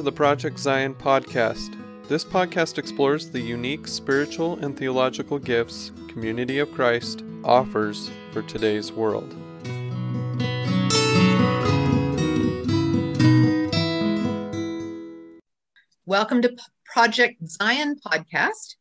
To 0.00 0.04
the 0.04 0.12
Project 0.12 0.58
Zion 0.58 0.94
podcast. 0.94 1.76
This 2.08 2.24
podcast 2.24 2.78
explores 2.78 3.28
the 3.28 3.38
unique 3.38 3.86
spiritual 3.86 4.58
and 4.60 4.74
theological 4.74 5.38
gifts 5.38 5.92
Community 6.08 6.58
of 6.58 6.72
Christ 6.72 7.22
offers 7.44 8.10
for 8.32 8.40
today's 8.40 8.92
world. 8.92 9.28
Welcome 16.06 16.40
to 16.40 16.56
Project 16.86 17.46
Zion 17.46 17.96
podcast. 18.02 18.76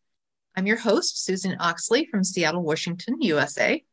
I'm 0.56 0.66
your 0.66 0.78
host, 0.78 1.26
Susan 1.26 1.58
Oxley 1.60 2.06
from 2.06 2.24
Seattle, 2.24 2.64
Washington, 2.64 3.22
USA. 3.22 3.84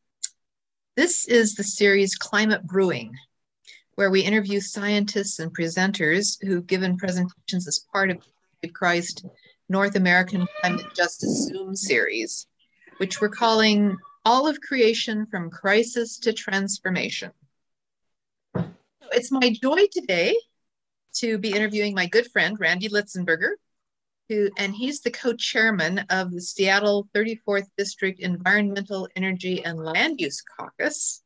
This 0.95 1.27
is 1.27 1.55
the 1.55 1.65
series 1.65 2.15
Climate 2.15 2.65
Brewing, 2.65 3.11
where 3.97 4.11
we 4.11 4.21
interview 4.21 4.59
scientists 4.59 5.39
and 5.39 5.51
presenters 5.57 6.37
who've 6.45 6.67
given 6.67 6.97
presentations 6.97 7.67
as 7.67 7.83
part 7.91 8.11
of 8.11 8.19
the 8.61 8.67
Christ 8.67 9.25
North 9.69 9.95
American 9.95 10.47
Climate 10.61 10.85
Justice 10.93 11.47
Zoom 11.47 11.75
series, 11.75 12.45
which 12.97 13.19
we're 13.19 13.29
calling 13.29 13.97
All 14.23 14.47
of 14.47 14.61
Creation 14.61 15.25
from 15.25 15.49
Crisis 15.49 16.19
to 16.19 16.31
Transformation. 16.31 17.31
It's 19.11 19.31
my 19.31 19.51
joy 19.59 19.87
today 19.91 20.37
to 21.15 21.39
be 21.39 21.53
interviewing 21.53 21.95
my 21.95 22.05
good 22.05 22.27
friend, 22.31 22.55
Randy 22.59 22.89
Litzenberger, 22.89 23.53
who, 24.29 24.51
and 24.59 24.75
he's 24.75 25.01
the 25.01 25.09
co-chairman 25.09 26.05
of 26.11 26.31
the 26.31 26.41
Seattle 26.41 27.09
34th 27.15 27.65
District 27.79 28.19
Environmental 28.19 29.07
Energy 29.15 29.65
and 29.65 29.79
Land 29.79 30.21
Use 30.21 30.43
Caucus, 30.55 31.23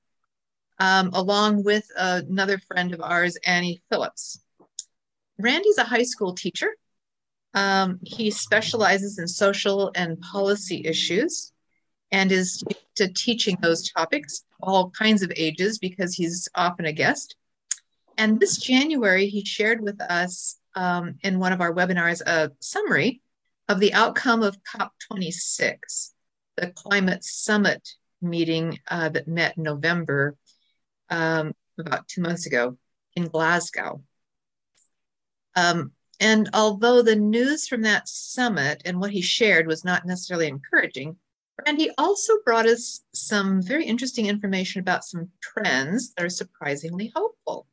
um, 0.81 1.11
along 1.13 1.63
with 1.63 1.85
another 1.95 2.57
friend 2.57 2.91
of 2.91 3.01
ours, 3.01 3.37
Annie 3.45 3.83
Phillips. 3.89 4.41
Randy's 5.37 5.77
a 5.77 5.83
high 5.83 6.03
school 6.03 6.33
teacher. 6.33 6.75
Um, 7.53 7.99
he 8.01 8.31
specializes 8.31 9.19
in 9.19 9.27
social 9.27 9.91
and 9.93 10.19
policy 10.19 10.81
issues 10.83 11.53
and 12.11 12.31
is 12.31 12.63
to 12.95 13.13
teaching 13.13 13.57
those 13.61 13.91
topics, 13.91 14.43
all 14.59 14.89
kinds 14.89 15.21
of 15.21 15.31
ages, 15.35 15.77
because 15.77 16.15
he's 16.15 16.49
often 16.55 16.85
a 16.85 16.91
guest. 16.91 17.35
And 18.17 18.39
this 18.39 18.57
January, 18.57 19.27
he 19.27 19.45
shared 19.45 19.81
with 19.81 20.01
us 20.01 20.57
um, 20.75 21.15
in 21.21 21.37
one 21.37 21.53
of 21.53 21.61
our 21.61 21.73
webinars 21.73 22.21
a 22.21 22.51
summary 22.59 23.21
of 23.69 23.79
the 23.79 23.93
outcome 23.93 24.41
of 24.41 24.57
COP26, 24.63 26.11
the 26.57 26.71
climate 26.71 27.23
summit 27.23 27.87
meeting 28.19 28.79
uh, 28.89 29.09
that 29.09 29.27
met 29.27 29.57
in 29.57 29.63
November, 29.63 30.35
um, 31.11 31.53
about 31.77 32.07
two 32.07 32.21
months 32.21 32.47
ago 32.47 32.77
in 33.15 33.27
Glasgow. 33.27 34.01
Um, 35.55 35.91
and 36.19 36.49
although 36.53 37.01
the 37.01 37.15
news 37.15 37.67
from 37.67 37.81
that 37.81 38.07
summit 38.07 38.81
and 38.85 38.99
what 38.99 39.11
he 39.11 39.21
shared 39.21 39.67
was 39.67 39.83
not 39.83 40.05
necessarily 40.05 40.47
encouraging, 40.47 41.17
Randy 41.65 41.91
also 41.97 42.33
brought 42.45 42.65
us 42.65 43.01
some 43.13 43.61
very 43.61 43.85
interesting 43.85 44.27
information 44.27 44.81
about 44.81 45.03
some 45.03 45.29
trends 45.41 46.13
that 46.13 46.25
are 46.25 46.29
surprisingly 46.29 47.11
hopeful. 47.15 47.67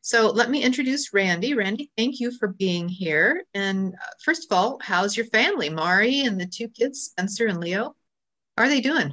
So 0.00 0.30
let 0.30 0.50
me 0.50 0.62
introduce 0.62 1.12
Randy. 1.12 1.54
Randy, 1.54 1.90
thank 1.96 2.20
you 2.20 2.30
for 2.30 2.48
being 2.48 2.88
here. 2.88 3.44
And 3.54 3.94
uh, 3.94 4.06
first 4.24 4.46
of 4.50 4.56
all, 4.56 4.78
how's 4.80 5.16
your 5.16 5.26
family, 5.26 5.68
Mari 5.68 6.20
and 6.20 6.40
the 6.40 6.46
two 6.46 6.68
kids, 6.68 7.02
Spencer 7.02 7.46
and 7.46 7.58
Leo? 7.58 7.96
How 8.56 8.64
are 8.64 8.68
they 8.68 8.80
doing? 8.80 9.12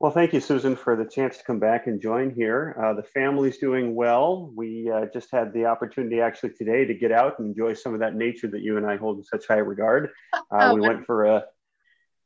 Well, 0.00 0.10
thank 0.10 0.32
you, 0.32 0.40
Susan, 0.40 0.76
for 0.76 0.96
the 0.96 1.04
chance 1.04 1.36
to 1.36 1.44
come 1.44 1.58
back 1.58 1.86
and 1.86 2.00
join 2.00 2.30
here. 2.30 2.74
Uh, 2.82 2.94
the 2.94 3.02
family's 3.02 3.58
doing 3.58 3.94
well. 3.94 4.50
We 4.56 4.90
uh, 4.90 5.04
just 5.12 5.30
had 5.30 5.52
the 5.52 5.66
opportunity 5.66 6.22
actually 6.22 6.54
today 6.54 6.86
to 6.86 6.94
get 6.94 7.12
out 7.12 7.38
and 7.38 7.48
enjoy 7.48 7.74
some 7.74 7.92
of 7.92 8.00
that 8.00 8.14
nature 8.14 8.48
that 8.48 8.62
you 8.62 8.78
and 8.78 8.86
I 8.86 8.96
hold 8.96 9.18
in 9.18 9.24
such 9.24 9.46
high 9.46 9.58
regard. 9.58 10.10
Uh, 10.52 10.70
oh, 10.70 10.74
we 10.74 10.80
went 10.80 11.06
for 11.06 11.26
a, 11.26 11.44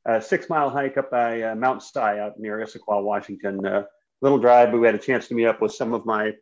a, 0.07 0.23
six 0.23 0.49
mile 0.49 0.71
hike 0.71 0.97
up 0.97 1.11
by 1.11 1.43
uh, 1.43 1.55
Mount 1.55 1.83
Si 1.83 1.99
out 1.99 2.39
near 2.39 2.57
Issaquah, 2.59 3.03
Washington. 3.03 3.67
Uh, 3.67 3.83
little 4.23 4.39
drive, 4.39 4.71
but 4.71 4.79
we 4.79 4.87
had 4.87 4.95
a 4.95 4.99
chance 4.99 5.29
to 5.29 5.35
meet 5.35 5.45
up 5.45 5.61
with 5.61 5.73
some 5.73 5.93
of 5.93 6.07
my 6.07 6.33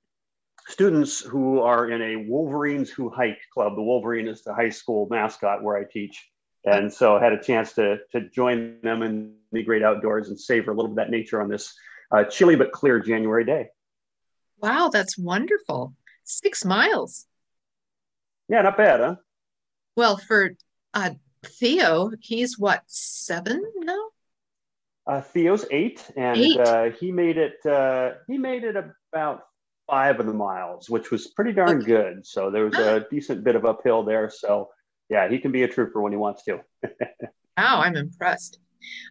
students 0.69 1.20
who 1.20 1.60
are 1.60 1.91
in 1.91 2.00
a 2.00 2.16
Wolverines 2.28 2.88
Who 2.91 3.10
Hike 3.10 3.41
club. 3.53 3.75
The 3.75 3.82
Wolverine 3.82 4.28
is 4.28 4.44
the 4.44 4.54
high 4.54 4.69
school 4.69 5.09
mascot 5.10 5.64
where 5.64 5.76
I 5.76 5.82
teach. 5.91 6.31
And 6.64 6.93
so 6.93 7.16
I 7.16 7.25
had 7.25 7.32
a 7.32 7.43
chance 7.43 7.72
to, 7.72 7.99
to 8.12 8.28
join 8.31 8.81
them 8.82 9.03
in 9.03 9.34
the 9.53 9.63
great 9.63 9.83
outdoors 9.83 10.29
and 10.29 10.39
savor 10.39 10.73
a 10.73 10.75
little 10.75 10.89
bit 10.89 11.03
of 11.03 11.07
that 11.07 11.11
nature 11.11 11.41
on 11.41 11.49
this 11.49 11.75
uh, 12.11 12.25
chilly 12.25 12.57
but 12.57 12.73
clear 12.73 13.01
January 13.01 13.45
day. 13.45 13.69
Wow, 14.61 14.91
that's 14.93 15.19
wonderful. 15.19 15.95
Six 16.25 16.65
miles. 16.65 17.27
Yeah, 18.49 18.62
not 18.62 18.77
bad, 18.77 19.01
huh? 19.01 19.17
Well, 19.97 20.17
for 20.17 20.53
uh, 20.95 21.11
Theo, 21.45 22.11
he's 22.21 22.59
what, 22.59 22.83
seven 22.87 23.62
now? 23.79 24.09
Uh, 25.07 25.21
Theo's 25.21 25.67
eight, 25.71 26.09
and 26.17 26.39
eight. 26.39 26.61
Uh, 26.61 26.91
he 26.91 27.11
made 27.11 27.37
it. 27.37 27.65
Uh, 27.67 28.12
he 28.29 28.39
made 28.39 28.62
it 28.62 28.77
about 29.12 29.43
five 29.91 30.21
of 30.21 30.27
the 30.27 30.33
miles, 30.33 30.89
which 30.89 31.11
was 31.11 31.27
pretty 31.29 31.53
darn 31.53 31.79
okay. 31.79 31.87
good. 31.87 32.27
So 32.27 32.51
there 32.51 32.65
was 32.65 32.79
a 32.79 33.07
decent 33.11 33.43
bit 33.43 33.57
of 33.57 33.65
uphill 33.65 34.05
there. 34.05 34.31
So 34.31 34.71
yeah, 35.09 35.29
he 35.29 35.39
can 35.39 35.51
be 35.51 35.65
a 35.65 35.69
trooper 35.69 36.01
when 36.01 36.12
he 36.12 36.19
wants 36.19 36.45
to. 36.45 36.61
wow, 37.59 37.81
I'm 37.81 37.97
impressed. 37.97 38.61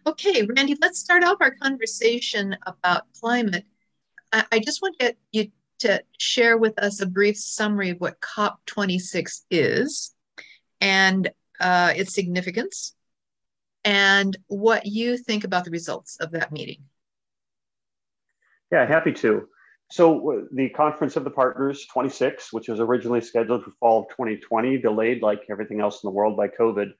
Okay, 0.06 0.46
Randy, 0.56 0.76
let's 0.80 0.98
start 0.98 1.24
off 1.24 1.38
our 1.40 1.52
conversation 1.52 2.56
about 2.66 3.04
climate. 3.20 3.64
I, 4.32 4.44
I 4.52 4.58
just 4.58 4.82
want 4.82 4.98
to 4.98 5.06
get 5.06 5.18
you 5.32 5.50
to 5.80 6.02
share 6.18 6.56
with 6.58 6.78
us 6.78 7.00
a 7.00 7.06
brief 7.06 7.36
summary 7.36 7.90
of 7.90 8.00
what 8.00 8.20
COP26 8.20 9.42
is 9.50 10.14
and 10.80 11.30
uh, 11.60 11.92
its 11.96 12.14
significance 12.14 12.94
and 13.84 14.36
what 14.46 14.86
you 14.86 15.16
think 15.16 15.44
about 15.44 15.64
the 15.64 15.70
results 15.70 16.16
of 16.18 16.32
that 16.32 16.52
meeting. 16.52 16.84
Yeah, 18.70 18.86
happy 18.86 19.12
to. 19.14 19.48
So 19.90 20.46
the 20.52 20.70
Conference 20.70 21.16
of 21.16 21.24
the 21.24 21.30
Partners 21.30 21.86
26, 21.92 22.52
which 22.52 22.68
was 22.68 22.80
originally 22.80 23.20
scheduled 23.20 23.64
for 23.64 23.72
fall 23.78 24.02
of 24.02 24.08
2020, 24.08 24.78
delayed 24.78 25.20
like 25.20 25.42
everything 25.50 25.80
else 25.80 26.02
in 26.02 26.08
the 26.08 26.12
world 26.14 26.36
by 26.36 26.48
COVID, 26.48 26.92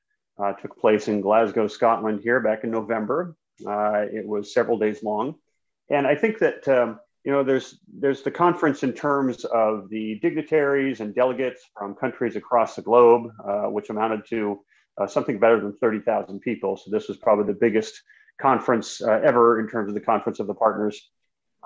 uh, 0.43 0.53
took 0.55 0.79
place 0.79 1.09
in 1.09 1.21
Glasgow, 1.21 1.69
Scotland 1.69 2.21
here 2.23 2.41
back 2.41 2.65
in 2.65 2.71
November. 2.71 3.37
Uh, 3.67 4.07
it 4.13 4.27
was 4.27 4.53
several 4.53 4.79
days 4.79 5.03
long. 5.03 5.37
And 5.91 6.07
I 6.07 6.15
think 6.15 6.39
that, 6.39 6.67
um, 6.69 6.99
you 7.25 7.31
know, 7.31 7.45
there's, 7.45 7.79
there's 7.93 8.23
the 8.23 8.31
conference 8.31 8.83
in 8.83 8.93
terms 8.93 9.45
of 9.45 9.89
the 9.89 10.19
dignitaries 10.21 11.01
and 11.01 11.15
delegates 11.15 11.63
from 11.77 11.95
countries 11.95 12.35
across 12.35 12.75
the 12.75 12.83
globe, 12.83 13.31
uh, 13.47 13.65
which 13.65 13.91
amounted 13.91 14.27
to 14.31 14.61
uh, 15.01 15.07
something 15.07 15.39
better 15.39 15.61
than 15.61 15.77
30,000 15.79 16.41
people. 16.41 16.77
So 16.77 16.91
this 16.91 17.09
was 17.09 17.19
probably 17.19 17.47
the 17.47 17.59
biggest 17.59 18.03
conference 18.41 19.01
uh, 19.01 19.21
ever 19.25 19.61
in 19.61 19.69
terms 19.69 19.89
of 19.89 19.95
the 19.95 20.01
Conference 20.01 20.41
of 20.41 20.47
the 20.47 20.55
Partners. 20.55 21.11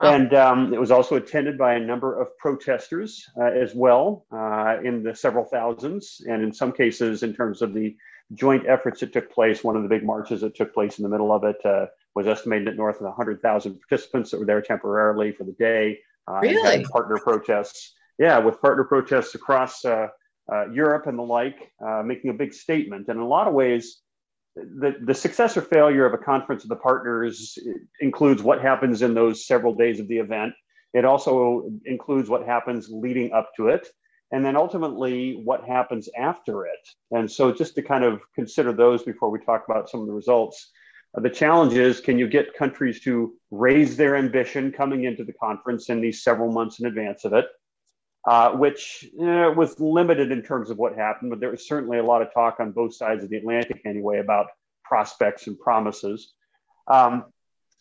And 0.02 0.34
um, 0.34 0.74
it 0.74 0.80
was 0.80 0.90
also 0.90 1.16
attended 1.16 1.56
by 1.56 1.74
a 1.74 1.80
number 1.80 2.20
of 2.20 2.36
protesters 2.38 3.24
uh, 3.40 3.44
as 3.44 3.74
well, 3.74 4.26
uh, 4.30 4.76
in 4.84 5.02
the 5.02 5.14
several 5.14 5.44
thousands, 5.44 6.20
and 6.26 6.42
in 6.42 6.52
some 6.52 6.72
cases, 6.72 7.22
in 7.22 7.34
terms 7.34 7.62
of 7.62 7.72
the 7.72 7.96
joint 8.34 8.66
efforts 8.68 9.00
that 9.00 9.12
took 9.12 9.32
place, 9.32 9.64
one 9.64 9.76
of 9.76 9.82
the 9.82 9.88
big 9.88 10.04
marches 10.04 10.42
that 10.42 10.54
took 10.54 10.74
place 10.74 10.98
in 10.98 11.02
the 11.02 11.08
middle 11.08 11.32
of 11.32 11.44
it 11.44 11.56
uh, 11.64 11.86
was 12.14 12.26
estimated 12.26 12.68
at 12.68 12.76
north 12.76 12.96
of 12.96 13.02
100,000 13.02 13.80
participants 13.80 14.30
that 14.30 14.38
were 14.38 14.46
there 14.46 14.60
temporarily 14.60 15.32
for 15.32 15.44
the 15.44 15.52
day. 15.52 15.98
Uh, 16.28 16.40
really? 16.42 16.84
partner 16.84 17.18
protests, 17.22 17.94
yeah, 18.18 18.38
with 18.38 18.60
partner 18.60 18.84
protests 18.84 19.34
across 19.34 19.84
uh, 19.84 20.08
uh, 20.52 20.68
Europe 20.70 21.06
and 21.06 21.18
the 21.18 21.22
like, 21.22 21.72
making 22.04 22.30
a 22.30 22.34
big 22.34 22.52
statement. 22.52 23.08
And 23.08 23.16
in 23.16 23.22
a 23.22 23.28
lot 23.28 23.48
of 23.48 23.54
ways, 23.54 24.00
the, 24.56 24.96
the 25.04 25.14
success 25.14 25.56
or 25.56 25.62
failure 25.62 26.06
of 26.06 26.14
a 26.14 26.22
conference 26.22 26.62
of 26.62 26.70
the 26.70 26.76
partners 26.76 27.58
includes 28.00 28.42
what 28.42 28.60
happens 28.60 29.02
in 29.02 29.14
those 29.14 29.46
several 29.46 29.74
days 29.74 30.00
of 30.00 30.08
the 30.08 30.16
event. 30.16 30.54
It 30.94 31.04
also 31.04 31.70
includes 31.84 32.30
what 32.30 32.46
happens 32.46 32.88
leading 32.90 33.32
up 33.32 33.50
to 33.56 33.68
it, 33.68 33.86
and 34.32 34.44
then 34.44 34.56
ultimately 34.56 35.42
what 35.44 35.64
happens 35.64 36.08
after 36.18 36.64
it. 36.64 36.88
And 37.10 37.30
so, 37.30 37.52
just 37.52 37.74
to 37.74 37.82
kind 37.82 38.02
of 38.02 38.22
consider 38.34 38.72
those 38.72 39.02
before 39.02 39.30
we 39.30 39.38
talk 39.40 39.64
about 39.68 39.90
some 39.90 40.00
of 40.00 40.06
the 40.06 40.14
results, 40.14 40.72
uh, 41.16 41.20
the 41.20 41.30
challenge 41.30 41.74
is 41.74 42.00
can 42.00 42.18
you 42.18 42.26
get 42.26 42.54
countries 42.54 43.00
to 43.00 43.34
raise 43.50 43.96
their 43.96 44.16
ambition 44.16 44.72
coming 44.72 45.04
into 45.04 45.22
the 45.22 45.34
conference 45.34 45.90
in 45.90 46.00
these 46.00 46.24
several 46.24 46.50
months 46.50 46.80
in 46.80 46.86
advance 46.86 47.26
of 47.26 47.34
it? 47.34 47.46
Uh, 48.26 48.50
which 48.50 49.08
uh, 49.20 49.52
was 49.56 49.78
limited 49.78 50.32
in 50.32 50.42
terms 50.42 50.68
of 50.68 50.78
what 50.78 50.96
happened, 50.96 51.30
but 51.30 51.38
there 51.38 51.50
was 51.50 51.66
certainly 51.66 51.98
a 51.98 52.02
lot 52.02 52.22
of 52.22 52.34
talk 52.34 52.56
on 52.58 52.72
both 52.72 52.94
sides 52.94 53.22
of 53.22 53.30
the 53.30 53.36
Atlantic 53.36 53.80
anyway 53.86 54.18
about 54.18 54.48
prospects 54.84 55.46
and 55.46 55.58
promises. 55.58 56.32
Um, 56.88 57.26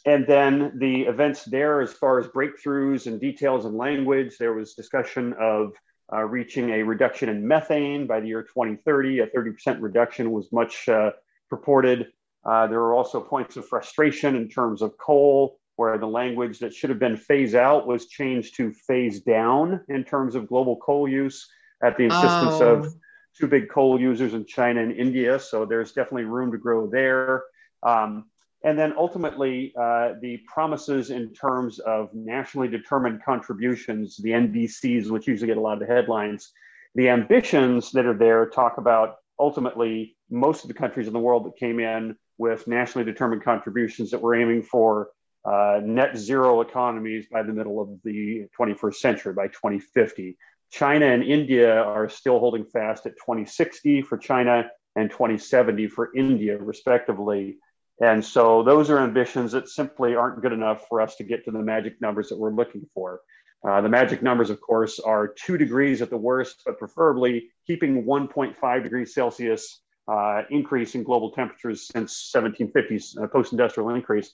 and 0.06 0.28
then 0.28 0.74
the 0.78 1.02
events 1.04 1.46
there, 1.46 1.82
as 1.82 1.92
far 1.92 2.20
as 2.20 2.28
breakthroughs 2.28 3.08
and 3.08 3.20
details 3.20 3.66
and 3.66 3.76
language, 3.76 4.38
there 4.38 4.54
was 4.54 4.76
discussion 4.76 5.34
of 5.40 5.74
uh, 6.14 6.22
reaching 6.22 6.70
a 6.70 6.84
reduction 6.84 7.28
in 7.30 7.48
methane 7.48 8.06
by 8.06 8.20
the 8.20 8.28
year 8.28 8.44
2030. 8.44 9.22
A 9.22 9.28
30% 9.28 9.82
reduction 9.82 10.32
was 10.32 10.52
much 10.52 10.88
uh, 10.88 11.10
purported. 11.50 12.12
Uh, 12.46 12.68
there 12.68 12.80
were 12.80 12.94
also 12.94 13.20
points 13.20 13.58
of 13.58 13.68
frustration 13.68 14.36
in 14.36 14.48
terms 14.48 14.84
of 14.84 14.96
coal 15.00 15.58
where 15.76 15.98
the 15.98 16.08
language 16.08 16.60
that 16.60 16.74
should 16.74 16.90
have 16.90 17.00
been 17.00 17.18
phase 17.18 17.56
out 17.56 17.88
was 17.88 18.08
changed 18.08 18.56
to 18.56 18.72
phase 18.72 19.22
down 19.22 19.82
in 19.90 20.04
terms 20.04 20.36
of 20.36 20.48
global 20.48 20.78
coal 20.78 21.08
use. 21.08 21.48
at 21.84 21.98
the 21.98 22.06
insistence 22.06 22.62
oh. 22.62 22.76
of 22.76 22.96
two 23.38 23.48
big 23.48 23.70
coal 23.70 24.00
users 24.00 24.34
in 24.34 24.46
China 24.46 24.82
and 24.82 24.94
India. 24.94 25.38
So 25.40 25.66
there's 25.66 25.92
definitely 25.92 26.24
room 26.24 26.52
to 26.52 26.58
grow 26.58 26.90
there. 26.90 27.44
Um, 27.84 28.26
and 28.64 28.80
then 28.80 28.94
ultimately, 28.98 29.74
uh, 29.80 30.14
the 30.22 30.38
promises 30.52 31.12
in 31.12 31.34
terms 31.34 31.80
of 31.80 32.10
nationally 32.14 32.68
determined 32.68 33.22
contributions, 33.24 34.18
the 34.18 34.32
NDCs, 34.32 35.12
which 35.12 35.28
usually 35.28 35.48
get 35.48 35.58
a 35.58 35.62
lot 35.62 35.74
of 35.74 35.88
the 35.88 35.94
headlines, 35.94 36.52
the 36.96 37.10
ambitions 37.10 37.92
that 37.92 38.06
are 38.06 38.18
there 38.18 38.48
talk 38.48 38.78
about 38.78 39.18
ultimately 39.38 40.16
most 40.32 40.64
of 40.64 40.70
the 40.70 40.74
countries 40.74 41.08
in 41.08 41.14
the 41.14 41.20
world 41.20 41.46
that 41.46 41.58
came 41.58 41.80
in 41.80 42.16
with 42.38 42.68
nationally 42.68 43.06
determined 43.06 43.44
contributions 43.44 44.10
that 44.12 44.22
we're 44.22 44.36
aiming 44.36 44.64
for 44.64 45.10
uh, 45.46 45.80
net 45.84 46.18
zero 46.18 46.62
economies 46.62 47.28
by 47.32 47.44
the 47.44 47.54
middle 47.54 47.82
of 47.82 47.90
the 48.04 48.48
21st 48.58 48.96
century, 48.96 49.34
by 49.34 49.48
2050. 49.48 50.38
China 50.72 51.06
and 51.06 51.24
India 51.24 51.82
are 51.82 52.10
still 52.10 52.40
holding 52.40 52.66
fast 52.66 53.06
at 53.06 53.14
2060 53.18 54.02
for 54.02 54.18
China 54.18 54.70
and 54.96 55.10
2070 55.12 55.88
for 55.88 56.10
India, 56.16 56.58
respectively. 56.58 57.58
And 58.02 58.24
so 58.24 58.64
those 58.64 58.90
are 58.90 59.00
ambitions 59.00 59.52
that 59.54 59.70
simply 59.70 60.16
aren't 60.16 60.42
good 60.42 60.52
enough 60.52 60.88
for 60.90 61.00
us 61.00 61.16
to 61.18 61.24
get 61.24 61.46
to 61.46 61.52
the 61.52 61.60
magic 61.60 62.02
numbers 62.02 62.30
that 62.30 62.38
we're 62.38 62.52
looking 62.52 62.86
for. 62.94 63.22
Uh, 63.68 63.82
the 63.82 63.90
magic 63.90 64.22
numbers, 64.22 64.50
of 64.50 64.60
course, 64.62 65.00
are 65.00 65.28
two 65.28 65.58
degrees 65.58 66.02
at 66.02 66.10
the 66.10 66.18
worst, 66.18 66.62
but 66.66 66.78
preferably 66.78 67.50
keeping 67.66 68.04
1.5 68.06 68.84
degrees 68.84 69.14
Celsius 69.14 69.82
uh, 70.08 70.44
increase 70.52 70.94
in 70.94 71.04
global 71.04 71.32
temperatures 71.32 71.88
since 71.88 72.32
1750s, 72.36 73.22
uh, 73.22 73.28
post-industrial 73.28 73.90
increase, 73.90 74.34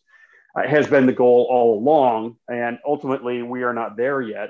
uh, 0.55 0.67
has 0.67 0.87
been 0.87 1.05
the 1.05 1.13
goal 1.13 1.47
all 1.49 1.79
along. 1.79 2.37
And 2.47 2.77
ultimately, 2.85 3.41
we 3.41 3.63
are 3.63 3.73
not 3.73 3.97
there 3.97 4.21
yet. 4.21 4.49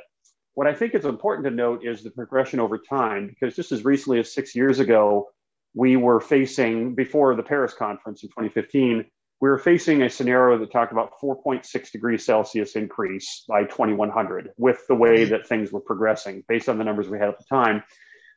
What 0.54 0.68
I 0.68 0.74
think 0.74 0.96
is 0.96 1.06
important 1.06 1.46
to 1.46 1.52
note 1.52 1.86
is 1.86 2.04
the 2.04 2.12
progression 2.12 2.60
over 2.60 2.78
time, 2.78 3.28
because 3.28 3.56
just 3.56 3.72
as 3.72 3.86
recently 3.86 4.20
as 4.20 4.34
six 4.34 4.56
years 4.56 4.80
ago, 4.80 5.30
we 5.74 5.96
were 5.96 6.20
facing, 6.20 6.96
before 6.96 7.36
the 7.36 7.44
Paris 7.44 7.74
conference 7.74 8.24
in 8.24 8.30
2015, 8.30 9.06
we 9.42 9.50
were 9.50 9.58
facing 9.58 10.04
a 10.04 10.10
scenario 10.10 10.58
that 10.60 10.72
talked 10.72 10.92
about 10.92 11.14
4.6 11.22 11.92
degrees 11.92 12.26
Celsius 12.26 12.76
increase 12.76 13.44
by 13.48 13.64
2100 13.64 14.52
with 14.58 14.86
the 14.88 14.96
way 14.96 15.26
that 15.26 15.48
things 15.48 15.72
were 15.72 15.80
progressing 15.80 16.44
based 16.48 16.70
on 16.70 16.78
the 16.78 16.84
numbers 16.84 17.10
we 17.10 17.18
had 17.18 17.30
at 17.30 17.40
the 17.40 17.46
time. 17.50 17.82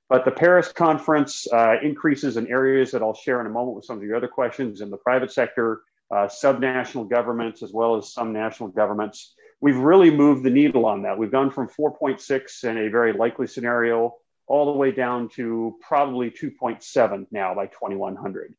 But 0.08 0.25
the 0.25 0.31
Paris 0.31 0.72
conference 0.72 1.46
uh, 1.52 1.76
increases 1.82 2.37
in 2.37 2.46
areas 2.46 2.90
that 2.93 3.02
I'll 3.02 3.14
share 3.14 3.40
in 3.40 3.46
a 3.46 3.50
moment 3.50 3.76
with 3.76 3.84
some 3.84 3.99
of 3.99 4.02
your 4.02 4.17
other 4.17 4.28
questions 4.28 4.81
in 4.81 4.90
the 4.90 4.96
private 4.96 5.31
sector, 5.31 5.82
uh, 6.14 6.28
subnational 6.28 7.08
governments, 7.08 7.62
as 7.62 7.72
well 7.72 7.96
as 7.96 8.12
some 8.12 8.32
national 8.32 8.69
governments. 8.69 9.34
We've 9.61 9.76
really 9.76 10.11
moved 10.11 10.44
the 10.44 10.50
needle 10.50 10.87
on 10.87 11.02
that. 11.02 11.19
We've 11.19 11.32
gone 11.32 11.50
from 11.50 11.69
4.6 11.69 12.64
in 12.64 12.78
a 12.78 12.88
very 12.88 13.12
likely 13.12 13.49
scenario 13.49 14.14
all 14.46 14.72
the 14.72 14.78
way 14.78 14.93
down 14.93 15.28
to 15.31 15.76
probably 15.81 16.31
2.7 16.31 17.26
now 17.32 17.55
by 17.55 17.66
2100, 17.66 18.55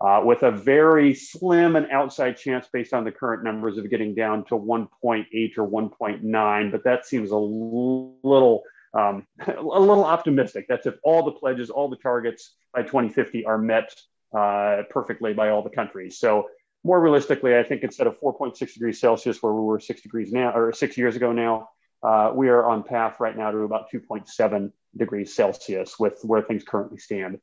uh, 0.00 0.22
with 0.24 0.42
a 0.42 0.50
very 0.50 1.14
slim 1.14 1.76
and 1.76 1.90
outside 1.90 2.36
chance 2.36 2.66
based 2.70 2.92
on 2.92 3.04
the 3.04 3.12
current 3.12 3.44
numbers 3.44 3.78
of 3.78 3.88
getting 3.88 4.14
down 4.14 4.44
to 4.44 4.54
1.8 4.54 5.58
or 5.58 5.68
1.9. 5.68 6.72
But 6.72 6.84
that 6.84 7.06
seems 7.06 7.30
a 7.30 7.36
little 7.36 8.62
um, 8.92 9.24
a 9.46 9.62
little 9.62 10.04
optimistic. 10.04 10.66
That's 10.68 10.86
if 10.86 10.96
all 11.02 11.24
the 11.24 11.32
pledges, 11.32 11.70
all 11.70 11.88
the 11.88 11.96
targets 11.96 12.56
by 12.74 12.82
2050 12.82 13.46
are 13.46 13.56
met 13.56 13.94
uh, 14.36 14.82
perfectly 14.90 15.32
by 15.32 15.50
all 15.50 15.62
the 15.62 15.70
countries. 15.70 16.18
So 16.18 16.48
more 16.82 17.00
realistically, 17.00 17.56
I 17.56 17.62
think 17.62 17.82
instead 17.82 18.06
of 18.06 18.18
4.6 18.20 18.72
degrees 18.72 19.00
Celsius, 19.00 19.42
where 19.42 19.52
we 19.52 19.60
were 19.60 19.80
six 19.80 20.02
degrees 20.02 20.32
now, 20.32 20.52
or 20.54 20.72
six 20.72 20.96
years 20.96 21.16
ago 21.16 21.32
now, 21.32 21.68
uh, 22.02 22.32
we 22.34 22.48
are 22.48 22.64
on 22.64 22.82
path 22.82 23.20
right 23.20 23.36
now 23.36 23.50
to 23.50 23.58
about 23.58 23.90
2.7 23.92 24.72
degrees 24.96 25.34
Celsius 25.34 25.98
with 25.98 26.18
where 26.22 26.42
things 26.42 26.64
currently 26.64 26.98
stand. 26.98 27.38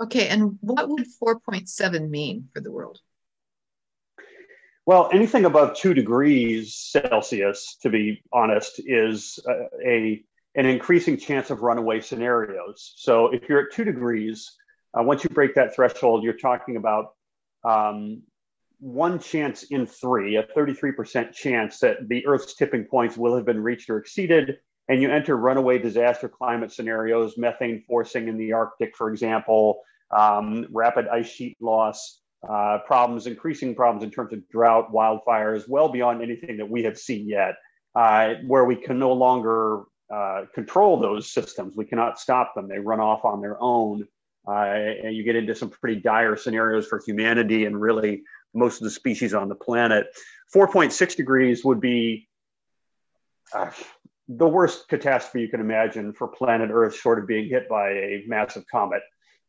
Okay, 0.00 0.28
and 0.28 0.58
what 0.60 0.88
would 0.88 1.06
4.7 1.22 2.08
mean 2.08 2.48
for 2.54 2.60
the 2.60 2.70
world? 2.70 3.00
Well, 4.86 5.10
anything 5.12 5.44
above 5.44 5.76
two 5.76 5.92
degrees 5.92 6.74
Celsius, 6.74 7.76
to 7.82 7.90
be 7.90 8.22
honest, 8.32 8.80
is 8.86 9.38
a, 9.46 9.86
a 9.86 10.24
an 10.54 10.64
increasing 10.64 11.18
chance 11.18 11.50
of 11.50 11.60
runaway 11.60 12.00
scenarios. 12.00 12.94
So 12.96 13.26
if 13.28 13.48
you're 13.48 13.66
at 13.66 13.72
two 13.72 13.84
degrees, 13.84 14.56
uh, 14.98 15.02
once 15.02 15.22
you 15.22 15.30
break 15.30 15.54
that 15.56 15.74
threshold, 15.74 16.24
you're 16.24 16.32
talking 16.32 16.76
about 16.76 17.12
um, 17.64 18.22
one 18.80 19.18
chance 19.18 19.64
in 19.64 19.86
three, 19.86 20.36
a 20.36 20.44
33% 20.44 21.32
chance 21.32 21.80
that 21.80 22.08
the 22.08 22.26
Earth's 22.26 22.54
tipping 22.54 22.84
points 22.84 23.16
will 23.16 23.34
have 23.34 23.44
been 23.44 23.62
reached 23.62 23.90
or 23.90 23.98
exceeded. 23.98 24.58
And 24.88 25.02
you 25.02 25.10
enter 25.10 25.36
runaway 25.36 25.78
disaster 25.78 26.28
climate 26.28 26.72
scenarios, 26.72 27.36
methane 27.36 27.82
forcing 27.86 28.28
in 28.28 28.38
the 28.38 28.52
Arctic, 28.52 28.96
for 28.96 29.10
example, 29.10 29.82
um, 30.16 30.66
rapid 30.70 31.08
ice 31.08 31.28
sheet 31.28 31.58
loss, 31.60 32.20
uh, 32.48 32.78
problems, 32.86 33.26
increasing 33.26 33.74
problems 33.74 34.04
in 34.04 34.10
terms 34.10 34.32
of 34.32 34.48
drought, 34.48 34.92
wildfires, 34.92 35.68
well 35.68 35.88
beyond 35.88 36.22
anything 36.22 36.56
that 36.56 36.70
we 36.70 36.84
have 36.84 36.96
seen 36.96 37.28
yet, 37.28 37.56
uh, 37.94 38.34
where 38.46 38.64
we 38.64 38.76
can 38.76 38.98
no 38.98 39.12
longer 39.12 39.82
uh, 40.12 40.44
control 40.54 40.98
those 40.98 41.30
systems. 41.30 41.76
We 41.76 41.84
cannot 41.84 42.18
stop 42.18 42.54
them. 42.54 42.68
They 42.68 42.78
run 42.78 43.00
off 43.00 43.24
on 43.24 43.42
their 43.42 43.60
own. 43.60 44.06
Uh, 44.48 44.64
and 45.04 45.14
you 45.14 45.24
get 45.24 45.36
into 45.36 45.54
some 45.54 45.68
pretty 45.68 46.00
dire 46.00 46.36
scenarios 46.36 46.86
for 46.86 47.02
humanity 47.04 47.66
and 47.66 47.78
really 47.78 48.22
most 48.54 48.80
of 48.80 48.84
the 48.84 48.90
species 48.90 49.34
on 49.34 49.48
the 49.48 49.54
planet. 49.54 50.06
4.6 50.54 51.16
degrees 51.16 51.64
would 51.64 51.80
be 51.80 52.28
uh, 53.52 53.70
the 54.28 54.48
worst 54.48 54.88
catastrophe 54.88 55.42
you 55.42 55.48
can 55.48 55.60
imagine 55.60 56.12
for 56.12 56.28
planet 56.28 56.70
Earth, 56.72 56.94
short 56.94 57.18
of 57.18 57.26
being 57.26 57.48
hit 57.48 57.68
by 57.68 57.90
a 57.90 58.24
massive 58.26 58.64
comet. 58.70 59.02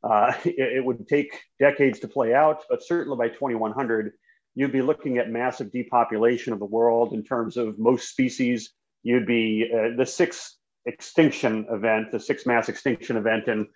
Uh, 0.03 0.33
it, 0.43 0.77
it, 0.77 0.85
would 0.85 1.07
take 1.07 1.39
decades 1.59 1.99
to 1.99 2.07
play 2.07 2.33
out, 2.33 2.63
but 2.69 2.83
certainly 2.83 3.17
by 3.17 3.29
2100, 3.29 4.13
you'd 4.55 4.71
be 4.71 4.81
looking 4.81 5.17
at 5.17 5.29
massive 5.29 5.71
depopulation 5.71 6.51
of 6.51 6.59
the 6.59 6.65
world 6.65 7.13
in 7.13 7.23
terms 7.23 7.55
of 7.55 7.77
most 7.79 8.09
species. 8.09 8.71
You'd 9.03 9.27
be 9.27 9.69
uh, 9.73 9.95
the 9.95 10.05
sixth 10.05 10.55
extinction 10.85 11.67
event, 11.69 12.11
the 12.11 12.19
sixth 12.19 12.45
mass 12.45 12.67
extinction 12.67 13.15
event 13.15 13.47
in, 13.47 13.67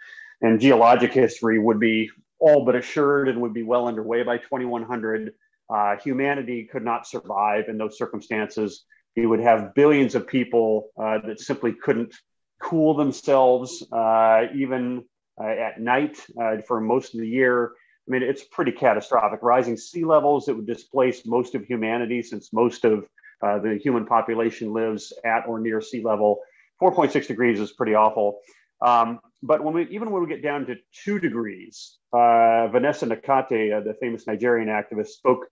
in 0.44 0.60
geologic 0.60 1.14
history 1.14 1.58
would 1.58 1.80
be 1.80 2.12
all 2.40 2.66
but 2.66 2.76
assured 2.76 3.30
and 3.30 3.42
would 3.42 3.54
be 3.54 3.64
well 3.64 3.88
underway 3.88 4.24
by 4.24 4.38
2100. 4.38 5.34
Uh, 5.74 5.96
humanity 6.04 6.68
could 6.70 6.84
not 6.84 7.08
survive 7.08 7.70
in 7.70 7.78
those 7.78 7.98
circumstances. 7.98 8.84
You 9.16 9.30
would 9.30 9.40
have 9.40 9.74
billions 9.74 10.16
of 10.16 10.28
people 10.28 10.90
uh, 11.02 11.20
that 11.26 11.40
simply 11.40 11.74
couldn't 11.74 12.14
cool 12.62 12.94
themselves, 12.96 13.86
uh, 13.92 14.44
even 14.54 15.06
uh, 15.42 15.48
at 15.48 15.80
night 15.80 16.18
uh, 16.40 16.58
for 16.68 16.82
most 16.82 17.14
of 17.14 17.22
the 17.22 17.28
year. 17.28 17.72
I 18.08 18.12
mean, 18.12 18.24
it's 18.24 18.44
pretty 18.44 18.74
catastrophic. 18.74 19.40
Rising 19.42 19.78
sea 19.78 20.04
levels 20.04 20.46
that 20.46 20.56
would 20.56 20.68
displace 20.68 21.26
most 21.26 21.56
of 21.56 21.64
humanity, 21.64 22.22
since 22.22 22.52
most 22.52 22.84
of 22.84 23.06
uh, 23.42 23.60
the 23.60 23.80
human 23.82 24.06
population 24.06 24.74
lives 24.74 25.14
at 25.24 25.48
or 25.48 25.60
near 25.60 25.80
sea 25.80 26.04
level. 26.04 26.42
4.6 26.82 27.28
degrees 27.28 27.62
is 27.62 27.72
pretty 27.72 27.94
awful. 27.94 28.40
Um, 28.82 29.20
but 29.44 29.62
when 29.62 29.74
we, 29.74 29.88
even 29.90 30.10
when 30.10 30.24
we 30.24 30.30
get 30.30 30.42
down 30.42 30.66
to 30.68 30.76
two 31.04 31.20
degrees, 31.20 31.98
uh, 32.14 32.70
Vanessa 32.70 33.06
Nakate, 33.06 33.78
uh, 33.78 33.82
the 33.82 33.94
famous 34.00 34.26
Nigerian 34.26 34.70
activist, 34.70 35.08
spoke 35.08 35.46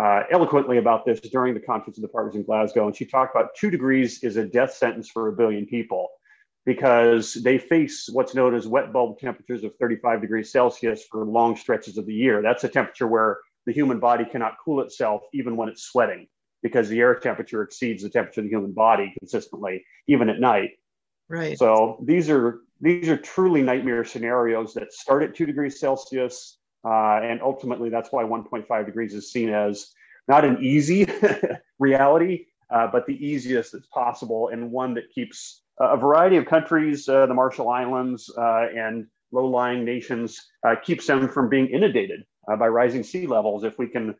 uh, 0.00 0.22
eloquently 0.30 0.78
about 0.78 1.04
this 1.04 1.20
during 1.20 1.52
the 1.52 1.60
Conference 1.60 1.98
of 1.98 2.02
the 2.02 2.08
Parties 2.08 2.36
in 2.36 2.44
Glasgow. 2.44 2.86
And 2.86 2.96
she 2.96 3.04
talked 3.04 3.34
about 3.34 3.50
two 3.56 3.68
degrees 3.68 4.22
is 4.22 4.36
a 4.36 4.44
death 4.44 4.72
sentence 4.74 5.10
for 5.10 5.28
a 5.28 5.32
billion 5.32 5.66
people 5.66 6.08
because 6.64 7.34
they 7.34 7.58
face 7.58 8.08
what's 8.12 8.32
known 8.32 8.54
as 8.54 8.68
wet 8.68 8.92
bulb 8.92 9.18
temperatures 9.18 9.64
of 9.64 9.74
35 9.80 10.20
degrees 10.20 10.52
Celsius 10.52 11.04
for 11.10 11.26
long 11.26 11.56
stretches 11.56 11.98
of 11.98 12.06
the 12.06 12.14
year. 12.14 12.42
That's 12.42 12.62
a 12.62 12.68
temperature 12.68 13.08
where 13.08 13.38
the 13.66 13.72
human 13.72 13.98
body 13.98 14.24
cannot 14.24 14.54
cool 14.64 14.80
itself 14.82 15.22
even 15.34 15.56
when 15.56 15.68
it's 15.68 15.82
sweating 15.82 16.28
because 16.62 16.88
the 16.88 17.00
air 17.00 17.16
temperature 17.16 17.62
exceeds 17.62 18.04
the 18.04 18.08
temperature 18.08 18.40
of 18.40 18.44
the 18.44 18.50
human 18.50 18.70
body 18.70 19.12
consistently, 19.18 19.84
even 20.06 20.28
at 20.28 20.38
night. 20.38 20.70
Right. 21.28 21.58
So 21.58 21.98
these 22.04 22.30
are 22.30 22.60
these 22.82 23.08
are 23.08 23.16
truly 23.16 23.62
nightmare 23.62 24.04
scenarios 24.04 24.74
that 24.74 24.92
start 24.92 25.22
at 25.22 25.34
two 25.34 25.46
degrees 25.46 25.78
Celsius, 25.78 26.58
uh, 26.84 27.20
and 27.22 27.40
ultimately 27.40 27.88
that's 27.88 28.10
why 28.10 28.24
1.5 28.24 28.86
degrees 28.86 29.14
is 29.14 29.30
seen 29.30 29.50
as 29.50 29.92
not 30.26 30.44
an 30.44 30.58
easy 30.60 31.06
reality, 31.78 32.46
uh, 32.70 32.88
but 32.88 33.06
the 33.06 33.24
easiest 33.24 33.72
that's 33.72 33.86
possible, 33.86 34.48
and 34.48 34.70
one 34.70 34.94
that 34.94 35.04
keeps 35.14 35.62
a 35.78 35.96
variety 35.96 36.36
of 36.36 36.44
countries, 36.44 37.08
uh, 37.08 37.26
the 37.26 37.34
Marshall 37.34 37.70
Islands, 37.70 38.30
uh, 38.36 38.66
and 38.76 39.06
low-lying 39.30 39.84
nations, 39.84 40.40
uh, 40.66 40.74
keeps 40.82 41.06
them 41.06 41.28
from 41.28 41.48
being 41.48 41.68
inundated 41.68 42.24
uh, 42.50 42.56
by 42.56 42.66
rising 42.66 43.04
sea 43.04 43.26
levels. 43.26 43.62
If 43.64 43.78
we 43.78 43.86
can 43.86 44.14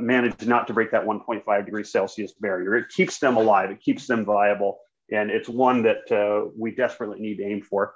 manage 0.00 0.46
not 0.46 0.66
to 0.66 0.72
break 0.72 0.92
that 0.92 1.04
1.5 1.04 1.64
degrees 1.64 1.90
Celsius 1.90 2.32
barrier, 2.32 2.76
it 2.76 2.88
keeps 2.90 3.18
them 3.18 3.36
alive. 3.36 3.70
It 3.70 3.80
keeps 3.80 4.06
them 4.06 4.24
viable 4.24 4.78
and 5.10 5.30
it's 5.30 5.48
one 5.48 5.82
that 5.82 6.10
uh, 6.10 6.50
we 6.56 6.72
desperately 6.72 7.20
need 7.20 7.36
to 7.36 7.44
aim 7.44 7.62
for. 7.62 7.94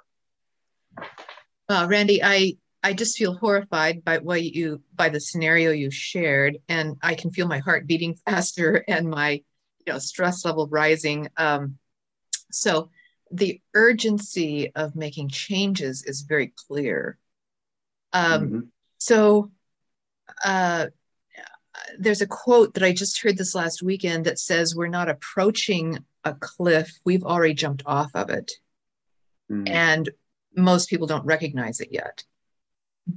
Uh, 1.69 1.87
Randy, 1.89 2.23
I 2.23 2.57
I 2.83 2.93
just 2.93 3.17
feel 3.17 3.35
horrified 3.35 4.03
by 4.03 4.17
what 4.19 4.43
you 4.43 4.81
by 4.93 5.09
the 5.09 5.19
scenario 5.19 5.71
you 5.71 5.91
shared, 5.91 6.57
and 6.67 6.97
I 7.01 7.15
can 7.15 7.31
feel 7.31 7.47
my 7.47 7.59
heart 7.59 7.87
beating 7.87 8.15
faster 8.25 8.83
and 8.87 9.09
my 9.09 9.43
you 9.85 9.93
know 9.93 9.99
stress 9.99 10.45
level 10.45 10.67
rising. 10.67 11.27
Um, 11.37 11.77
so, 12.51 12.89
the 13.31 13.61
urgency 13.73 14.71
of 14.75 14.95
making 14.95 15.29
changes 15.29 16.03
is 16.03 16.21
very 16.21 16.53
clear. 16.67 17.17
Um, 18.13 18.41
mm-hmm. 18.41 18.59
So 18.97 19.51
uh, 20.43 20.87
there's 21.97 22.21
a 22.21 22.27
quote 22.27 22.73
that 22.73 22.83
I 22.83 22.93
just 22.93 23.21
heard 23.21 23.37
this 23.37 23.55
last 23.55 23.81
weekend 23.81 24.25
that 24.25 24.39
says, 24.39 24.75
We're 24.75 24.87
not 24.87 25.09
approaching 25.09 25.99
a 26.23 26.33
cliff, 26.33 26.99
we've 27.03 27.23
already 27.23 27.53
jumped 27.53 27.83
off 27.85 28.11
of 28.13 28.29
it. 28.29 28.51
Mm. 29.51 29.69
And 29.69 30.09
most 30.55 30.89
people 30.89 31.07
don't 31.07 31.25
recognize 31.25 31.79
it 31.79 31.89
yet. 31.91 32.23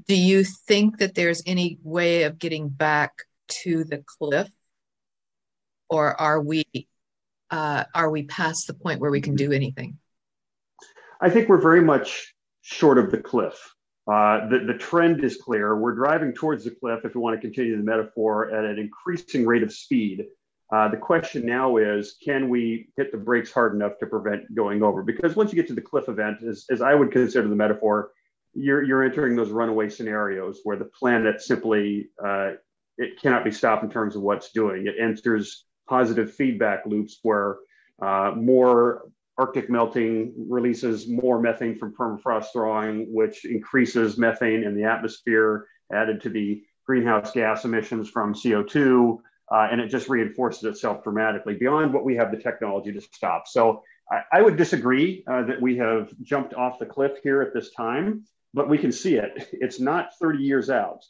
Do 0.07 0.17
you 0.17 0.45
think 0.45 0.99
that 0.99 1.15
there's 1.15 1.43
any 1.47 1.79
way 1.83 2.23
of 2.25 2.39
getting 2.39 2.69
back 2.69 3.13
to 3.49 3.85
the 3.85 4.03
cliff? 4.07 4.49
Or 5.89 6.19
are 6.21 6.41
we 6.41 6.65
uh, 7.51 7.85
are 7.95 8.11
we 8.11 8.25
past 8.25 8.67
the 8.67 8.75
point 8.75 9.01
where 9.01 9.11
we 9.11 9.21
can 9.21 9.37
do 9.37 9.53
anything? 9.53 9.99
I 11.21 11.31
think 11.31 11.49
we're 11.49 11.61
very 11.61 11.83
much 11.83 12.35
short 12.63 12.99
of 12.99 13.11
the 13.11 13.19
cliff. 13.19 13.75
Uh, 14.07 14.49
the, 14.49 14.59
the 14.67 14.79
trend 14.79 15.23
is 15.23 15.37
clear. 15.37 15.77
We're 15.77 15.95
driving 15.95 16.33
towards 16.33 16.65
the 16.65 16.73
cliff, 16.73 17.05
if 17.05 17.15
we 17.15 17.21
want 17.21 17.37
to 17.37 17.41
continue 17.41 17.77
the 17.77 17.83
metaphor, 17.83 18.51
at 18.51 18.65
an 18.65 18.79
increasing 18.79 19.47
rate 19.47 19.63
of 19.63 19.73
speed. 19.73 20.27
Uh, 20.75 20.89
the 20.89 20.97
question 20.97 21.47
now 21.47 21.77
is 21.77 22.17
can 22.21 22.49
we 22.49 22.89
hit 22.97 23.13
the 23.13 23.19
brakes 23.19 23.53
hard 23.53 23.77
enough 23.77 23.97
to 23.97 24.07
prevent 24.07 24.53
going 24.57 24.83
over? 24.83 25.05
Because 25.05 25.37
once 25.37 25.53
you 25.53 25.57
get 25.57 25.69
to 25.69 25.75
the 25.75 25.81
cliff 25.81 26.09
event, 26.09 26.43
as, 26.43 26.65
as 26.69 26.83
I 26.83 26.97
would 26.97 27.13
consider 27.13 27.47
the 27.47 27.55
metaphor, 27.55 28.11
you're, 28.55 28.83
you're 28.83 29.05
entering 29.05 29.37
those 29.37 29.51
runaway 29.51 29.89
scenarios 29.89 30.63
where 30.65 30.77
the 30.77 30.87
planet 30.87 31.41
simply 31.41 32.09
uh, 32.25 32.53
it 32.99 33.21
cannot 33.23 33.45
be 33.45 33.53
stopped 33.53 33.85
in 33.85 33.91
terms 33.91 34.17
of 34.17 34.23
what's 34.23 34.51
doing. 34.51 34.89
It 34.89 34.97
enters 35.01 35.65
positive 35.89 36.35
feedback 36.35 36.87
loops 36.87 37.21
where 37.23 37.59
uh, 38.03 38.33
more 38.35 39.03
Arctic 39.39 39.71
melting 39.71 40.35
releases 40.37 41.09
more 41.09 41.41
methane 41.41 41.79
from 41.79 41.95
permafrost 41.95 42.47
thawing, 42.53 43.07
which 43.15 43.45
increases 43.45 44.19
methane 44.19 44.65
in 44.65 44.75
the 44.75 44.85
atmosphere, 44.85 45.69
added 45.93 46.21
to 46.23 46.31
the 46.31 46.65
greenhouse 46.85 47.31
gas 47.31 47.65
emissions 47.65 48.11
from 48.11 48.35
CO2, 48.35 49.21
uh, 49.51 49.69
and 49.71 49.81
it 49.81 49.89
just 49.89 50.09
reinforces 50.09 50.65
itself 50.65 51.05
dramatically 51.05 51.55
beyond 51.55 51.93
what 51.93 52.05
we 52.05 52.17
have 52.17 52.31
the 52.31 52.37
technology 52.37 52.93
to 52.93 53.01
stop. 53.01 53.47
So 53.47 53.83
I, 54.11 54.23
I 54.33 54.43
would 54.43 54.57
disagree 54.57 55.25
uh, 55.27 55.43
that 55.45 55.61
we 55.61 55.77
have 55.79 56.11
jumped 56.23 56.55
off 56.55 56.79
the 56.79 56.87
cliff 56.87 57.13
here 57.23 57.43
at 57.43 57.53
this 57.53 57.71
time, 57.73 58.25
but 58.53 58.69
we 58.69 58.79
can 58.79 58.93
see 58.93 59.17
it. 59.17 59.49
It's 59.53 59.81
not 59.81 60.11
30 60.21 60.43
years 60.43 60.71
out. 60.71 61.05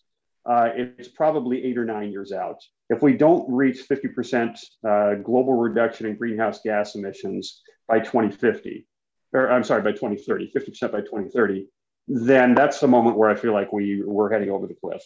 Uh, 0.46 0.70
it's 0.74 1.08
probably 1.08 1.64
eight 1.64 1.78
or 1.78 1.86
nine 1.86 2.12
years 2.12 2.32
out. 2.32 2.60
If 2.90 3.02
we 3.02 3.14
don't 3.14 3.50
reach 3.50 3.88
50% 3.88 4.58
uh, 4.86 5.14
global 5.22 5.54
reduction 5.54 6.06
in 6.06 6.16
greenhouse 6.16 6.60
gas 6.62 6.96
emissions, 6.96 7.62
by 7.88 7.98
2050, 8.00 8.86
or 9.32 9.50
I'm 9.50 9.64
sorry, 9.64 9.82
by 9.82 9.92
2030, 9.92 10.52
50% 10.54 10.92
by 10.92 11.00
2030, 11.00 11.68
then 12.06 12.54
that's 12.54 12.80
the 12.80 12.88
moment 12.88 13.16
where 13.16 13.30
I 13.30 13.34
feel 13.34 13.52
like 13.52 13.72
we 13.72 14.02
we're 14.04 14.30
heading 14.30 14.50
over 14.50 14.66
the 14.66 14.74
cliff. 14.74 15.02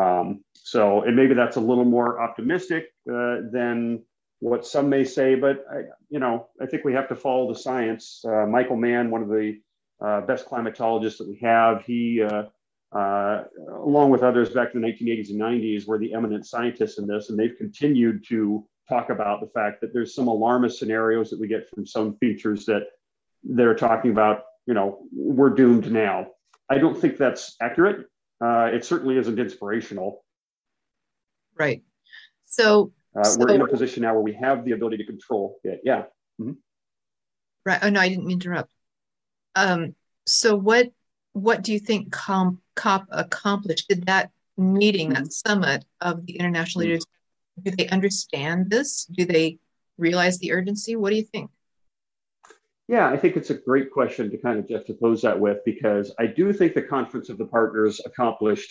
Um, 0.00 0.42
so, 0.54 1.02
and 1.02 1.16
maybe 1.16 1.34
that's 1.34 1.56
a 1.56 1.60
little 1.60 1.84
more 1.84 2.20
optimistic 2.20 2.86
uh, 3.10 3.38
than 3.50 4.02
what 4.40 4.66
some 4.66 4.88
may 4.88 5.04
say, 5.04 5.34
but 5.34 5.64
I, 5.70 5.82
you 6.08 6.18
know, 6.18 6.48
I 6.60 6.66
think 6.66 6.84
we 6.84 6.94
have 6.94 7.08
to 7.08 7.16
follow 7.16 7.52
the 7.52 7.58
science. 7.58 8.24
Uh, 8.26 8.46
Michael 8.46 8.76
Mann, 8.76 9.10
one 9.10 9.22
of 9.22 9.28
the 9.28 9.60
uh, 10.04 10.22
best 10.22 10.46
climatologists 10.46 11.18
that 11.18 11.28
we 11.28 11.38
have, 11.42 11.84
he, 11.84 12.22
uh, 12.22 12.44
uh, 12.96 13.44
along 13.68 14.10
with 14.10 14.22
others 14.22 14.50
back 14.50 14.74
in 14.74 14.80
the 14.80 14.88
1980s 14.88 15.30
and 15.30 15.40
90s, 15.40 15.86
were 15.86 15.98
the 15.98 16.12
eminent 16.12 16.46
scientists 16.46 16.98
in 16.98 17.06
this, 17.06 17.30
and 17.30 17.38
they've 17.38 17.56
continued 17.56 18.24
to 18.28 18.66
talk 18.88 19.10
about 19.10 19.40
the 19.40 19.46
fact 19.46 19.80
that 19.80 19.92
there's 19.92 20.14
some 20.14 20.28
alarmist 20.28 20.78
scenarios 20.78 21.30
that 21.30 21.38
we 21.38 21.46
get 21.46 21.68
from 21.70 21.86
some 21.86 22.16
features 22.16 22.66
that 22.66 22.82
they're 23.44 23.74
talking 23.74 24.10
about, 24.10 24.42
you 24.66 24.74
know, 24.74 24.98
we're 25.12 25.50
doomed 25.50 25.90
now. 25.90 26.26
I 26.68 26.78
don't 26.78 26.98
think 26.98 27.16
that's 27.16 27.56
accurate. 27.60 28.06
Uh, 28.42 28.70
it 28.72 28.84
certainly 28.84 29.16
isn't 29.18 29.38
inspirational. 29.38 30.24
Right. 31.58 31.82
So, 32.46 32.92
uh, 33.16 33.24
so, 33.24 33.40
we're 33.40 33.54
in 33.54 33.60
a 33.60 33.68
position 33.68 34.02
now 34.02 34.14
where 34.14 34.22
we 34.22 34.34
have 34.34 34.64
the 34.64 34.72
ability 34.72 34.96
to 34.98 35.04
control 35.04 35.58
it. 35.64 35.80
Yeah. 35.84 36.04
Mm-hmm. 36.40 36.52
Right. 37.64 37.78
Oh 37.82 37.90
no, 37.90 38.00
I 38.00 38.08
didn't 38.08 38.26
mean 38.26 38.40
to 38.40 38.48
interrupt. 38.48 38.72
Um, 39.54 39.94
so 40.26 40.56
what 40.56 40.90
what 41.32 41.62
do 41.62 41.72
you 41.72 41.78
think 41.78 42.12
COP, 42.12 42.54
COP 42.74 43.06
accomplished? 43.10 43.88
Did 43.88 44.06
that 44.06 44.30
meeting, 44.56 45.10
mm-hmm. 45.10 45.24
that 45.24 45.32
summit 45.32 45.84
of 46.00 46.26
the 46.26 46.36
international 46.36 46.82
mm-hmm. 46.82 46.92
leaders 46.92 47.06
do 47.62 47.70
they 47.70 47.88
understand 47.88 48.70
this? 48.70 49.04
Do 49.04 49.24
they 49.24 49.58
realize 49.98 50.38
the 50.38 50.52
urgency? 50.52 50.96
What 50.96 51.10
do 51.10 51.16
you 51.16 51.22
think? 51.22 51.50
Yeah, 52.92 53.08
I 53.08 53.16
think 53.16 53.38
it's 53.38 53.48
a 53.48 53.54
great 53.54 53.90
question 53.90 54.30
to 54.30 54.36
kind 54.36 54.58
of 54.58 54.68
to 54.68 54.74
juxtapose 54.74 55.22
that 55.22 55.40
with 55.40 55.64
because 55.64 56.14
I 56.18 56.26
do 56.26 56.52
think 56.52 56.74
the 56.74 56.82
Conference 56.82 57.30
of 57.30 57.38
the 57.38 57.46
Partners 57.46 58.02
accomplished 58.04 58.70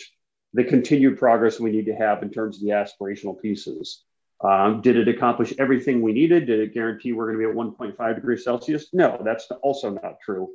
the 0.52 0.62
continued 0.62 1.18
progress 1.18 1.58
we 1.58 1.72
need 1.72 1.86
to 1.86 1.94
have 1.96 2.22
in 2.22 2.30
terms 2.30 2.58
of 2.58 2.62
the 2.62 2.68
aspirational 2.68 3.42
pieces. 3.42 4.04
Um, 4.40 4.80
did 4.80 4.96
it 4.96 5.08
accomplish 5.08 5.52
everything 5.58 6.02
we 6.02 6.12
needed? 6.12 6.46
Did 6.46 6.60
it 6.60 6.72
guarantee 6.72 7.12
we're 7.12 7.32
going 7.32 7.44
to 7.44 7.44
be 7.44 7.50
at 7.50 7.98
1.5 7.98 8.14
degrees 8.14 8.44
Celsius? 8.44 8.90
No, 8.92 9.20
that's 9.24 9.48
also 9.60 9.90
not 9.90 10.20
true. 10.24 10.50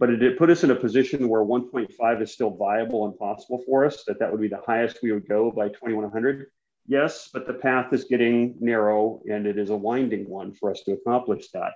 But 0.00 0.06
did 0.06 0.24
it 0.24 0.36
put 0.36 0.50
us 0.50 0.64
in 0.64 0.72
a 0.72 0.74
position 0.74 1.28
where 1.28 1.44
1.5 1.44 2.20
is 2.20 2.32
still 2.32 2.56
viable 2.56 3.06
and 3.06 3.16
possible 3.16 3.62
for 3.64 3.84
us, 3.84 4.02
that 4.08 4.18
that 4.18 4.32
would 4.32 4.40
be 4.40 4.48
the 4.48 4.62
highest 4.66 5.04
we 5.04 5.12
would 5.12 5.28
go 5.28 5.52
by 5.52 5.68
2100. 5.68 6.46
Yes, 6.88 7.30
but 7.32 7.46
the 7.46 7.54
path 7.54 7.92
is 7.92 8.06
getting 8.06 8.56
narrow 8.58 9.22
and 9.30 9.46
it 9.46 9.56
is 9.56 9.70
a 9.70 9.76
winding 9.76 10.28
one 10.28 10.52
for 10.52 10.72
us 10.72 10.80
to 10.86 10.94
accomplish 10.94 11.52
that. 11.52 11.74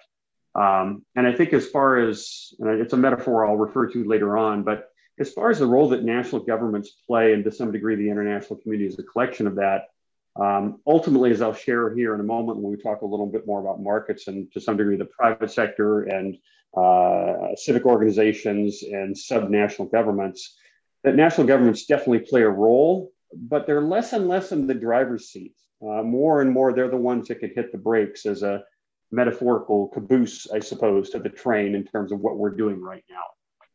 Um, 0.54 1.04
and 1.14 1.26
I 1.26 1.32
think, 1.32 1.52
as 1.52 1.68
far 1.68 1.98
as 1.98 2.52
it's 2.58 2.92
a 2.92 2.96
metaphor 2.96 3.46
I'll 3.46 3.56
refer 3.56 3.86
to 3.92 4.04
later 4.04 4.36
on, 4.36 4.62
but 4.62 4.90
as 5.20 5.32
far 5.32 5.50
as 5.50 5.58
the 5.58 5.66
role 5.66 5.88
that 5.90 6.04
national 6.04 6.42
governments 6.44 6.90
play, 7.06 7.32
and 7.32 7.44
to 7.44 7.52
some 7.52 7.72
degree 7.72 7.96
the 7.96 8.10
international 8.10 8.58
community 8.60 8.88
is 8.88 8.98
a 8.98 9.02
collection 9.02 9.46
of 9.46 9.56
that, 9.56 9.88
um, 10.36 10.80
ultimately, 10.86 11.30
as 11.30 11.42
I'll 11.42 11.54
share 11.54 11.94
here 11.94 12.14
in 12.14 12.20
a 12.20 12.24
moment 12.24 12.58
when 12.58 12.70
we 12.70 12.80
talk 12.80 13.02
a 13.02 13.06
little 13.06 13.26
bit 13.26 13.46
more 13.46 13.60
about 13.60 13.82
markets 13.82 14.28
and 14.28 14.50
to 14.52 14.60
some 14.60 14.76
degree 14.76 14.96
the 14.96 15.04
private 15.06 15.50
sector 15.50 16.04
and 16.04 16.36
uh, 16.76 17.56
civic 17.56 17.86
organizations 17.86 18.82
and 18.82 19.14
subnational 19.16 19.90
governments, 19.90 20.56
that 21.02 21.16
national 21.16 21.46
governments 21.46 21.86
definitely 21.86 22.20
play 22.20 22.42
a 22.42 22.48
role 22.48 23.12
but 23.32 23.66
they're 23.66 23.82
less 23.82 24.12
and 24.12 24.28
less 24.28 24.52
in 24.52 24.66
the 24.66 24.74
driver's 24.74 25.28
seat. 25.28 25.54
Uh, 25.82 26.02
more 26.02 26.40
and 26.40 26.50
more, 26.50 26.72
they're 26.72 26.90
the 26.90 26.96
ones 26.96 27.28
that 27.28 27.40
can 27.40 27.52
hit 27.54 27.72
the 27.72 27.78
brakes 27.78 28.26
as 28.26 28.42
a 28.42 28.64
metaphorical 29.10 29.88
caboose, 29.88 30.50
I 30.50 30.60
suppose, 30.60 31.10
to 31.10 31.18
the 31.18 31.28
train 31.28 31.74
in 31.74 31.84
terms 31.84 32.12
of 32.12 32.20
what 32.20 32.36
we're 32.36 32.54
doing 32.54 32.80
right 32.80 33.04
now. 33.08 33.24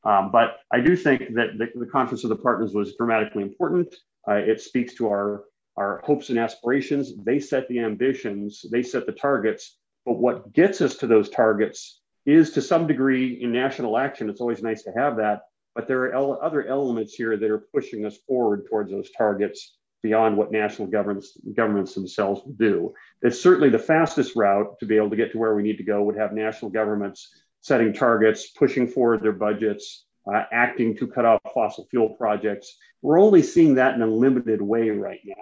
Um, 0.09 0.31
but 0.31 0.57
I 0.71 0.81
do 0.81 0.95
think 0.95 1.33
that 1.35 1.57
the, 1.57 1.67
the, 1.79 1.85
Conference 1.85 2.23
of 2.23 2.29
the 2.29 2.35
Partners 2.35 2.73
was 2.73 2.95
dramatically 2.95 3.41
important. 3.41 3.95
Uh, 4.27 4.33
it 4.33 4.59
speaks 4.61 4.95
to 4.95 5.07
our, 5.07 5.45
our 5.77 6.01
hopes 6.03 6.29
and 6.29 6.37
aspirations. 6.37 7.13
They 7.23 7.39
set 7.39 7.67
the 7.67 7.79
ambitions, 7.79 8.65
they 8.69 8.83
set 8.83 9.05
the 9.05 9.13
targets. 9.13 9.77
But 10.05 10.17
what 10.17 10.51
gets 10.51 10.81
us 10.81 10.97
to 10.97 11.07
those 11.07 11.29
targets 11.29 12.01
is 12.25 12.51
to 12.51 12.61
some 12.61 12.87
degree 12.87 13.41
in 13.41 13.51
national 13.53 13.97
action. 13.97 14.29
It's 14.29 14.41
always 14.41 14.61
nice 14.61 14.83
to 14.83 14.91
have 14.91 15.17
that, 15.17 15.43
but 15.75 15.87
there 15.87 16.01
are 16.03 16.13
el- 16.13 16.39
other 16.41 16.65
elements 16.65 17.13
here 17.13 17.37
that 17.37 17.49
are 17.49 17.65
pushing 17.73 18.05
us 18.05 18.17
forward 18.27 18.65
towards 18.69 18.91
those 18.91 19.09
targets 19.11 19.77
beyond 20.03 20.37
what 20.37 20.51
national 20.51 20.89
governments 20.89 21.37
governments 21.55 21.95
themselves 21.95 22.41
do. 22.57 22.93
It's 23.21 23.41
certainly 23.41 23.69
the 23.69 23.79
fastest 23.79 24.35
route 24.35 24.77
to 24.79 24.85
be 24.85 24.97
able 24.97 25.09
to 25.09 25.15
get 25.15 25.31
to 25.31 25.39
where 25.39 25.55
we 25.55 25.63
need 25.63 25.77
to 25.77 25.83
go 25.83 26.03
would 26.03 26.17
have 26.17 26.33
national 26.33 26.71
governments 26.71 27.33
setting 27.61 27.93
targets, 27.93 28.51
pushing 28.51 28.87
forward 28.87 29.23
their 29.23 29.31
budgets, 29.31 30.05
uh, 30.31 30.43
acting 30.51 30.95
to 30.97 31.07
cut 31.07 31.25
off 31.25 31.39
fossil 31.53 31.87
fuel 31.89 32.09
projects. 32.09 32.77
We're 33.01 33.19
only 33.19 33.41
seeing 33.41 33.75
that 33.75 33.95
in 33.95 34.01
a 34.01 34.07
limited 34.07 34.61
way 34.61 34.89
right 34.89 35.21
now. 35.25 35.35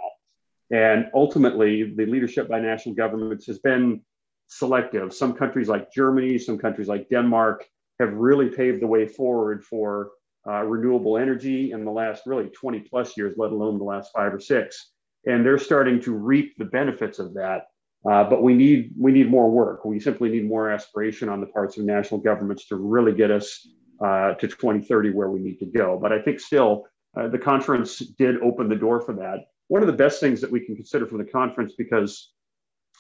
And 0.72 1.08
ultimately, 1.14 1.94
the 1.96 2.06
leadership 2.06 2.48
by 2.48 2.60
national 2.60 2.96
governments 2.96 3.48
has 3.48 3.60
been 3.60 4.02
selective. 4.48 5.14
Some 5.14 5.34
countries 5.34 5.68
like 5.68 5.92
Germany, 5.92 6.38
some 6.38 6.60
countries 6.60 6.88
like 6.88 7.10
Denmark 7.10 7.66
have 8.00 8.14
really 8.14 8.50
paved 8.50 8.82
the 8.82 8.88
way 8.88 9.08
forward 9.08 9.64
for 9.64 10.12
uh, 10.48 10.64
renewable 10.64 11.18
energy 11.18 11.72
in 11.72 11.86
the 11.86 11.92
last 11.92 12.24
really 12.26 12.50
20 12.50 12.80
plus 12.82 13.16
years, 13.16 13.36
let 13.38 13.52
alone 13.52 13.78
the 13.78 13.84
last 13.84 14.12
five 14.16 14.34
or 14.34 14.40
six. 14.40 14.92
And 15.26 15.46
they're 15.46 15.60
starting 15.60 16.02
to 16.02 16.14
reap 16.14 16.58
the 16.58 16.66
benefits 16.66 17.20
of 17.20 17.34
that. 17.36 17.68
Uh, 18.10 18.24
but 18.24 18.42
we 18.42 18.56
need 18.56 18.92
we 19.00 19.12
need 19.12 19.30
more 19.30 19.52
work. 19.52 19.86
We 19.86 20.00
simply 20.00 20.30
need 20.30 20.48
more 20.48 20.72
aspiration 20.72 21.30
on 21.30 21.40
the 21.40 21.46
parts 21.48 21.78
of 21.78 21.86
national 21.86 22.22
governments 22.22 22.68
to 22.70 22.76
really 22.76 23.14
get 23.14 23.30
us 23.30 23.68
uh, 24.04 24.34
to 24.34 24.48
2030 24.48 25.12
where 25.12 25.30
we 25.30 25.40
need 25.40 25.60
to 25.60 25.68
go. 25.68 26.00
But 26.02 26.12
I 26.12 26.20
think 26.20 26.40
still 26.40 26.88
uh, 27.16 27.28
the 27.28 27.38
conference 27.38 28.00
did 28.00 28.42
open 28.42 28.70
the 28.70 28.76
door 28.76 29.02
for 29.02 29.14
that. 29.14 29.42
One 29.68 29.82
of 29.82 29.88
the 29.88 29.94
best 29.94 30.20
things 30.20 30.42
that 30.42 30.52
we 30.52 30.66
can 30.66 30.76
consider 30.76 31.06
from 31.06 31.20
the 31.20 31.32
conference, 31.32 31.74
because 31.78 32.32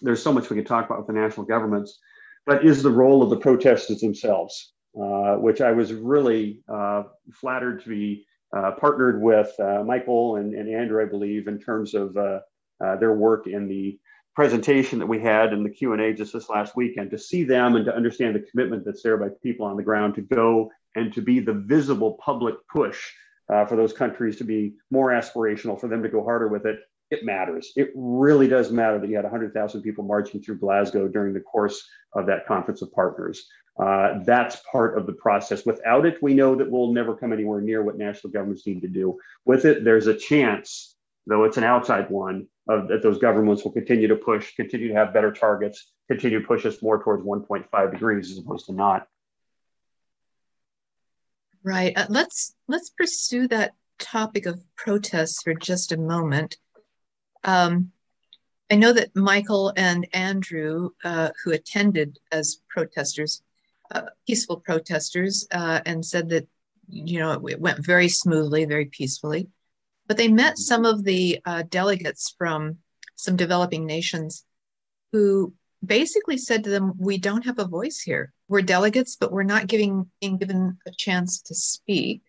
there's 0.01 0.21
so 0.21 0.31
much 0.31 0.49
we 0.49 0.55
can 0.55 0.65
talk 0.65 0.85
about 0.85 0.99
with 0.99 1.07
the 1.07 1.19
national 1.19 1.47
governments, 1.47 1.99
but 2.45 2.65
is 2.65 2.83
the 2.83 2.91
role 2.91 3.23
of 3.23 3.29
the 3.29 3.37
protesters 3.37 4.01
themselves. 4.01 4.73
Uh, 4.99 5.35
which 5.35 5.61
I 5.61 5.71
was 5.71 5.93
really 5.93 6.59
uh, 6.67 7.03
flattered 7.31 7.81
to 7.83 7.89
be 7.89 8.25
uh, 8.53 8.71
partnered 8.71 9.21
with 9.21 9.57
uh, 9.57 9.85
Michael 9.85 10.35
and, 10.35 10.53
and, 10.53 10.67
Andrew, 10.67 11.01
I 11.01 11.05
believe, 11.05 11.47
in 11.47 11.59
terms 11.59 11.93
of 11.93 12.17
uh, 12.17 12.39
their 12.97 13.13
work 13.13 13.47
in 13.47 13.69
the 13.69 13.97
presentation 14.35 14.99
that 14.99 15.05
we 15.05 15.17
had 15.17 15.53
in 15.53 15.63
the 15.63 15.69
q&a 15.69 16.13
just 16.13 16.33
this 16.33 16.49
last 16.49 16.75
weekend 16.75 17.09
to 17.11 17.17
see 17.17 17.45
them 17.45 17.77
and 17.77 17.85
to 17.85 17.95
understand 17.95 18.35
the 18.35 18.45
commitment 18.51 18.83
that's 18.83 19.01
there 19.01 19.15
by 19.15 19.27
people 19.41 19.65
on 19.65 19.77
the 19.77 19.83
ground 19.83 20.15
to 20.15 20.21
go 20.21 20.69
and 20.95 21.13
to 21.13 21.21
be 21.21 21.39
the 21.39 21.53
visible 21.53 22.17
public 22.21 22.55
push 22.67 23.11
for 23.47 23.75
those 23.75 23.93
countries 23.93 24.37
to 24.37 24.45
be 24.45 24.73
more 24.89 25.09
aspirational 25.09 25.79
for 25.79 25.87
them 25.87 26.01
to 26.01 26.09
go 26.09 26.23
harder 26.23 26.47
with 26.47 26.65
it 26.65 26.79
it 27.11 27.25
matters. 27.25 27.73
It 27.75 27.91
really 27.93 28.47
does 28.47 28.71
matter 28.71 28.97
that 28.97 29.09
you 29.09 29.17
had 29.17 29.25
100000 29.25 29.81
people 29.81 30.05
marching 30.05 30.41
through 30.41 30.59
glasgow 30.59 31.09
during 31.09 31.33
the 31.33 31.41
course 31.41 31.85
of 32.13 32.25
that 32.27 32.47
conference 32.47 32.81
of 32.81 32.93
partners 32.93 33.49
uh, 33.79 34.19
that's 34.25 34.57
part 34.71 34.97
of 34.97 35.05
the 35.05 35.13
process. 35.13 35.65
Without 35.65 36.05
it, 36.05 36.21
we 36.21 36.33
know 36.33 36.55
that 36.55 36.69
we'll 36.69 36.93
never 36.93 37.15
come 37.15 37.33
anywhere 37.33 37.61
near 37.61 37.83
what 37.83 37.97
national 37.97 38.31
governments 38.31 38.67
need 38.67 38.81
to 38.81 38.87
do. 38.87 39.17
With 39.45 39.65
it, 39.65 39.83
there's 39.83 40.07
a 40.07 40.13
chance, 40.13 40.95
though 41.25 41.45
it's 41.45 41.57
an 41.57 41.63
outside 41.63 42.09
one, 42.09 42.47
of, 42.67 42.87
that 42.89 43.01
those 43.01 43.17
governments 43.17 43.63
will 43.63 43.71
continue 43.71 44.07
to 44.07 44.15
push, 44.15 44.55
continue 44.55 44.89
to 44.89 44.93
have 44.93 45.13
better 45.13 45.31
targets, 45.31 45.91
continue 46.07 46.39
to 46.39 46.45
push 46.45 46.65
us 46.65 46.81
more 46.81 47.01
towards 47.01 47.23
1.5 47.23 47.91
degrees 47.91 48.31
as 48.31 48.37
opposed 48.37 48.65
to 48.67 48.73
not. 48.73 49.07
Right. 51.63 51.95
Uh, 51.95 52.07
let's 52.09 52.55
let's 52.67 52.89
pursue 52.89 53.47
that 53.49 53.73
topic 53.99 54.47
of 54.47 54.63
protests 54.75 55.43
for 55.43 55.53
just 55.53 55.91
a 55.91 55.97
moment. 55.97 56.57
Um, 57.43 57.91
I 58.71 58.75
know 58.75 58.93
that 58.93 59.15
Michael 59.15 59.73
and 59.75 60.07
Andrew, 60.13 60.91
uh, 61.03 61.29
who 61.43 61.51
attended 61.51 62.17
as 62.31 62.61
protesters, 62.69 63.43
uh, 63.93 64.03
peaceful 64.27 64.57
protesters, 64.57 65.47
uh, 65.51 65.81
and 65.85 66.05
said 66.05 66.29
that 66.29 66.47
you 66.87 67.19
know 67.19 67.31
it, 67.33 67.51
it, 67.51 67.59
went 67.59 67.85
very 67.85 68.09
smoothly, 68.09 68.65
very 68.65 68.85
peacefully. 68.85 69.49
But 70.07 70.17
they 70.17 70.27
met 70.27 70.57
some 70.57 70.85
of 70.85 71.03
the 71.03 71.39
uh, 71.45 71.63
delegates 71.69 72.33
from 72.37 72.77
some 73.15 73.35
developing 73.35 73.85
nations 73.85 74.45
who 75.11 75.53
basically 75.85 76.37
said 76.37 76.63
to 76.63 76.69
them, 76.69 76.93
"We 76.97 77.17
don't 77.17 77.45
have 77.45 77.59
a 77.59 77.67
voice 77.67 78.01
here. 78.01 78.33
We're 78.47 78.61
delegates, 78.61 79.15
but 79.15 79.31
we're 79.31 79.43
not 79.43 79.67
giving 79.67 80.09
being 80.19 80.37
given 80.37 80.77
a 80.87 80.91
chance 80.91 81.41
to 81.43 81.55
speak." 81.55 82.21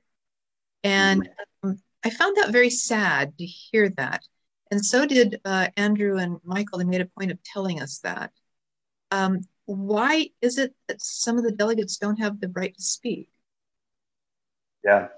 And 0.84 1.28
um, 1.62 1.78
I 2.04 2.10
found 2.10 2.36
that 2.36 2.50
very 2.50 2.70
sad 2.70 3.36
to 3.38 3.44
hear 3.44 3.88
that. 3.90 4.22
And 4.70 4.84
so 4.84 5.06
did 5.06 5.40
uh, 5.44 5.68
Andrew 5.76 6.18
and 6.18 6.38
Michael. 6.44 6.78
They 6.78 6.84
made 6.84 7.02
a 7.02 7.06
point 7.06 7.30
of 7.30 7.42
telling 7.42 7.80
us 7.80 7.98
that. 8.00 8.32
Um, 9.10 9.42
why 9.66 10.28
is 10.40 10.58
it 10.58 10.74
that 10.88 11.00
some 11.00 11.38
of 11.38 11.44
the 11.44 11.52
delegates 11.52 11.96
don't 11.96 12.18
have 12.18 12.40
the 12.40 12.48
right 12.48 12.74
to 12.76 12.82
speak? 12.82 13.28
Yeah. 14.84 15.08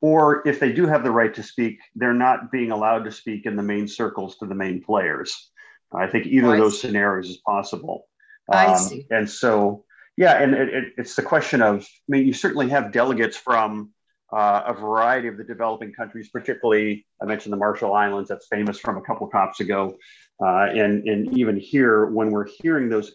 Or 0.00 0.46
if 0.46 0.60
they 0.60 0.72
do 0.72 0.86
have 0.86 1.04
the 1.04 1.10
right 1.10 1.34
to 1.34 1.42
speak, 1.42 1.78
they're 1.94 2.12
not 2.14 2.50
being 2.50 2.70
allowed 2.70 3.04
to 3.04 3.12
speak 3.12 3.46
in 3.46 3.56
the 3.56 3.62
main 3.62 3.88
circles 3.88 4.36
to 4.38 4.46
the 4.46 4.54
main 4.54 4.82
players. 4.82 5.50
I 5.92 6.06
think 6.06 6.26
either 6.26 6.48
oh, 6.48 6.52
of 6.52 6.58
those 6.58 6.80
see. 6.80 6.88
scenarios 6.88 7.28
is 7.28 7.38
possible. 7.38 8.06
I 8.50 8.66
um, 8.66 8.78
see. 8.78 9.06
And 9.10 9.28
so, 9.28 9.84
yeah, 10.16 10.42
and 10.42 10.54
it, 10.54 10.68
it, 10.68 10.84
it's 10.98 11.16
the 11.16 11.22
question 11.22 11.62
of, 11.62 11.82
I 11.82 11.86
mean, 12.08 12.26
you 12.26 12.32
certainly 12.32 12.68
have 12.70 12.92
delegates 12.92 13.36
from 13.36 13.90
uh, 14.32 14.62
a 14.66 14.74
variety 14.74 15.28
of 15.28 15.36
the 15.36 15.44
developing 15.44 15.92
countries, 15.92 16.28
particularly 16.28 17.06
I 17.20 17.26
mentioned 17.26 17.52
the 17.52 17.56
Marshall 17.56 17.92
Islands, 17.92 18.28
that's 18.28 18.46
famous 18.46 18.78
from 18.78 18.96
a 18.96 19.02
couple 19.02 19.26
of 19.26 19.32
COPs 19.32 19.60
ago. 19.60 19.96
Uh, 20.42 20.66
and, 20.70 21.06
and 21.06 21.36
even 21.36 21.56
here, 21.56 22.06
when 22.06 22.30
we're 22.30 22.46
hearing 22.46 22.88
those 22.88 23.12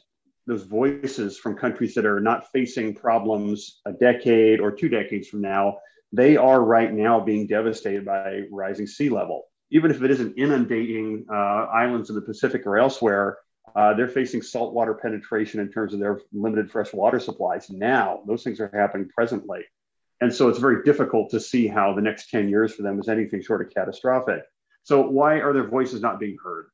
those 0.47 0.63
voices 0.63 1.37
from 1.37 1.55
countries 1.55 1.95
that 1.95 2.05
are 2.05 2.19
not 2.19 2.51
facing 2.51 2.93
problems 2.93 3.81
a 3.85 3.91
decade 3.91 4.59
or 4.59 4.71
two 4.71 4.89
decades 4.89 5.27
from 5.27 5.41
now, 5.41 5.77
they 6.11 6.37
are 6.37 6.63
right 6.63 6.93
now 6.93 7.19
being 7.19 7.47
devastated 7.47 8.05
by 8.05 8.43
rising 8.51 8.87
sea 8.87 9.09
level. 9.09 9.43
Even 9.71 9.91
if 9.91 10.01
it 10.01 10.11
isn't 10.11 10.37
inundating 10.37 11.25
uh, 11.31 11.33
islands 11.73 12.09
in 12.09 12.15
the 12.15 12.21
Pacific 12.21 12.65
or 12.65 12.77
elsewhere, 12.77 13.37
uh, 13.75 13.93
they're 13.93 14.07
facing 14.07 14.41
saltwater 14.41 14.93
penetration 14.93 15.59
in 15.59 15.71
terms 15.71 15.93
of 15.93 15.99
their 15.99 16.21
limited 16.31 16.71
fresh 16.71 16.93
water 16.93 17.19
supplies 17.19 17.69
now. 17.69 18.21
Those 18.27 18.43
things 18.43 18.59
are 18.59 18.71
happening 18.73 19.09
presently. 19.09 19.61
And 20.21 20.33
so 20.33 20.47
it's 20.47 20.59
very 20.59 20.83
difficult 20.83 21.31
to 21.31 21.39
see 21.39 21.67
how 21.67 21.93
the 21.93 22.01
next 22.01 22.29
10 22.29 22.47
years 22.47 22.73
for 22.73 22.83
them 22.83 22.99
is 22.99 23.09
anything 23.09 23.41
short 23.41 23.65
of 23.65 23.73
catastrophic. 23.73 24.43
So, 24.83 25.01
why 25.01 25.39
are 25.39 25.51
their 25.51 25.67
voices 25.67 26.01
not 26.01 26.19
being 26.19 26.37
heard? 26.41 26.67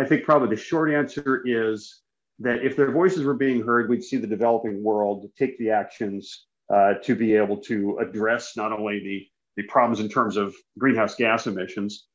I 0.00 0.04
think 0.06 0.24
probably 0.24 0.48
the 0.48 0.62
short 0.62 0.90
answer 0.90 1.42
is 1.44 2.00
that 2.38 2.64
if 2.64 2.74
their 2.74 2.90
voices 2.90 3.22
were 3.22 3.34
being 3.34 3.60
heard, 3.60 3.90
we'd 3.90 4.02
see 4.02 4.16
the 4.16 4.26
developing 4.26 4.82
world 4.82 5.26
take 5.38 5.58
the 5.58 5.72
actions 5.72 6.46
uh, 6.74 6.94
to 7.04 7.14
be 7.14 7.34
able 7.34 7.58
to 7.58 7.98
address 7.98 8.56
not 8.56 8.72
only 8.72 9.00
the, 9.00 9.26
the 9.60 9.68
problems 9.68 10.00
in 10.00 10.08
terms 10.08 10.38
of 10.38 10.54
greenhouse 10.78 11.16
gas 11.16 11.46
emissions, 11.46 12.06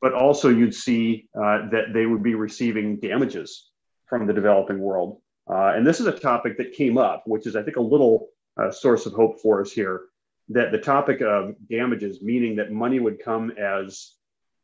but 0.00 0.14
also 0.14 0.48
you'd 0.48 0.74
see 0.74 1.28
uh, 1.36 1.68
that 1.70 1.92
they 1.92 2.06
would 2.06 2.22
be 2.22 2.34
receiving 2.34 2.98
damages 2.98 3.70
from 4.06 4.26
the 4.26 4.32
developing 4.32 4.78
world. 4.78 5.20
Uh, 5.46 5.72
and 5.76 5.86
this 5.86 6.00
is 6.00 6.06
a 6.06 6.18
topic 6.18 6.56
that 6.56 6.72
came 6.72 6.96
up, 6.96 7.24
which 7.26 7.46
is, 7.46 7.56
I 7.56 7.62
think, 7.62 7.76
a 7.76 7.82
little 7.82 8.28
uh, 8.56 8.70
source 8.70 9.04
of 9.04 9.12
hope 9.12 9.42
for 9.42 9.60
us 9.60 9.70
here. 9.70 10.06
That 10.48 10.72
the 10.72 10.78
topic 10.78 11.20
of 11.20 11.56
damages, 11.68 12.22
meaning 12.22 12.56
that 12.56 12.72
money 12.72 13.00
would 13.00 13.22
come 13.22 13.50
as 13.50 14.14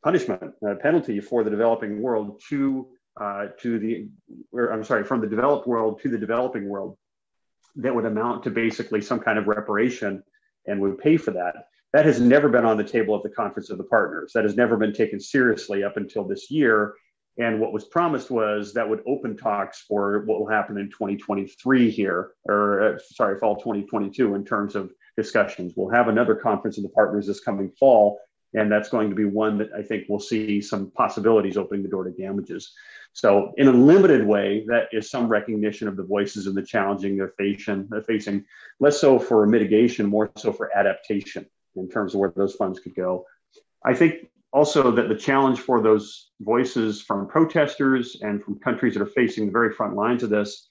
punishment, 0.02 0.54
a 0.66 0.74
penalty 0.76 1.20
for 1.20 1.44
the 1.44 1.50
developing 1.50 2.00
world 2.00 2.40
to 2.48 2.88
uh, 3.20 3.48
to 3.60 3.78
the, 3.78 4.08
or 4.52 4.72
I'm 4.72 4.84
sorry, 4.84 5.04
from 5.04 5.20
the 5.20 5.26
developed 5.26 5.66
world 5.66 6.00
to 6.02 6.08
the 6.08 6.16
developing 6.16 6.68
world, 6.68 6.96
that 7.76 7.94
would 7.94 8.06
amount 8.06 8.44
to 8.44 8.50
basically 8.50 9.00
some 9.00 9.20
kind 9.20 9.38
of 9.38 9.46
reparation 9.46 10.22
and 10.66 10.80
would 10.80 10.98
pay 10.98 11.16
for 11.16 11.32
that. 11.32 11.66
That 11.92 12.06
has 12.06 12.20
never 12.20 12.48
been 12.48 12.64
on 12.64 12.76
the 12.76 12.84
table 12.84 13.14
of 13.14 13.22
the 13.22 13.30
Conference 13.30 13.68
of 13.68 13.78
the 13.78 13.84
Partners. 13.84 14.32
That 14.34 14.44
has 14.44 14.56
never 14.56 14.76
been 14.76 14.92
taken 14.92 15.20
seriously 15.20 15.82
up 15.82 15.96
until 15.96 16.24
this 16.24 16.50
year. 16.50 16.94
And 17.38 17.60
what 17.60 17.72
was 17.72 17.86
promised 17.86 18.30
was 18.30 18.72
that 18.74 18.88
would 18.88 19.02
open 19.06 19.36
talks 19.36 19.82
for 19.82 20.24
what 20.24 20.40
will 20.40 20.48
happen 20.48 20.78
in 20.78 20.88
2023 20.90 21.90
here, 21.90 22.32
or 22.44 22.94
uh, 22.94 22.98
sorry, 23.14 23.38
fall 23.38 23.56
2022 23.56 24.34
in 24.34 24.44
terms 24.44 24.76
of 24.76 24.92
discussions. 25.16 25.72
We'll 25.76 25.90
have 25.90 26.08
another 26.08 26.34
conference 26.34 26.76
of 26.76 26.84
the 26.84 26.90
partners 26.90 27.26
this 27.26 27.40
coming 27.40 27.70
fall 27.78 28.20
and 28.54 28.70
that's 28.70 28.88
going 28.88 29.10
to 29.10 29.16
be 29.16 29.24
one 29.24 29.58
that 29.58 29.70
I 29.76 29.82
think 29.82 30.06
we'll 30.08 30.20
see 30.20 30.60
some 30.60 30.90
possibilities 30.90 31.56
opening 31.56 31.82
the 31.82 31.88
door 31.88 32.04
to 32.04 32.10
damages. 32.10 32.72
So, 33.12 33.52
in 33.56 33.66
a 33.68 33.72
limited 33.72 34.24
way, 34.26 34.64
that 34.68 34.88
is 34.92 35.10
some 35.10 35.28
recognition 35.28 35.88
of 35.88 35.96
the 35.96 36.04
voices 36.04 36.46
and 36.46 36.56
the 36.56 36.62
challenging 36.62 37.16
they're 37.16 37.34
facing, 37.36 37.88
they're 37.90 38.02
facing, 38.02 38.44
less 38.78 39.00
so 39.00 39.18
for 39.18 39.46
mitigation, 39.46 40.06
more 40.06 40.30
so 40.36 40.52
for 40.52 40.76
adaptation 40.76 41.46
in 41.76 41.88
terms 41.88 42.14
of 42.14 42.20
where 42.20 42.32
those 42.36 42.54
funds 42.54 42.78
could 42.78 42.94
go. 42.94 43.24
I 43.84 43.94
think 43.94 44.28
also 44.52 44.90
that 44.92 45.08
the 45.08 45.16
challenge 45.16 45.60
for 45.60 45.82
those 45.82 46.30
voices 46.40 47.02
from 47.02 47.28
protesters 47.28 48.18
and 48.20 48.42
from 48.42 48.58
countries 48.58 48.94
that 48.94 49.02
are 49.02 49.06
facing 49.06 49.46
the 49.46 49.52
very 49.52 49.72
front 49.72 49.94
lines 49.94 50.22
of 50.22 50.30
this 50.30 50.68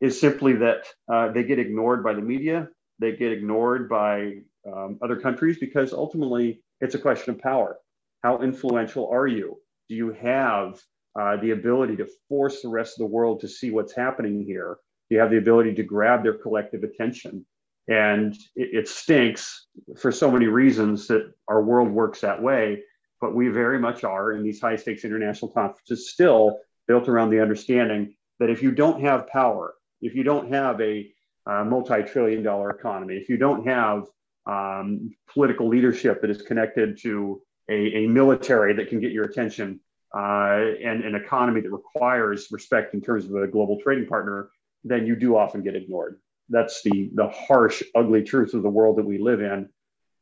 is 0.00 0.20
simply 0.20 0.54
that 0.54 0.86
uh, 1.12 1.30
they 1.32 1.44
get 1.44 1.58
ignored 1.58 2.02
by 2.02 2.12
the 2.12 2.20
media, 2.20 2.68
they 2.98 3.12
get 3.12 3.32
ignored 3.32 3.88
by 3.88 4.32
um, 4.70 4.98
other 5.02 5.16
countries 5.16 5.58
because 5.58 5.92
ultimately 5.92 6.62
it's 6.82 6.96
a 6.96 6.98
question 6.98 7.34
of 7.34 7.40
power. 7.40 7.78
How 8.22 8.42
influential 8.42 9.08
are 9.10 9.26
you? 9.26 9.56
Do 9.88 9.94
you 9.94 10.12
have 10.12 10.80
uh, 11.18 11.36
the 11.36 11.52
ability 11.52 11.96
to 11.96 12.08
force 12.28 12.60
the 12.60 12.68
rest 12.68 12.94
of 12.98 13.06
the 13.06 13.14
world 13.14 13.40
to 13.40 13.48
see 13.48 13.70
what's 13.70 13.94
happening 13.94 14.44
here? 14.44 14.78
Do 15.08 15.14
you 15.14 15.20
have 15.20 15.30
the 15.30 15.38
ability 15.38 15.74
to 15.74 15.82
grab 15.84 16.22
their 16.22 16.34
collective 16.34 16.82
attention? 16.82 17.46
And 17.88 18.34
it, 18.56 18.70
it 18.72 18.88
stinks 18.88 19.68
for 19.96 20.10
so 20.10 20.30
many 20.30 20.46
reasons 20.46 21.06
that 21.06 21.32
our 21.48 21.62
world 21.62 21.90
works 21.90 22.20
that 22.20 22.42
way. 22.42 22.82
But 23.20 23.34
we 23.34 23.48
very 23.48 23.78
much 23.78 24.02
are 24.02 24.32
in 24.32 24.42
these 24.42 24.60
high 24.60 24.76
stakes 24.76 25.04
international 25.04 25.52
conferences 25.52 26.10
still 26.10 26.58
built 26.88 27.08
around 27.08 27.30
the 27.30 27.40
understanding 27.40 28.14
that 28.40 28.50
if 28.50 28.60
you 28.60 28.72
don't 28.72 29.00
have 29.02 29.28
power, 29.28 29.74
if 30.00 30.16
you 30.16 30.24
don't 30.24 30.52
have 30.52 30.80
a 30.80 31.12
uh, 31.46 31.64
multi 31.64 32.02
trillion 32.02 32.42
dollar 32.42 32.70
economy, 32.70 33.14
if 33.14 33.28
you 33.28 33.36
don't 33.36 33.66
have 33.66 34.06
um, 34.46 35.10
political 35.32 35.68
leadership 35.68 36.20
that 36.20 36.30
is 36.30 36.42
connected 36.42 36.98
to 37.02 37.40
a, 37.70 38.04
a 38.04 38.06
military 38.06 38.74
that 38.74 38.88
can 38.88 39.00
get 39.00 39.12
your 39.12 39.24
attention 39.24 39.80
uh, 40.14 40.74
and 40.84 41.04
an 41.04 41.14
economy 41.14 41.60
that 41.60 41.70
requires 41.70 42.48
respect 42.50 42.94
in 42.94 43.00
terms 43.00 43.24
of 43.24 43.34
a 43.34 43.46
global 43.46 43.78
trading 43.82 44.06
partner, 44.06 44.50
then 44.84 45.06
you 45.06 45.16
do 45.16 45.36
often 45.36 45.62
get 45.62 45.74
ignored. 45.74 46.20
That's 46.48 46.82
the, 46.82 47.10
the 47.14 47.28
harsh, 47.28 47.82
ugly 47.94 48.22
truth 48.22 48.52
of 48.52 48.62
the 48.62 48.68
world 48.68 48.98
that 48.98 49.06
we 49.06 49.18
live 49.18 49.40
in. 49.40 49.68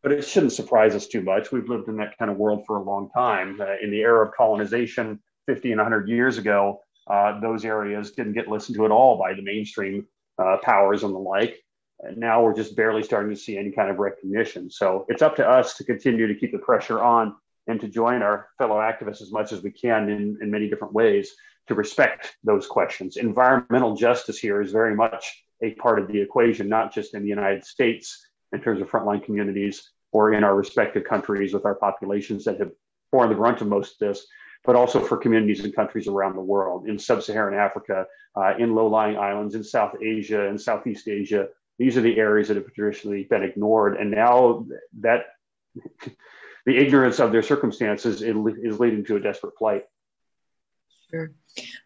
But 0.02 0.12
it 0.12 0.24
shouldn't 0.24 0.52
surprise 0.52 0.94
us 0.94 1.08
too 1.08 1.22
much. 1.22 1.50
We've 1.50 1.68
lived 1.68 1.88
in 1.88 1.96
that 1.96 2.16
kind 2.18 2.30
of 2.30 2.36
world 2.36 2.64
for 2.66 2.76
a 2.76 2.82
long 2.82 3.10
time. 3.10 3.60
Uh, 3.60 3.74
in 3.82 3.90
the 3.90 4.00
era 4.00 4.26
of 4.26 4.32
colonization 4.34 5.20
50 5.46 5.72
and 5.72 5.80
100 5.80 6.08
years 6.08 6.38
ago, 6.38 6.80
uh, 7.08 7.40
those 7.40 7.64
areas 7.64 8.12
didn't 8.12 8.34
get 8.34 8.48
listened 8.48 8.76
to 8.76 8.84
at 8.84 8.90
all 8.90 9.18
by 9.18 9.34
the 9.34 9.42
mainstream 9.42 10.06
uh, 10.38 10.58
powers 10.62 11.02
and 11.02 11.12
the 11.12 11.18
like. 11.18 11.58
Now 12.16 12.42
we're 12.42 12.54
just 12.54 12.76
barely 12.76 13.02
starting 13.02 13.30
to 13.30 13.40
see 13.40 13.58
any 13.58 13.70
kind 13.70 13.90
of 13.90 13.98
recognition. 13.98 14.70
So 14.70 15.06
it's 15.08 15.22
up 15.22 15.36
to 15.36 15.48
us 15.48 15.76
to 15.76 15.84
continue 15.84 16.26
to 16.26 16.34
keep 16.34 16.52
the 16.52 16.58
pressure 16.58 17.02
on 17.02 17.34
and 17.66 17.80
to 17.80 17.88
join 17.88 18.22
our 18.22 18.48
fellow 18.58 18.76
activists 18.76 19.22
as 19.22 19.32
much 19.32 19.52
as 19.52 19.62
we 19.62 19.70
can 19.70 20.08
in, 20.08 20.38
in 20.40 20.50
many 20.50 20.68
different 20.68 20.94
ways 20.94 21.34
to 21.68 21.74
respect 21.74 22.36
those 22.42 22.66
questions. 22.66 23.16
Environmental 23.16 23.94
justice 23.94 24.38
here 24.38 24.60
is 24.60 24.72
very 24.72 24.94
much 24.94 25.44
a 25.62 25.72
part 25.74 25.98
of 25.98 26.08
the 26.08 26.20
equation, 26.20 26.68
not 26.68 26.92
just 26.92 27.14
in 27.14 27.22
the 27.22 27.28
United 27.28 27.64
States 27.64 28.26
in 28.52 28.60
terms 28.60 28.80
of 28.80 28.90
frontline 28.90 29.22
communities 29.22 29.90
or 30.12 30.32
in 30.32 30.42
our 30.42 30.56
respective 30.56 31.04
countries 31.04 31.52
with 31.52 31.64
our 31.64 31.74
populations 31.74 32.44
that 32.44 32.58
have 32.58 32.72
borne 33.12 33.28
the 33.28 33.34
brunt 33.34 33.60
of 33.60 33.68
most 33.68 34.00
of 34.00 34.08
this, 34.08 34.26
but 34.64 34.74
also 34.74 35.00
for 35.00 35.16
communities 35.16 35.64
and 35.64 35.74
countries 35.74 36.08
around 36.08 36.34
the 36.34 36.40
world 36.40 36.88
in 36.88 36.98
sub-Saharan 36.98 37.56
Africa, 37.56 38.06
uh, 38.36 38.54
in 38.58 38.74
low-lying 38.74 39.16
islands, 39.16 39.54
in 39.54 39.62
South 39.62 39.94
Asia 40.02 40.48
and 40.48 40.60
Southeast 40.60 41.08
Asia. 41.08 41.48
These 41.80 41.96
are 41.96 42.02
the 42.02 42.18
areas 42.18 42.48
that 42.48 42.58
have 42.58 42.70
traditionally 42.74 43.24
been 43.24 43.42
ignored, 43.42 43.96
and 43.96 44.10
now 44.10 44.66
that 44.98 45.28
the 46.66 46.76
ignorance 46.76 47.18
of 47.18 47.32
their 47.32 47.42
circumstances 47.42 48.20
is 48.20 48.78
leading 48.78 49.02
to 49.06 49.16
a 49.16 49.20
desperate 49.20 49.56
plight. 49.56 49.84
Sure. 51.10 51.32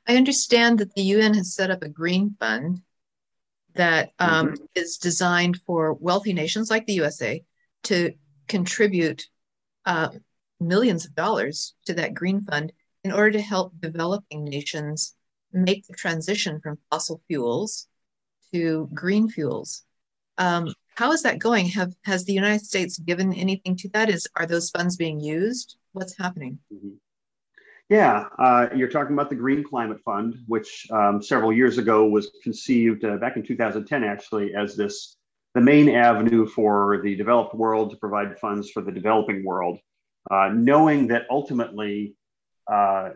I 0.09 0.17
understand 0.17 0.81
that 0.81 0.93
the 0.97 1.03
UN 1.03 1.35
has 1.35 1.55
set 1.55 1.71
up 1.71 1.85
a 1.85 1.89
green 1.89 2.35
fund 2.41 2.83
that 3.77 4.11
um, 4.19 4.49
mm-hmm. 4.49 4.65
is 4.75 4.99
designed 4.99 5.61
for 5.65 5.93
wealthy 5.93 6.33
nations 6.33 6.71
like 6.71 6.87
the 6.87 6.95
USA 6.95 7.45
to 7.85 8.15
contribute 8.49 9.29
uh, 9.87 10.09
millions 10.59 11.07
of 11.07 11.15
dollars 11.15 11.75
to 11.87 11.95
that 11.95 12.15
green 12.15 12.45
fund 12.45 12.73
in 13.05 13.13
order 13.13 13.31
to 13.31 13.41
help 13.41 13.73
developing 13.79 14.43
nations 14.43 15.15
make 15.53 15.87
the 15.87 15.95
transition 15.95 16.61
from 16.61 16.79
fossil 16.91 17.23
fuels 17.29 17.87
to 18.55 18.89
green 18.95 19.29
fuels. 19.29 19.83
Um, 20.39 20.73
how 20.97 21.13
is 21.13 21.23
that 21.23 21.39
going? 21.41 21.67
Have 21.67 21.93
has 22.05 22.25
the 22.25 22.33
United 22.33 22.65
States 22.65 22.99
given 22.99 23.35
anything 23.35 23.77
to 23.77 23.89
that? 23.91 24.09
Is 24.09 24.29
are 24.37 24.47
those 24.47 24.71
funds 24.71 24.97
being 24.97 25.21
used? 25.21 25.77
What's 25.93 26.17
happening? 26.17 26.59
Mm-hmm. 26.73 26.97
Yeah, 27.91 28.29
uh, 28.39 28.69
you're 28.75 28.89
talking 28.89 29.13
about 29.13 29.29
the 29.29 29.37
Green 29.37 29.63
Climate 29.63 30.01
Fund, 30.05 30.37
which 30.47 30.87
um, 30.91 31.21
several 31.21 31.53
years 31.53 31.77
ago 31.77 32.07
was 32.07 32.31
conceived 32.43 33.05
uh, 33.05 33.19
back 33.19 33.37
in 33.37 33.43
2010, 33.43 34.05
actually, 34.05 34.55
as 34.55 34.75
this 34.75 35.17
the 35.55 35.61
main 35.61 35.89
avenue 35.89 36.47
for 36.47 37.01
the 37.05 37.15
developed 37.15 37.55
world 37.55 37.91
to 37.91 37.97
provide 37.97 38.39
funds 38.39 38.71
for 38.71 38.83
the 38.83 38.91
developing 38.91 39.45
world, 39.45 39.79
uh, 40.31 40.51
knowing 40.53 41.09
that 41.09 41.23
ultimately 41.31 42.17
uh, 42.73 43.11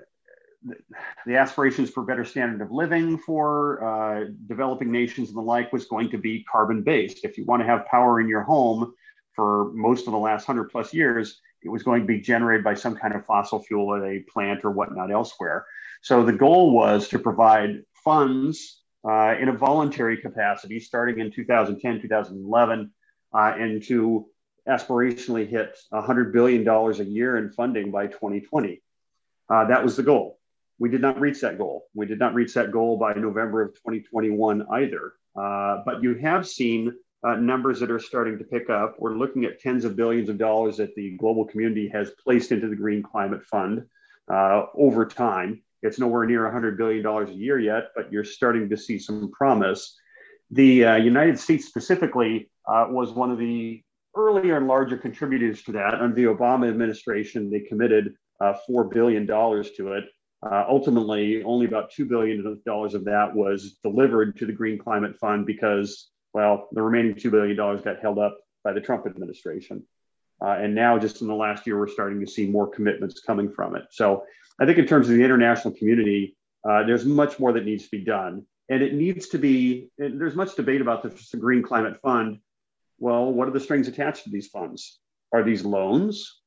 the 1.26 1.36
aspirations 1.36 1.90
for 1.90 2.02
better 2.02 2.24
standard 2.24 2.60
of 2.60 2.70
living 2.70 3.18
for 3.18 3.84
uh, 3.84 4.24
developing 4.46 4.90
nations 4.90 5.28
and 5.28 5.36
the 5.36 5.42
like 5.42 5.72
was 5.72 5.86
going 5.86 6.10
to 6.10 6.18
be 6.18 6.44
carbon 6.44 6.82
based. 6.82 7.24
If 7.24 7.38
you 7.38 7.44
want 7.44 7.60
to 7.60 7.66
have 7.66 7.86
power 7.86 8.20
in 8.20 8.28
your 8.28 8.42
home 8.42 8.92
for 9.34 9.70
most 9.72 10.06
of 10.06 10.12
the 10.12 10.18
last 10.18 10.46
hundred 10.46 10.70
plus 10.70 10.92
years, 10.92 11.40
it 11.62 11.68
was 11.68 11.82
going 11.82 12.02
to 12.02 12.06
be 12.06 12.20
generated 12.20 12.64
by 12.64 12.74
some 12.74 12.96
kind 12.96 13.14
of 13.14 13.24
fossil 13.24 13.62
fuel 13.62 13.94
at 13.94 14.02
a 14.02 14.20
plant 14.32 14.64
or 14.64 14.70
whatnot 14.70 15.10
elsewhere. 15.10 15.66
So 16.02 16.24
the 16.24 16.32
goal 16.32 16.72
was 16.72 17.08
to 17.08 17.18
provide 17.18 17.82
funds 18.04 18.82
uh, 19.08 19.34
in 19.40 19.48
a 19.48 19.52
voluntary 19.52 20.16
capacity 20.16 20.80
starting 20.80 21.18
in 21.18 21.30
2010, 21.30 22.02
2011, 22.02 22.90
uh, 23.32 23.54
and 23.58 23.82
to 23.84 24.26
aspirationally 24.68 25.48
hit 25.48 25.76
$100 25.92 26.32
billion 26.32 26.66
a 26.68 26.92
year 27.04 27.36
in 27.38 27.50
funding 27.50 27.90
by 27.90 28.06
2020. 28.06 28.82
Uh, 29.48 29.64
that 29.66 29.82
was 29.82 29.96
the 29.96 30.02
goal. 30.02 30.37
We 30.78 30.88
did 30.88 31.00
not 31.00 31.20
reach 31.20 31.40
that 31.40 31.58
goal. 31.58 31.86
We 31.94 32.06
did 32.06 32.18
not 32.18 32.34
reach 32.34 32.54
that 32.54 32.70
goal 32.70 32.98
by 32.98 33.14
November 33.14 33.62
of 33.62 33.74
2021 33.74 34.66
either. 34.70 35.12
Uh, 35.36 35.82
but 35.84 36.02
you 36.02 36.14
have 36.16 36.46
seen 36.46 36.92
uh, 37.24 37.34
numbers 37.36 37.80
that 37.80 37.90
are 37.90 37.98
starting 37.98 38.38
to 38.38 38.44
pick 38.44 38.70
up. 38.70 38.96
We're 38.98 39.16
looking 39.16 39.44
at 39.44 39.60
tens 39.60 39.84
of 39.84 39.96
billions 39.96 40.28
of 40.28 40.38
dollars 40.38 40.76
that 40.76 40.94
the 40.94 41.16
global 41.16 41.44
community 41.44 41.88
has 41.88 42.10
placed 42.22 42.52
into 42.52 42.68
the 42.68 42.76
Green 42.76 43.02
Climate 43.02 43.44
Fund 43.44 43.84
uh, 44.32 44.66
over 44.74 45.04
time. 45.06 45.62
It's 45.82 45.98
nowhere 45.98 46.26
near 46.26 46.42
$100 46.50 46.76
billion 46.76 47.06
a 47.06 47.32
year 47.32 47.58
yet, 47.58 47.90
but 47.94 48.12
you're 48.12 48.24
starting 48.24 48.68
to 48.68 48.76
see 48.76 48.98
some 48.98 49.30
promise. 49.30 49.96
The 50.50 50.84
uh, 50.84 50.96
United 50.96 51.38
States 51.38 51.66
specifically 51.66 52.50
uh, 52.68 52.86
was 52.88 53.12
one 53.12 53.30
of 53.30 53.38
the 53.38 53.82
earlier 54.16 54.56
and 54.56 54.66
larger 54.66 54.96
contributors 54.96 55.62
to 55.64 55.72
that. 55.72 55.94
Under 55.94 56.14
the 56.14 56.24
Obama 56.24 56.68
administration, 56.68 57.50
they 57.50 57.60
committed 57.60 58.14
uh, 58.40 58.54
$4 58.68 58.90
billion 58.92 59.26
to 59.26 59.92
it. 59.92 60.04
Uh, 60.42 60.64
ultimately, 60.68 61.42
only 61.42 61.66
about 61.66 61.90
$2 61.90 62.08
billion 62.08 62.46
of 62.46 63.04
that 63.04 63.34
was 63.34 63.76
delivered 63.82 64.36
to 64.36 64.46
the 64.46 64.52
Green 64.52 64.78
Climate 64.78 65.18
Fund 65.18 65.46
because 65.46 66.10
well, 66.34 66.68
the 66.72 66.82
remaining 66.82 67.14
$2 67.14 67.30
billion 67.30 67.56
got 67.56 68.00
held 68.00 68.18
up 68.18 68.38
by 68.62 68.72
the 68.72 68.80
Trump 68.80 69.06
administration. 69.06 69.82
Uh, 70.40 70.50
and 70.50 70.74
now, 70.74 70.98
just 70.98 71.20
in 71.20 71.26
the 71.26 71.34
last 71.34 71.66
year, 71.66 71.78
we're 71.78 71.88
starting 71.88 72.20
to 72.20 72.30
see 72.30 72.46
more 72.46 72.68
commitments 72.68 73.20
coming 73.20 73.50
from 73.50 73.74
it. 73.74 73.84
So 73.90 74.24
I 74.60 74.66
think, 74.66 74.78
in 74.78 74.86
terms 74.86 75.08
of 75.08 75.16
the 75.16 75.24
international 75.24 75.74
community, 75.74 76.36
uh, 76.68 76.84
there's 76.84 77.04
much 77.04 77.40
more 77.40 77.52
that 77.52 77.64
needs 77.64 77.84
to 77.84 77.90
be 77.90 78.04
done. 78.04 78.46
And 78.68 78.82
it 78.82 78.94
needs 78.94 79.28
to 79.28 79.38
be, 79.38 79.88
there's 79.96 80.34
much 80.34 80.54
debate 80.54 80.80
about 80.80 81.02
the 81.02 81.36
Green 81.38 81.62
Climate 81.62 82.00
Fund. 82.02 82.38
Well, 82.98 83.32
what 83.32 83.48
are 83.48 83.52
the 83.52 83.60
strings 83.60 83.88
attached 83.88 84.24
to 84.24 84.30
these 84.30 84.48
funds? 84.48 84.98
Are 85.32 85.42
these 85.42 85.64
loans 85.64 86.40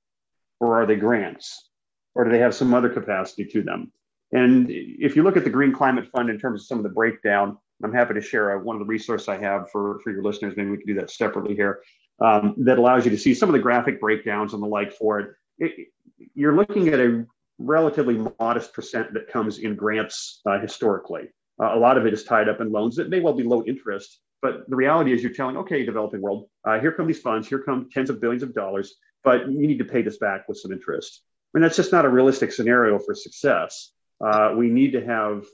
or 0.60 0.82
are 0.82 0.86
they 0.86 0.96
grants? 0.96 1.71
Or 2.16 2.26
do 2.26 2.32
they 2.32 2.40
have 2.40 2.56
some 2.56 2.74
other 2.74 2.90
capacity 2.90 3.46
to 3.46 3.62
them? 3.62 3.92
And 4.32 4.68
if 4.70 5.16
you 5.16 5.24
look 5.24 5.38
at 5.38 5.44
the 5.44 5.50
Green 5.50 5.74
Climate 5.74 6.08
Fund 6.08 6.30
in 6.30 6.40
terms 6.40 6.62
of 6.62 6.68
some 6.68 6.78
of 6.78 6.84
the 6.84 6.90
breakdown, 6.90 7.58
I'm 7.84 7.94
happy 7.94 8.14
to 8.14 8.22
share 8.22 8.58
one 8.60 8.76
of 8.76 8.80
the 8.80 8.86
resources 8.86 9.28
I 9.28 9.38
have 9.38 9.70
for, 9.72 10.00
for 10.04 10.12
your 10.12 10.24
listeners. 10.24 10.54
Maybe 10.56 10.70
we 10.70 10.78
can 10.78 10.88
do 10.88 10.94
that 10.96 11.10
separately 11.12 11.56
here. 11.56 11.82
Um, 12.20 12.54
that 12.60 12.78
allows 12.78 13.04
you 13.04 13.12
to 13.12 13.18
see 13.18 13.34
some 13.34 13.50
of 13.50 13.54
the 13.54 13.60
graphic 13.60 14.00
breakdowns 14.00 14.54
and 14.54 14.62
the 14.62 14.68
like 14.68 14.94
for 14.94 15.20
it. 15.20 15.32
it 15.58 15.88
you're 16.36 16.56
looking 16.56 16.90
at 16.90 17.00
a 17.00 17.26
relatively 17.58 18.18
modest 18.40 18.74
percent 18.74 19.14
that 19.14 19.28
comes 19.28 19.58
in 19.58 19.76
grants 19.76 20.42
uh, 20.46 20.60
historically. 20.60 21.30
Uh, 21.62 21.76
a 21.76 21.80
lot 21.80 21.98
of 21.98 22.06
it 22.06 22.14
is 22.14 22.24
tied 22.24 22.48
up 22.48 22.62
in 22.62 22.72
loans 22.72 22.96
that 22.96 23.10
may 23.10 23.20
well 23.20 23.34
be 23.34 23.44
low 23.44 23.64
interest, 23.64 24.20
but 24.42 24.70
the 24.70 24.76
reality 24.76 25.14
is 25.14 25.24
you're 25.24 25.34
telling, 25.34 25.58
okay, 25.58 25.84
developing 25.84 26.22
world, 26.22 26.48
uh, 26.64 26.80
here 26.80 26.92
come 26.92 27.08
these 27.08 27.20
funds, 27.20 27.48
here 27.48 27.60
come 27.60 27.90
tens 27.92 28.10
of 28.10 28.22
billions 28.22 28.44
of 28.44 28.54
dollars, 28.54 28.96
but 29.24 29.48
you 29.52 29.68
need 29.68 29.80
to 29.80 29.86
pay 29.86 30.02
this 30.02 30.18
back 30.18 30.48
with 30.48 30.58
some 30.58 30.72
interest. 30.72 31.24
I 31.54 31.58
mean, 31.58 31.64
that's 31.64 31.76
just 31.76 31.92
not 31.92 32.06
a 32.06 32.10
realistic 32.10 32.52
scenario 32.52 32.98
for 32.98 33.14
success. 33.14 33.92
Uh, 34.24 34.54
we 34.56 34.70
need 34.70 34.94
to 34.94 35.06
have 35.06 35.46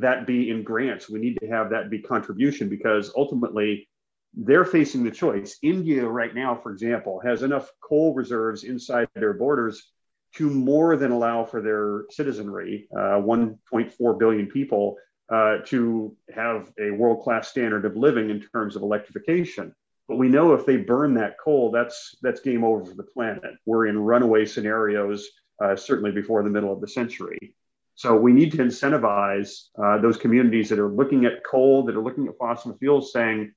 that 0.00 0.26
be 0.26 0.50
in 0.50 0.62
grants. 0.62 1.10
We 1.10 1.18
need 1.18 1.38
to 1.40 1.48
have 1.48 1.70
that 1.70 1.90
be 1.90 2.00
contribution 2.00 2.68
because 2.68 3.12
ultimately 3.16 3.88
they're 4.32 4.64
facing 4.64 5.04
the 5.04 5.10
choice. 5.10 5.58
India, 5.62 6.06
right 6.06 6.34
now, 6.34 6.54
for 6.54 6.72
example, 6.72 7.20
has 7.24 7.42
enough 7.42 7.70
coal 7.80 8.14
reserves 8.14 8.64
inside 8.64 9.08
their 9.14 9.34
borders 9.34 9.90
to 10.36 10.50
more 10.50 10.96
than 10.96 11.12
allow 11.12 11.44
for 11.44 11.60
their 11.60 12.04
citizenry, 12.10 12.88
uh, 12.96 13.20
1.4 13.20 14.18
billion 14.18 14.46
people, 14.46 14.96
uh, 15.28 15.58
to 15.66 16.16
have 16.34 16.72
a 16.80 16.90
world 16.90 17.22
class 17.22 17.48
standard 17.48 17.84
of 17.84 17.96
living 17.96 18.30
in 18.30 18.40
terms 18.40 18.74
of 18.74 18.82
electrification. 18.82 19.74
But 20.08 20.18
we 20.18 20.28
know 20.28 20.52
if 20.52 20.66
they 20.66 20.76
burn 20.76 21.14
that 21.14 21.36
coal, 21.42 21.70
that's 21.70 22.14
that's 22.20 22.40
game 22.40 22.64
over 22.64 22.84
for 22.84 22.94
the 22.94 23.02
planet. 23.02 23.54
We're 23.64 23.86
in 23.86 23.98
runaway 23.98 24.44
scenarios, 24.44 25.26
uh, 25.62 25.76
certainly 25.76 26.12
before 26.12 26.42
the 26.42 26.50
middle 26.50 26.72
of 26.72 26.80
the 26.80 26.88
century. 26.88 27.54
So 27.96 28.16
we 28.16 28.32
need 28.32 28.52
to 28.52 28.58
incentivize 28.58 29.68
uh, 29.82 29.98
those 29.98 30.16
communities 30.16 30.68
that 30.68 30.78
are 30.78 30.90
looking 30.90 31.24
at 31.26 31.44
coal, 31.44 31.84
that 31.84 31.96
are 31.96 32.02
looking 32.02 32.26
at 32.26 32.36
fossil 32.38 32.76
fuels, 32.78 33.12
saying, 33.12 33.54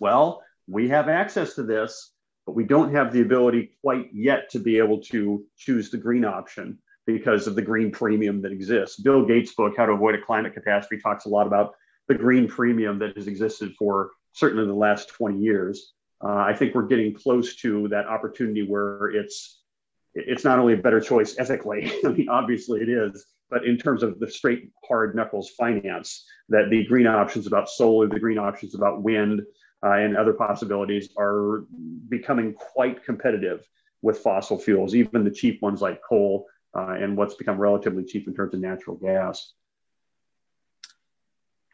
well, 0.00 0.42
we 0.68 0.88
have 0.88 1.08
access 1.08 1.54
to 1.54 1.62
this, 1.64 2.12
but 2.46 2.54
we 2.54 2.64
don't 2.64 2.94
have 2.94 3.12
the 3.12 3.22
ability 3.22 3.72
quite 3.82 4.08
yet 4.12 4.50
to 4.50 4.60
be 4.60 4.78
able 4.78 5.00
to 5.00 5.44
choose 5.58 5.90
the 5.90 5.98
green 5.98 6.24
option 6.24 6.78
because 7.06 7.46
of 7.46 7.54
the 7.54 7.62
green 7.62 7.90
premium 7.90 8.40
that 8.42 8.52
exists. 8.52 9.00
Bill 9.00 9.24
Gates' 9.24 9.54
book, 9.54 9.74
How 9.76 9.86
to 9.86 9.92
Avoid 9.92 10.14
a 10.14 10.22
Climate 10.22 10.54
Catastrophe, 10.54 11.02
talks 11.02 11.26
a 11.26 11.28
lot 11.28 11.46
about 11.46 11.74
the 12.08 12.14
green 12.14 12.48
premium 12.48 12.98
that 13.00 13.16
has 13.16 13.26
existed 13.26 13.74
for 13.76 14.10
certainly 14.36 14.66
the 14.66 14.74
last 14.74 15.08
20 15.08 15.38
years. 15.38 15.94
Uh, 16.22 16.36
I 16.36 16.54
think 16.54 16.74
we're 16.74 16.86
getting 16.86 17.14
close 17.14 17.56
to 17.56 17.88
that 17.88 18.06
opportunity 18.06 18.62
where 18.62 19.06
it's 19.08 19.62
it's 20.14 20.44
not 20.44 20.58
only 20.58 20.74
a 20.74 20.78
better 20.78 21.00
choice 21.00 21.38
ethically, 21.38 21.92
I 22.04 22.08
mean, 22.08 22.28
obviously 22.28 22.80
it 22.80 22.88
is, 22.88 23.26
but 23.50 23.64
in 23.64 23.76
terms 23.76 24.02
of 24.02 24.18
the 24.18 24.30
straight 24.30 24.70
hard 24.86 25.14
knuckles 25.14 25.50
finance, 25.50 26.24
that 26.48 26.70
the 26.70 26.84
green 26.84 27.06
options 27.06 27.46
about 27.46 27.68
solar, 27.68 28.08
the 28.08 28.20
green 28.20 28.38
options 28.38 28.74
about 28.74 29.02
wind, 29.02 29.42
uh, 29.84 29.92
and 29.92 30.16
other 30.16 30.32
possibilities 30.32 31.10
are 31.18 31.64
becoming 32.08 32.54
quite 32.54 33.04
competitive 33.04 33.66
with 34.00 34.18
fossil 34.18 34.58
fuels, 34.58 34.94
even 34.94 35.22
the 35.24 35.30
cheap 35.30 35.60
ones 35.60 35.82
like 35.82 36.00
coal 36.06 36.46
uh, 36.74 36.96
and 36.98 37.16
what's 37.16 37.34
become 37.34 37.58
relatively 37.58 38.04
cheap 38.04 38.26
in 38.26 38.34
terms 38.34 38.54
of 38.54 38.60
natural 38.60 38.96
gas. 38.96 39.52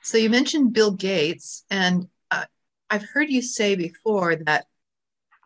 So 0.03 0.19
you 0.19 0.31
mentioned 0.31 0.73
Bill 0.73 0.91
Gates, 0.91 1.65
and 1.71 2.09
I've 2.93 3.09
heard 3.09 3.31
you 3.31 3.41
say 3.41 3.75
before 3.75 4.37
that 4.37 4.67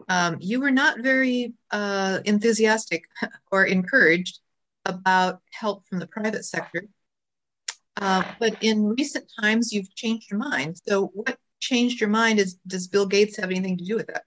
um, 0.09 0.37
you 0.41 0.61
were 0.61 0.73
not 0.73 0.99
very 0.99 1.55
uh, 1.71 2.19
enthusiastic 2.25 3.05
or 3.53 3.65
encouraged 3.65 4.41
about 4.85 5.41
help 5.53 5.87
from 5.87 6.01
the 6.01 6.09
private 6.09 6.45
sector. 6.45 6.89
Uh, 7.97 8.25
but 8.41 8.57
in 8.63 8.95
recent 8.99 9.31
times, 9.41 9.73
you've 9.73 9.95
changed 9.95 10.29
your 10.29 10.41
mind. 10.41 10.81
So, 10.89 11.13
what 11.15 11.39
changed 11.61 12.01
your 12.01 12.11
mind? 12.11 12.41
Is 12.41 12.59
does 12.67 12.89
Bill 12.89 13.07
Gates 13.07 13.37
have 13.37 13.51
anything 13.51 13.79
to 13.79 13.85
do 13.85 13.95
with 13.95 14.09
that? 14.09 14.25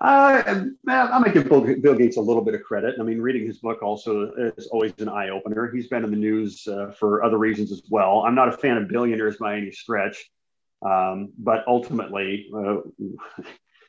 Uh, 0.00 0.42
I'm 0.88 1.22
going 1.22 1.32
give 1.32 1.48
Bill, 1.48 1.60
Bill, 1.80 1.94
Gates 1.94 2.16
a 2.16 2.20
little 2.20 2.42
bit 2.42 2.54
of 2.54 2.62
credit. 2.62 2.96
I 2.98 3.02
mean, 3.02 3.20
reading 3.20 3.46
his 3.46 3.58
book 3.58 3.82
also 3.82 4.32
is 4.56 4.66
always 4.68 4.92
an 4.98 5.08
eye 5.08 5.28
opener. 5.28 5.70
He's 5.70 5.86
been 5.88 6.02
in 6.02 6.10
the 6.10 6.16
news 6.16 6.66
uh, 6.66 6.92
for 6.98 7.22
other 7.22 7.38
reasons 7.38 7.70
as 7.70 7.82
well. 7.88 8.24
I'm 8.26 8.34
not 8.34 8.48
a 8.48 8.56
fan 8.56 8.78
of 8.78 8.88
billionaires 8.88 9.36
by 9.36 9.56
any 9.56 9.70
stretch, 9.70 10.30
um, 10.84 11.32
but 11.38 11.64
ultimately, 11.66 12.46
uh, 12.54 12.76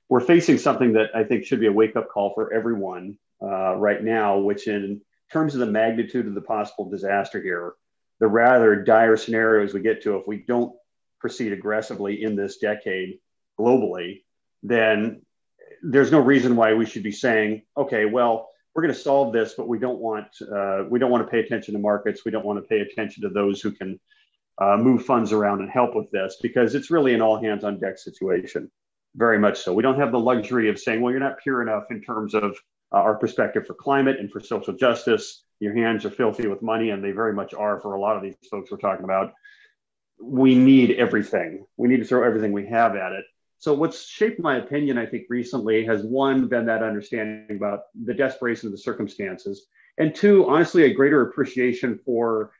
we're 0.09 0.21
facing 0.21 0.57
something 0.57 0.93
that 0.93 1.15
I 1.15 1.23
think 1.23 1.45
should 1.45 1.59
be 1.59 1.67
a 1.67 1.71
wake 1.71 1.95
up 1.95 2.09
call 2.09 2.33
for 2.33 2.53
everyone 2.53 3.17
uh, 3.41 3.75
right 3.75 4.03
now, 4.03 4.37
which 4.37 4.67
in 4.67 5.01
terms 5.31 5.53
of 5.53 5.59
the 5.59 5.65
magnitude 5.65 6.27
of 6.27 6.35
the 6.35 6.41
possible 6.41 6.89
disaster 6.89 7.41
here, 7.41 7.73
the 8.19 8.27
rather 8.27 8.75
dire 8.83 9.17
scenarios 9.17 9.73
we 9.73 9.81
get 9.81 10.03
to 10.03 10.15
if 10.17 10.27
we 10.27 10.37
don't 10.47 10.73
proceed 11.19 11.51
aggressively 11.51 12.23
in 12.23 12.35
this 12.35 12.57
decade 12.57 13.19
globally, 13.59 14.23
then 14.63 15.21
there's 15.83 16.11
no 16.11 16.19
reason 16.19 16.55
why 16.55 16.73
we 16.73 16.85
should 16.85 17.03
be 17.03 17.11
saying, 17.11 17.63
okay, 17.75 18.05
well, 18.05 18.49
we're 18.73 18.83
going 18.83 18.93
to 18.93 18.99
solve 18.99 19.33
this, 19.33 19.53
but 19.57 19.67
we 19.67 19.79
don't 19.79 19.99
want 19.99 20.27
uh, 20.41 20.83
we 20.89 20.99
don't 20.99 21.11
want 21.11 21.25
to 21.25 21.31
pay 21.31 21.39
attention 21.39 21.73
to 21.73 21.79
markets. 21.79 22.23
We 22.25 22.31
don't 22.31 22.45
want 22.45 22.59
to 22.59 22.67
pay 22.67 22.79
attention 22.79 23.23
to 23.23 23.29
those 23.29 23.61
who 23.61 23.71
can 23.71 23.99
uh, 24.57 24.77
move 24.77 25.05
funds 25.05 25.31
around 25.31 25.61
and 25.61 25.69
help 25.69 25.95
with 25.95 26.09
this 26.11 26.37
because 26.41 26.75
it's 26.75 26.91
really 26.91 27.13
an 27.13 27.21
all 27.21 27.41
hands 27.41 27.63
on 27.63 27.79
deck 27.79 27.97
situation. 27.97 28.71
Very 29.15 29.39
much 29.39 29.59
so. 29.59 29.73
We 29.73 29.83
don't 29.83 29.99
have 29.99 30.11
the 30.11 30.19
luxury 30.19 30.69
of 30.69 30.79
saying, 30.79 31.01
well, 31.01 31.11
you're 31.11 31.19
not 31.19 31.39
pure 31.39 31.61
enough 31.61 31.85
in 31.89 32.01
terms 32.01 32.33
of 32.33 32.57
uh, 32.93 32.97
our 32.97 33.15
perspective 33.15 33.65
for 33.65 33.73
climate 33.73 34.19
and 34.19 34.31
for 34.31 34.39
social 34.39 34.73
justice. 34.73 35.43
Your 35.59 35.73
hands 35.73 36.05
are 36.05 36.11
filthy 36.11 36.47
with 36.47 36.61
money, 36.61 36.89
and 36.89 37.03
they 37.03 37.11
very 37.11 37.33
much 37.33 37.53
are 37.53 37.79
for 37.79 37.93
a 37.95 37.99
lot 37.99 38.17
of 38.17 38.23
these 38.23 38.35
folks 38.51 38.71
we're 38.71 38.77
talking 38.77 39.05
about. 39.05 39.33
We 40.21 40.55
need 40.55 40.91
everything. 40.91 41.65
We 41.77 41.87
need 41.87 41.97
to 41.97 42.05
throw 42.05 42.23
everything 42.23 42.51
we 42.51 42.67
have 42.67 42.95
at 42.95 43.13
it. 43.13 43.25
So, 43.57 43.73
what's 43.73 44.05
shaped 44.05 44.39
my 44.39 44.57
opinion, 44.57 44.97
I 44.97 45.05
think, 45.05 45.25
recently 45.29 45.85
has 45.85 46.03
one, 46.03 46.47
been 46.47 46.65
that 46.65 46.83
understanding 46.83 47.55
about 47.55 47.83
the 48.03 48.13
desperation 48.13 48.67
of 48.67 48.73
the 48.73 48.77
circumstances, 48.77 49.67
and 49.97 50.13
two, 50.13 50.47
honestly, 50.47 50.83
a 50.83 50.93
greater 50.93 51.21
appreciation 51.21 51.99
for 52.05 52.51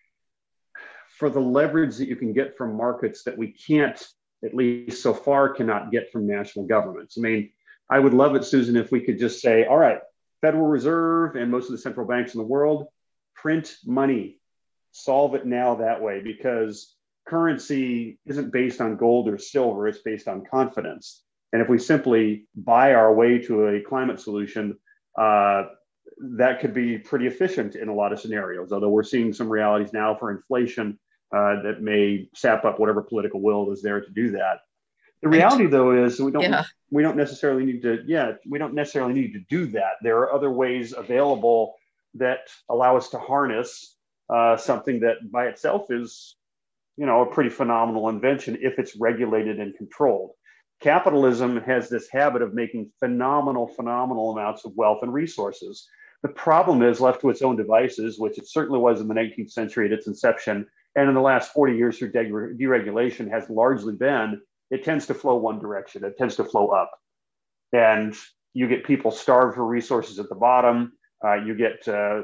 for 1.18 1.30
the 1.30 1.40
leverage 1.40 1.98
that 1.98 2.08
you 2.08 2.16
can 2.16 2.34
get 2.34 2.58
from 2.58 2.76
markets 2.76 3.24
that 3.24 3.38
we 3.38 3.52
can't, 3.52 4.06
at 4.44 4.54
least 4.54 5.02
so 5.02 5.14
far, 5.14 5.50
cannot 5.50 5.92
get 5.92 6.12
from 6.12 6.28
national 6.28 6.66
governments. 6.66 7.18
I 7.18 7.22
mean, 7.22 7.52
I 7.90 8.00
would 8.00 8.14
love 8.14 8.36
it, 8.36 8.44
Susan, 8.44 8.76
if 8.76 8.92
we 8.92 9.02
could 9.02 9.18
just 9.18 9.42
say, 9.42 9.66
all 9.66 9.78
right, 9.78 10.00
Federal 10.42 10.68
Reserve 10.68 11.36
and 11.36 11.50
most 11.50 11.66
of 11.66 11.72
the 11.72 11.78
central 11.78 12.06
banks 12.06 12.34
in 12.34 12.40
the 12.40 12.46
world, 12.46 12.88
print 13.36 13.78
money, 13.86 14.40
solve 14.92 15.36
it 15.36 15.46
now 15.46 15.76
that 15.76 16.02
way, 16.02 16.22
because 16.22 16.96
currency 17.28 18.20
isn't 18.26 18.52
based 18.52 18.82
on 18.82 18.98
gold 18.98 19.30
or 19.30 19.38
silver, 19.38 19.88
it's 19.88 20.00
based 20.00 20.28
on 20.28 20.46
confidence. 20.46 21.24
And 21.54 21.62
if 21.62 21.70
we 21.70 21.80
simply 21.80 22.48
buy 22.56 22.94
our 22.94 23.14
way 23.14 23.40
to 23.40 23.68
a 23.68 23.82
climate 23.82 24.20
solution, 24.20 24.78
uh, 25.18 25.64
that 26.38 26.60
could 26.60 26.74
be 26.74 26.98
pretty 26.98 27.28
efficient 27.28 27.76
in 27.76 27.88
a 27.88 27.94
lot 27.94 28.14
of 28.14 28.20
scenarios, 28.20 28.72
although 28.72 28.90
we're 28.90 29.04
seeing 29.04 29.34
some 29.34 29.50
realities 29.50 29.94
now 29.94 30.16
for 30.16 30.32
inflation 30.32 31.00
uh, 31.32 31.62
that 31.64 31.82
may 31.82 32.30
sap 32.36 32.66
up 32.66 32.80
whatever 32.80 33.02
political 33.02 33.42
will 33.42 33.72
is 33.72 33.82
there 33.82 34.02
to 34.02 34.12
do 34.12 34.32
that. 34.32 34.60
The 35.22 35.30
reality, 35.30 35.66
though, 35.66 35.92
is 35.92 36.20
we 36.20 36.32
don't 36.32 36.44
yeah. 36.44 36.64
we 36.92 37.02
don't 37.02 37.18
necessarily 37.18 37.66
need 37.66 37.82
to 37.82 38.04
yeah 38.06 38.34
we 38.48 38.60
don't 38.60 38.76
necessarily 38.76 39.14
need 39.14 39.34
to 39.34 39.40
do 39.50 39.66
that. 39.68 39.94
There 40.02 40.20
are 40.20 40.34
other 40.34 40.52
ways 40.52 40.94
available 40.96 41.76
that 42.16 42.48
allow 42.70 42.98
us 42.98 43.10
to 43.10 43.18
harness 43.18 43.96
uh, 44.30 44.58
something 44.58 45.02
that 45.02 45.32
by 45.32 45.48
itself 45.48 45.88
is 45.90 46.36
you 46.98 47.06
know 47.06 47.22
a 47.22 47.34
pretty 47.34 47.50
phenomenal 47.50 48.10
invention 48.10 48.58
if 48.62 48.78
it's 48.78 48.96
regulated 48.96 49.60
and 49.60 49.76
controlled. 49.76 50.32
Capitalism 50.82 51.62
has 51.62 51.90
this 51.90 52.10
habit 52.12 52.42
of 52.42 52.54
making 52.54 52.92
phenomenal, 53.00 53.68
phenomenal 53.68 54.32
amounts 54.32 54.66
of 54.66 54.74
wealth 54.76 55.00
and 55.02 55.14
resources. 55.14 55.88
The 56.22 56.30
problem 56.30 56.82
is 56.82 57.00
left 57.00 57.22
to 57.22 57.30
its 57.30 57.42
own 57.42 57.56
devices, 57.56 58.20
which 58.20 58.38
it 58.38 58.48
certainly 58.48 58.80
was 58.80 59.00
in 59.00 59.08
the 59.08 59.14
19th 59.14 59.52
century 59.52 59.86
at 59.86 59.94
its 59.94 60.08
inception, 60.08 60.68
and 60.96 61.10
in 61.10 61.16
the 61.16 61.22
last 61.22 61.52
40 61.54 61.76
years 61.76 61.98
through 61.98 62.12
deregulation 62.12 63.30
has 63.30 63.50
largely 63.50 63.94
been 63.94 64.42
it 64.72 64.84
tends 64.84 65.08
to 65.08 65.14
flow 65.14 65.36
one 65.36 65.60
direction. 65.60 66.04
It 66.04 66.18
tends 66.18 66.36
to 66.38 66.44
flow 66.44 66.70
up. 66.70 66.92
And 67.74 68.16
you 68.54 68.68
get 68.68 68.86
people 68.86 69.12
starved 69.12 69.56
for 69.56 69.66
resources 69.66 70.20
at 70.20 70.30
the 70.30 70.36
bottom. 70.36 70.94
Uh, 71.24 71.36
you 71.36 71.56
get 71.56 71.88
uh, 71.88 72.22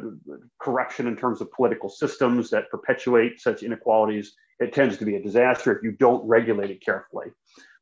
corruption 0.60 1.08
in 1.08 1.16
terms 1.16 1.42
of 1.42 1.52
political 1.52 1.90
systems 1.90 2.50
that 2.50 2.70
perpetuate 2.70 3.40
such 3.40 3.64
inequalities. 3.64 4.34
It 4.60 4.74
tends 4.74 4.98
to 4.98 5.06
be 5.06 5.16
a 5.16 5.24
disaster 5.24 5.76
if 5.76 5.84
you 5.84 5.92
don't 5.92 6.28
regulate 6.28 6.70
it 6.70 6.84
carefully. 6.84 7.28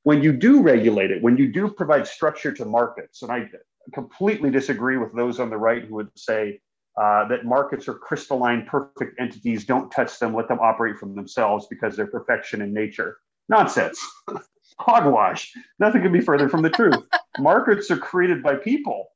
When 0.04 0.23
you 0.23 0.32
do 0.32 0.62
regulate 0.62 1.12
it, 1.12 1.21
when 1.21 1.38
you 1.38 1.52
do 1.52 1.69
provide 1.69 2.08
structure 2.08 2.54
to 2.54 2.65
markets, 2.65 3.21
and 3.21 3.32
I 3.32 3.49
completely 3.93 4.49
disagree 4.49 4.97
with 4.97 5.13
those 5.13 5.39
on 5.39 5.49
the 5.49 5.58
right 5.58 5.84
who 5.84 5.95
would 5.95 6.10
say 6.15 6.62
uh, 6.97 7.28
that 7.28 7.45
markets 7.45 7.88
are 7.88 7.93
crystalline, 7.93 8.65
perfect 8.65 9.19
entities. 9.19 9.65
Don't 9.65 9.89
touch 9.91 10.19
them. 10.19 10.34
Let 10.34 10.47
them 10.47 10.60
operate 10.60 10.97
from 10.97 11.15
themselves 11.15 11.67
because 11.69 11.95
they're 11.95 12.08
perfection 12.08 12.62
in 12.62 12.73
nature. 12.73 13.17
Nonsense. 13.47 13.99
Hogwash. 14.80 15.52
Nothing 15.80 16.02
could 16.02 16.13
be 16.13 16.21
further 16.21 16.49
from 16.49 16.62
the 16.62 16.69
truth. 16.69 16.97
markets 17.39 17.89
are 17.91 17.97
created 17.97 18.43
by 18.43 18.56
people. 18.56 19.08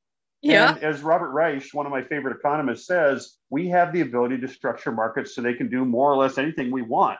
Yeah. 0.42 0.74
And 0.74 0.84
as 0.84 1.02
Robert 1.02 1.32
Reich, 1.32 1.64
one 1.74 1.86
of 1.86 1.92
my 1.92 2.04
favorite 2.04 2.36
economists, 2.36 2.86
says, 2.86 3.38
we 3.50 3.70
have 3.70 3.94
the 3.94 4.02
ability 4.02 4.40
to 4.40 4.48
structure 4.48 4.92
markets 4.92 5.34
so 5.34 5.42
they 5.42 5.54
can 5.54 5.70
do 5.70 5.86
more 5.86 6.12
or 6.12 6.18
less 6.18 6.38
anything 6.38 6.70
we 6.70 6.82
want. 6.82 7.18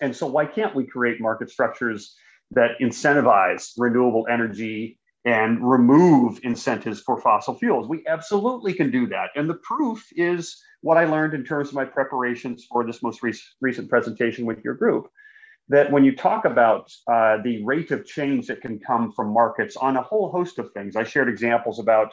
And 0.00 0.14
so, 0.14 0.26
why 0.26 0.46
can't 0.46 0.74
we 0.74 0.86
create 0.86 1.20
market 1.20 1.50
structures 1.50 2.14
that 2.52 2.72
incentivize 2.80 3.72
renewable 3.76 4.26
energy 4.30 4.98
and 5.24 5.68
remove 5.68 6.40
incentives 6.42 7.00
for 7.00 7.20
fossil 7.20 7.54
fuels. 7.54 7.88
We 7.88 8.04
absolutely 8.06 8.72
can 8.72 8.90
do 8.90 9.06
that. 9.08 9.30
And 9.34 9.48
the 9.48 9.58
proof 9.62 10.06
is 10.12 10.62
what 10.80 10.96
I 10.96 11.04
learned 11.04 11.34
in 11.34 11.44
terms 11.44 11.68
of 11.68 11.74
my 11.74 11.84
preparations 11.84 12.66
for 12.70 12.86
this 12.86 13.02
most 13.02 13.22
re- 13.22 13.34
recent 13.60 13.88
presentation 13.88 14.46
with 14.46 14.62
your 14.64 14.74
group. 14.74 15.08
That 15.70 15.92
when 15.92 16.04
you 16.04 16.16
talk 16.16 16.46
about 16.46 16.90
uh, 17.12 17.38
the 17.42 17.62
rate 17.64 17.90
of 17.90 18.06
change 18.06 18.46
that 18.46 18.62
can 18.62 18.78
come 18.78 19.12
from 19.12 19.34
markets 19.34 19.76
on 19.76 19.96
a 19.96 20.02
whole 20.02 20.30
host 20.30 20.58
of 20.58 20.72
things, 20.72 20.96
I 20.96 21.04
shared 21.04 21.28
examples 21.28 21.78
about 21.78 22.10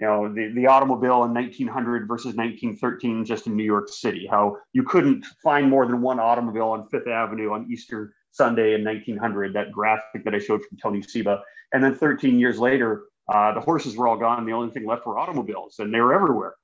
you 0.00 0.06
know 0.06 0.32
the, 0.32 0.52
the 0.54 0.66
automobile 0.66 1.24
in 1.24 1.34
1900 1.34 2.08
versus 2.08 2.34
1913 2.34 3.24
just 3.24 3.46
in 3.46 3.56
new 3.56 3.64
york 3.64 3.88
city 3.88 4.26
how 4.28 4.56
you 4.72 4.82
couldn't 4.82 5.24
find 5.42 5.70
more 5.70 5.86
than 5.86 6.02
one 6.02 6.18
automobile 6.18 6.70
on 6.70 6.88
fifth 6.88 7.06
avenue 7.06 7.52
on 7.52 7.68
easter 7.70 8.12
sunday 8.34 8.74
in 8.74 8.84
1900 8.84 9.54
that 9.54 9.72
graphic 9.72 10.24
that 10.24 10.34
i 10.34 10.38
showed 10.38 10.62
from 10.64 10.76
tony 10.78 11.02
seba 11.02 11.42
and 11.74 11.82
then 11.82 11.96
13 11.96 12.38
years 12.38 12.58
later, 12.58 13.02
uh, 13.28 13.52
the 13.52 13.60
horses 13.60 13.96
were 13.96 14.06
all 14.06 14.16
gone. 14.16 14.46
The 14.46 14.52
only 14.52 14.72
thing 14.72 14.86
left 14.86 15.06
were 15.06 15.18
automobiles, 15.18 15.80
and 15.80 15.92
they 15.92 16.00
were 16.00 16.14
everywhere. 16.14 16.54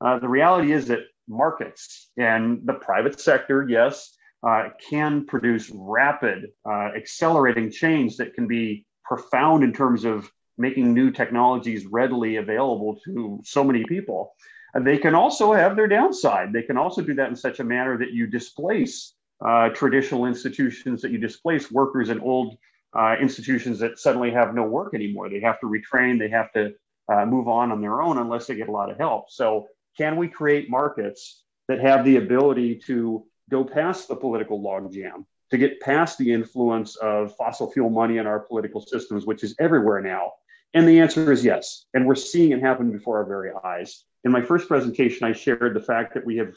Uh, 0.00 0.18
the 0.18 0.28
reality 0.28 0.72
is 0.72 0.86
that 0.88 1.00
markets 1.26 2.10
and 2.18 2.60
the 2.66 2.74
private 2.74 3.18
sector, 3.18 3.66
yes, 3.66 4.14
uh, 4.46 4.68
can 4.90 5.24
produce 5.24 5.70
rapid, 5.74 6.48
uh, 6.68 6.90
accelerating 6.94 7.70
change 7.70 8.18
that 8.18 8.34
can 8.34 8.46
be 8.46 8.84
profound 9.04 9.64
in 9.64 9.72
terms 9.72 10.04
of 10.04 10.30
making 10.58 10.92
new 10.92 11.10
technologies 11.10 11.86
readily 11.86 12.36
available 12.36 13.00
to 13.06 13.40
so 13.44 13.64
many 13.64 13.84
people. 13.84 14.34
And 14.74 14.86
they 14.86 14.98
can 14.98 15.14
also 15.14 15.54
have 15.54 15.76
their 15.76 15.88
downside. 15.88 16.52
They 16.52 16.62
can 16.62 16.76
also 16.76 17.00
do 17.00 17.14
that 17.14 17.30
in 17.30 17.36
such 17.36 17.58
a 17.58 17.64
manner 17.64 17.96
that 17.96 18.10
you 18.10 18.26
displace 18.26 19.14
uh, 19.44 19.68
traditional 19.70 20.26
institutions, 20.26 21.02
that 21.02 21.10
you 21.10 21.18
displace 21.18 21.70
workers 21.70 22.08
in 22.08 22.20
old 22.20 22.56
uh, 22.94 23.16
institutions 23.20 23.78
that 23.78 23.98
suddenly 23.98 24.30
have 24.30 24.54
no 24.54 24.64
work 24.64 24.94
anymore. 24.94 25.28
They 25.28 25.40
have 25.40 25.60
to 25.60 25.66
retrain, 25.66 26.18
they 26.18 26.30
have 26.30 26.52
to 26.52 26.74
uh, 27.12 27.24
move 27.26 27.48
on 27.48 27.70
on 27.72 27.80
their 27.80 28.02
own 28.02 28.18
unless 28.18 28.46
they 28.46 28.54
get 28.54 28.68
a 28.68 28.72
lot 28.72 28.90
of 28.90 28.98
help. 28.98 29.30
So, 29.30 29.68
can 29.96 30.16
we 30.16 30.28
create 30.28 30.70
markets 30.70 31.42
that 31.66 31.80
have 31.80 32.04
the 32.04 32.16
ability 32.16 32.76
to 32.86 33.24
go 33.50 33.64
past 33.64 34.08
the 34.08 34.14
political 34.14 34.60
logjam, 34.60 35.24
to 35.50 35.58
get 35.58 35.80
past 35.80 36.18
the 36.18 36.32
influence 36.32 36.96
of 36.96 37.34
fossil 37.36 37.70
fuel 37.70 37.90
money 37.90 38.18
in 38.18 38.26
our 38.26 38.40
political 38.40 38.80
systems, 38.80 39.26
which 39.26 39.42
is 39.42 39.54
everywhere 39.58 40.00
now? 40.00 40.32
And 40.74 40.86
the 40.86 41.00
answer 41.00 41.32
is 41.32 41.44
yes. 41.44 41.86
And 41.94 42.06
we're 42.06 42.14
seeing 42.14 42.52
it 42.52 42.60
happen 42.60 42.92
before 42.92 43.18
our 43.18 43.24
very 43.24 43.50
eyes. 43.64 44.04
In 44.24 44.32
my 44.32 44.42
first 44.42 44.68
presentation, 44.68 45.26
I 45.26 45.32
shared 45.32 45.74
the 45.74 45.80
fact 45.80 46.14
that 46.14 46.24
we 46.24 46.36
have, 46.36 46.54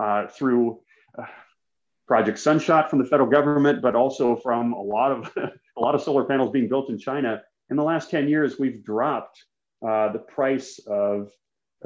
uh, 0.00 0.28
through 0.28 0.80
uh, 1.18 1.24
Project 2.08 2.38
Sunshot 2.38 2.88
from 2.88 2.98
the 2.98 3.04
federal 3.04 3.28
government, 3.28 3.82
but 3.82 3.94
also 3.94 4.34
from 4.34 4.72
a 4.72 4.80
lot 4.80 5.12
of 5.12 5.30
a 5.36 5.80
lot 5.80 5.94
of 5.94 6.02
solar 6.02 6.24
panels 6.24 6.50
being 6.50 6.68
built 6.68 6.88
in 6.88 6.98
China. 6.98 7.42
In 7.70 7.76
the 7.76 7.84
last 7.84 8.10
10 8.10 8.28
years, 8.28 8.58
we've 8.58 8.82
dropped 8.82 9.44
uh, 9.86 10.10
the 10.10 10.18
price 10.18 10.80
of 10.86 11.30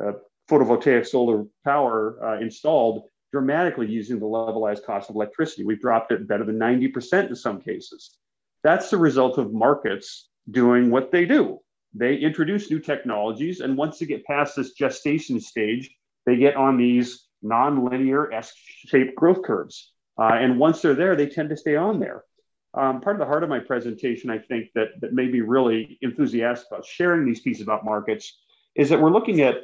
uh, 0.00 0.12
photovoltaic 0.48 1.06
solar 1.06 1.44
power 1.64 2.18
uh, 2.24 2.40
installed 2.40 3.08
dramatically 3.32 3.88
using 3.88 4.20
the 4.20 4.26
levelized 4.26 4.84
cost 4.84 5.10
of 5.10 5.16
electricity. 5.16 5.64
We've 5.64 5.80
dropped 5.80 6.12
it 6.12 6.28
better 6.28 6.44
than 6.44 6.58
90% 6.58 7.28
in 7.28 7.34
some 7.34 7.60
cases. 7.60 8.16
That's 8.62 8.90
the 8.90 8.98
result 8.98 9.38
of 9.38 9.52
markets 9.52 10.28
doing 10.50 10.90
what 10.90 11.10
they 11.10 11.24
do. 11.24 11.58
They 11.94 12.16
introduce 12.16 12.70
new 12.70 12.78
technologies, 12.78 13.60
and 13.60 13.76
once 13.76 13.98
they 13.98 14.06
get 14.06 14.24
past 14.24 14.56
this 14.56 14.72
gestation 14.72 15.40
stage, 15.40 15.90
they 16.26 16.36
get 16.36 16.56
on 16.56 16.76
these 16.76 17.26
nonlinear 17.44 18.32
S-shaped 18.32 19.16
growth 19.16 19.42
curves. 19.42 19.92
Uh, 20.18 20.34
and 20.34 20.58
once 20.58 20.82
they're 20.82 20.94
there, 20.94 21.16
they 21.16 21.26
tend 21.26 21.48
to 21.50 21.56
stay 21.56 21.76
on 21.76 21.98
there. 22.00 22.24
Um, 22.74 23.00
part 23.00 23.16
of 23.16 23.20
the 23.20 23.26
heart 23.26 23.42
of 23.42 23.48
my 23.48 23.58
presentation, 23.58 24.30
I 24.30 24.38
think, 24.38 24.70
that, 24.74 24.88
that 25.00 25.12
made 25.12 25.32
me 25.32 25.40
really 25.40 25.98
enthusiastic 26.00 26.68
about 26.70 26.86
sharing 26.86 27.24
these 27.26 27.40
pieces 27.40 27.62
about 27.62 27.84
markets 27.84 28.38
is 28.74 28.88
that 28.88 29.00
we're 29.00 29.10
looking 29.10 29.42
at, 29.42 29.56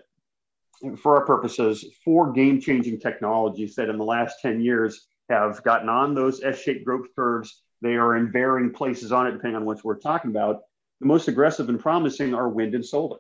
for 0.98 1.16
our 1.16 1.24
purposes, 1.24 1.84
four 2.04 2.32
game 2.32 2.60
changing 2.60 3.00
technologies 3.00 3.74
that 3.76 3.88
in 3.88 3.96
the 3.96 4.04
last 4.04 4.36
10 4.42 4.60
years 4.60 5.06
have 5.30 5.62
gotten 5.62 5.88
on 5.88 6.14
those 6.14 6.42
S 6.42 6.60
shaped 6.60 6.84
growth 6.84 7.06
curves. 7.16 7.62
They 7.80 7.94
are 7.94 8.16
in 8.16 8.30
varying 8.30 8.72
places 8.72 9.12
on 9.12 9.26
it, 9.26 9.32
depending 9.32 9.56
on 9.56 9.64
what 9.64 9.82
we're 9.84 9.98
talking 9.98 10.30
about. 10.30 10.60
The 11.00 11.06
most 11.06 11.28
aggressive 11.28 11.68
and 11.68 11.80
promising 11.80 12.34
are 12.34 12.48
wind 12.48 12.74
and 12.74 12.84
solar. 12.84 13.18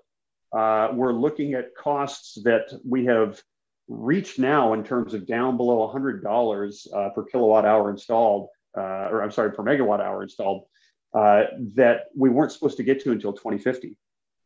Uh, 0.52 0.88
we're 0.92 1.12
looking 1.12 1.54
at 1.54 1.74
costs 1.76 2.38
that 2.44 2.72
we 2.86 3.04
have 3.06 3.40
reached 3.88 4.38
now 4.38 4.74
in 4.74 4.84
terms 4.84 5.14
of 5.14 5.26
down 5.26 5.56
below 5.56 5.90
$100 5.92 6.94
uh, 6.94 7.10
per 7.10 7.24
kilowatt 7.24 7.64
hour 7.64 7.90
installed, 7.90 8.48
uh, 8.76 9.08
or 9.10 9.22
I'm 9.22 9.30
sorry, 9.30 9.52
per 9.52 9.62
megawatt 9.62 10.00
hour 10.00 10.22
installed, 10.22 10.64
uh, 11.14 11.44
that 11.74 12.06
we 12.16 12.28
weren't 12.28 12.52
supposed 12.52 12.76
to 12.76 12.82
get 12.82 13.02
to 13.02 13.12
until 13.12 13.32
2050. 13.32 13.96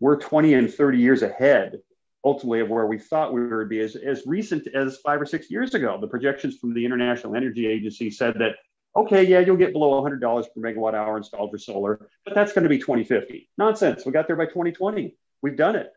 We're 0.01 0.17
20 0.17 0.55
and 0.55 0.73
30 0.73 0.99
years 0.99 1.23
ahead, 1.23 1.79
ultimately, 2.25 2.61
of 2.61 2.69
where 2.69 2.87
we 2.87 2.99
thought 2.99 3.33
we 3.33 3.47
would 3.47 3.69
be 3.69 3.81
as, 3.81 3.97
as 3.97 4.23
recent 4.27 4.69
as 4.69 4.99
five 4.99 5.21
or 5.21 5.27
six 5.27 5.51
years 5.51 5.75
ago. 5.75 5.99
The 6.01 6.09
projections 6.09 6.59
from 6.59 6.75
the 6.75 6.85
International 6.85 7.35
Energy 7.35 7.67
Agency 7.67 8.11
said 8.11 8.35
that, 8.39 8.57
okay, 8.95 9.25
yeah, 9.25 9.41
you'll 9.41 9.57
get 9.57 9.73
below 9.73 10.03
$100 10.03 10.21
per 10.21 10.61
megawatt 10.61 10.95
hour 10.95 11.17
installed 11.17 11.51
for 11.51 11.59
solar, 11.59 12.09
but 12.25 12.35
that's 12.35 12.53
going 12.53 12.65
to 12.65 12.69
be 12.69 12.79
2050. 12.79 13.49
Nonsense. 13.59 14.07
We 14.07 14.13
got 14.13 14.29
there 14.29 14.37
by 14.37 14.47
2020. 14.47 15.17
We've 15.41 15.57
done 15.57 15.77
it. 15.77 15.93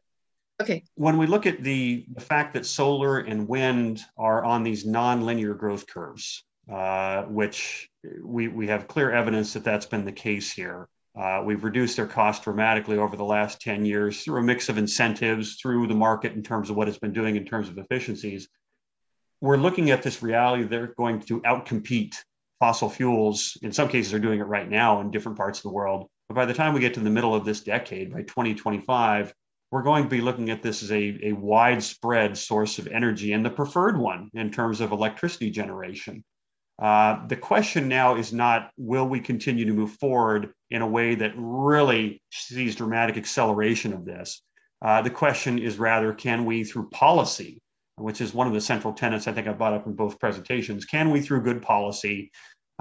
Okay. 0.62 0.84
When 0.96 1.18
we 1.18 1.28
look 1.28 1.46
at 1.46 1.62
the, 1.64 2.06
the 2.14 2.22
fact 2.22 2.54
that 2.54 2.66
solar 2.66 3.20
and 3.20 3.48
wind 3.48 4.02
are 4.18 4.44
on 4.44 4.64
these 4.64 4.86
nonlinear 4.86 5.58
growth 5.58 5.86
curves, 5.88 6.44
uh, 6.72 7.24
which 7.24 7.90
we, 8.24 8.48
we 8.48 8.68
have 8.68 8.88
clear 8.88 9.12
evidence 9.12 9.54
that 9.54 9.64
that's 9.64 9.86
been 9.86 10.06
the 10.06 10.12
case 10.12 10.52
here. 10.52 10.88
Uh, 11.16 11.42
we've 11.46 11.64
reduced 11.64 11.96
their 11.96 12.08
cost 12.08 12.44
dramatically 12.44 12.98
over 12.98 13.16
the 13.16 13.24
last 13.24 13.62
10 13.62 13.86
years 13.86 14.24
through 14.24 14.40
a 14.40 14.44
mix 14.44 14.68
of 14.70 14.78
incentives, 14.78 15.58
through 15.62 15.88
the 15.88 15.96
market 15.96 16.34
in 16.34 16.44
terms 16.44 16.70
of 16.70 16.76
what 16.76 16.88
it's 16.88 16.98
been 16.98 17.14
doing 17.14 17.36
in 17.36 17.46
terms 17.46 17.70
of 17.70 17.78
efficiencies. 17.78 18.50
We're 19.42 19.58
looking 19.58 19.92
at 19.92 20.04
this 20.04 20.24
reality 20.24 20.64
they're 20.64 20.94
going 20.98 21.22
to 21.22 21.42
outcompete 21.42 22.16
fossil 22.60 22.90
fuels. 22.90 23.58
In 23.62 23.72
some 23.72 23.88
cases, 23.88 24.12
they're 24.12 24.20
doing 24.20 24.40
it 24.40 24.48
right 24.48 24.70
now 24.70 25.02
in 25.02 25.12
different 25.12 25.38
parts 25.38 25.60
of 25.60 25.64
the 25.64 25.72
world. 25.72 26.08
But 26.28 26.36
by 26.36 26.46
the 26.46 26.54
time 26.54 26.74
we 26.74 26.80
get 26.80 26.94
to 26.96 27.00
the 27.02 27.10
middle 27.10 27.36
of 27.36 27.46
this 27.46 27.62
decade, 27.62 28.12
by 28.12 28.24
2025, 28.24 29.34
we're 29.76 29.82
going 29.82 30.04
to 30.04 30.10
be 30.10 30.22
looking 30.22 30.52
at 30.52 30.64
this 30.64 30.84
as 30.84 30.92
a, 30.94 31.20
a 31.22 31.34
widespread 31.34 32.38
source 32.38 32.80
of 32.80 32.88
energy 32.88 33.34
and 33.34 33.46
the 33.46 33.50
preferred 33.50 33.98
one 33.98 34.30
in 34.34 34.50
terms 34.50 34.80
of 34.80 34.94
electricity 34.94 35.50
generation. 35.50 36.24
Uh, 36.82 37.28
the 37.28 37.36
question 37.36 37.90
now 37.90 38.16
is 38.16 38.32
not 38.32 38.72
will 38.78 39.06
we 39.06 39.20
continue 39.20 39.66
to 39.66 39.74
move 39.74 39.92
forward 39.96 40.54
in 40.70 40.82
a 40.82 40.88
way 40.88 41.14
that 41.14 41.34
really 41.36 42.22
sees 42.32 42.78
dramatic 42.78 43.18
acceleration 43.18 43.92
of 43.92 44.06
this? 44.06 44.42
Uh, 44.82 45.02
the 45.02 45.10
question 45.10 45.60
is 45.60 45.78
rather 45.78 46.14
can 46.14 46.46
we, 46.46 46.64
through 46.64 46.90
policy, 46.92 47.60
which 47.98 48.22
is 48.22 48.34
one 48.34 48.48
of 48.48 48.54
the 48.54 48.62
central 48.62 48.94
tenets 48.94 49.28
I 49.28 49.34
think 49.34 49.46
I 49.46 49.52
brought 49.52 49.74
up 49.74 49.88
in 49.88 49.94
both 49.94 50.22
presentations, 50.22 50.86
can 50.86 51.10
we, 51.10 51.20
through 51.20 51.42
good 51.42 51.62
policy 51.62 52.32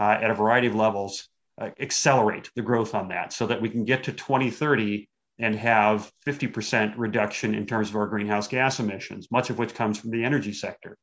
uh, 0.01 0.19
at 0.23 0.31
a 0.31 0.35
variety 0.35 0.69
of 0.69 0.77
levels, 0.77 1.29
uh, 1.61 1.71
accelerate 1.81 2.53
the 2.55 2.63
growth 2.63 2.95
on 2.95 3.09
that 3.09 3.33
so 3.33 3.49
that 3.49 3.61
we 3.61 3.69
can 3.69 3.85
get 3.85 4.05
to 4.05 4.13
2030 4.13 5.09
and 5.39 5.57
have 5.57 6.11
50% 6.27 6.95
reduction 6.97 7.55
in 7.55 7.67
terms 7.67 7.91
of 7.91 7.97
our 7.97 8.07
greenhouse 8.07 8.49
gas 8.49 8.79
emissions, 8.79 9.29
much 9.31 9.51
of 9.51 9.59
which 9.59 9.75
comes 9.75 9.99
from 9.99 10.11
the 10.11 10.25
energy 10.25 10.53
sector. 10.53 10.97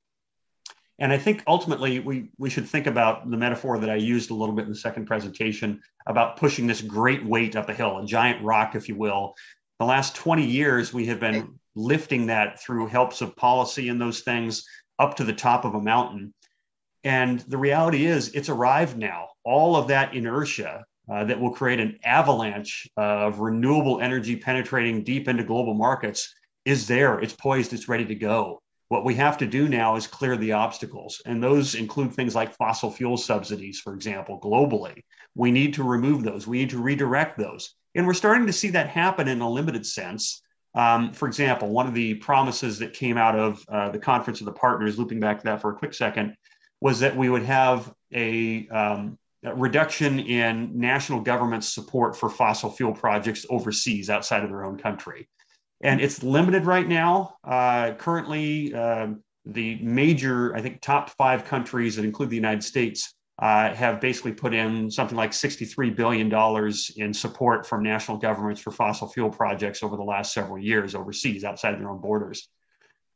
And 0.99 1.11
I 1.11 1.17
think 1.17 1.43
ultimately 1.47 1.99
we, 1.99 2.29
we 2.37 2.49
should 2.49 2.67
think 2.67 2.85
about 2.85 3.29
the 3.29 3.35
metaphor 3.35 3.79
that 3.79 3.89
I 3.89 3.95
used 3.95 4.29
a 4.29 4.35
little 4.35 4.53
bit 4.53 4.65
in 4.65 4.71
the 4.71 4.77
second 4.77 5.05
presentation 5.05 5.81
about 6.05 6.37
pushing 6.37 6.67
this 6.67 6.81
great 6.81 7.25
weight 7.25 7.55
up 7.55 7.69
a 7.69 7.73
hill, 7.73 7.97
a 7.97 8.05
giant 8.05 8.43
rock, 8.43 8.75
if 8.75 8.87
you 8.87 8.95
will. 8.95 9.33
The 9.79 9.85
last 9.85 10.15
20 10.15 10.45
years, 10.45 10.93
we 10.93 11.07
have 11.07 11.19
been 11.19 11.59
lifting 11.75 12.27
that 12.27 12.61
through 12.61 12.85
helps 12.87 13.21
of 13.21 13.35
policy 13.35 13.89
and 13.89 13.99
those 13.99 14.19
things 14.19 14.63
up 14.99 15.15
to 15.15 15.23
the 15.23 15.33
top 15.33 15.65
of 15.65 15.73
a 15.73 15.81
mountain. 15.81 16.33
And 17.03 17.39
the 17.39 17.57
reality 17.57 18.05
is, 18.05 18.29
it's 18.35 18.49
arrived 18.49 18.95
now. 18.95 19.29
All 19.43 19.75
of 19.75 19.87
that 19.87 20.13
inertia 20.13 20.85
uh, 21.11 21.25
that 21.25 21.39
will 21.39 21.51
create 21.51 21.79
an 21.79 21.99
avalanche 22.05 22.87
of 22.95 23.39
renewable 23.39 23.99
energy 23.99 24.35
penetrating 24.35 25.03
deep 25.03 25.27
into 25.27 25.43
global 25.43 25.73
markets 25.73 26.33
is 26.63 26.87
there. 26.87 27.19
It's 27.19 27.33
poised, 27.33 27.73
it's 27.73 27.89
ready 27.89 28.05
to 28.05 28.15
go. 28.15 28.61
What 28.87 29.05
we 29.05 29.15
have 29.15 29.37
to 29.39 29.47
do 29.47 29.67
now 29.67 29.95
is 29.95 30.07
clear 30.07 30.37
the 30.37 30.53
obstacles, 30.53 31.21
and 31.25 31.41
those 31.41 31.75
include 31.75 32.13
things 32.13 32.35
like 32.35 32.55
fossil 32.55 32.91
fuel 32.91 33.17
subsidies, 33.17 33.79
for 33.79 33.93
example, 33.93 34.39
globally. 34.39 35.03
We 35.35 35.51
need 35.51 35.73
to 35.75 35.83
remove 35.83 36.23
those, 36.23 36.47
we 36.47 36.59
need 36.59 36.69
to 36.71 36.81
redirect 36.81 37.37
those. 37.37 37.75
And 37.95 38.07
we're 38.07 38.13
starting 38.13 38.47
to 38.47 38.53
see 38.53 38.69
that 38.69 38.89
happen 38.89 39.27
in 39.27 39.41
a 39.41 39.49
limited 39.49 39.85
sense. 39.85 40.41
Um, 40.75 41.11
for 41.11 41.27
example, 41.27 41.69
one 41.69 41.87
of 41.87 41.93
the 41.93 42.15
promises 42.15 42.79
that 42.79 42.93
came 42.93 43.17
out 43.17 43.37
of 43.37 43.65
uh, 43.67 43.89
the 43.89 43.99
Conference 43.99 44.39
of 44.39 44.45
the 44.45 44.53
Partners, 44.53 44.97
looping 44.97 45.19
back 45.19 45.39
to 45.39 45.45
that 45.45 45.61
for 45.61 45.71
a 45.71 45.75
quick 45.75 45.93
second, 45.93 46.35
was 46.79 47.01
that 47.01 47.15
we 47.15 47.29
would 47.29 47.43
have 47.43 47.93
a, 48.13 48.67
um, 48.69 49.17
reduction 49.43 50.19
in 50.19 50.77
national 50.77 51.21
government 51.21 51.63
support 51.63 52.15
for 52.15 52.29
fossil 52.29 52.69
fuel 52.69 52.93
projects 52.93 53.45
overseas 53.49 54.09
outside 54.09 54.43
of 54.43 54.49
their 54.49 54.63
own 54.63 54.77
country 54.77 55.27
and 55.83 55.99
it's 55.99 56.23
limited 56.23 56.65
right 56.65 56.87
now. 56.87 57.35
Uh, 57.43 57.93
currently, 57.93 58.73
uh, 58.73 59.07
the 59.45 59.75
major, 59.81 60.55
I 60.55 60.61
think, 60.61 60.81
top 60.81 61.09
five 61.11 61.45
countries 61.45 61.95
that 61.95 62.05
include 62.05 62.29
the 62.29 62.35
United 62.35 62.63
States 62.63 63.15
uh, 63.39 63.73
have 63.73 63.99
basically 63.99 64.33
put 64.33 64.53
in 64.53 64.91
something 64.91 65.17
like 65.17 65.31
$63 65.31 65.95
billion 65.95 66.31
in 66.97 67.13
support 67.13 67.65
from 67.65 67.81
national 67.81 68.17
governments 68.17 68.61
for 68.61 68.69
fossil 68.69 69.07
fuel 69.07 69.31
projects 69.31 69.81
over 69.81 69.97
the 69.97 70.03
last 70.03 70.33
several 70.33 70.59
years 70.59 70.93
overseas, 70.93 71.43
outside 71.43 71.73
of 71.73 71.79
their 71.79 71.89
own 71.89 71.99
borders. 71.99 72.49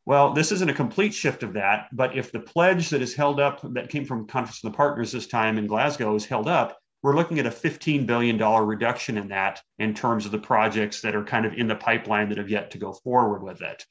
Well, 0.08 0.34
this 0.34 0.52
isn't 0.52 0.70
a 0.70 0.74
complete 0.74 1.16
shift 1.16 1.42
of 1.42 1.54
that, 1.54 1.88
but 1.92 2.16
if 2.16 2.32
the 2.32 2.40
pledge 2.40 2.90
that 2.90 3.02
is 3.02 3.16
held 3.16 3.40
up, 3.40 3.62
that 3.74 3.90
came 3.90 4.06
from 4.06 4.28
Conference 4.28 4.64
of 4.64 4.72
the 4.72 4.78
Partners 4.78 5.12
this 5.12 5.26
time 5.26 5.58
in 5.58 5.66
Glasgow, 5.66 6.14
is 6.14 6.26
held 6.26 6.48
up, 6.48 6.78
we're 7.02 7.16
looking 7.16 7.40
at 7.40 7.48
a 7.48 7.52
$15 7.52 8.06
billion 8.06 8.38
reduction 8.38 9.18
in 9.18 9.28
that 9.30 9.62
in 9.80 9.96
terms 9.96 10.26
of 10.26 10.32
the 10.32 10.38
projects 10.38 11.02
that 11.02 11.16
are 11.16 11.24
kind 11.24 11.46
of 11.46 11.54
in 11.54 11.68
the 11.68 11.76
pipeline 11.76 12.30
that 12.30 12.38
have 12.38 12.50
yet 12.50 12.72
to 12.72 12.78
go 12.78 12.94
forward 12.94 13.42
with 13.42 13.62
it. 13.62 13.84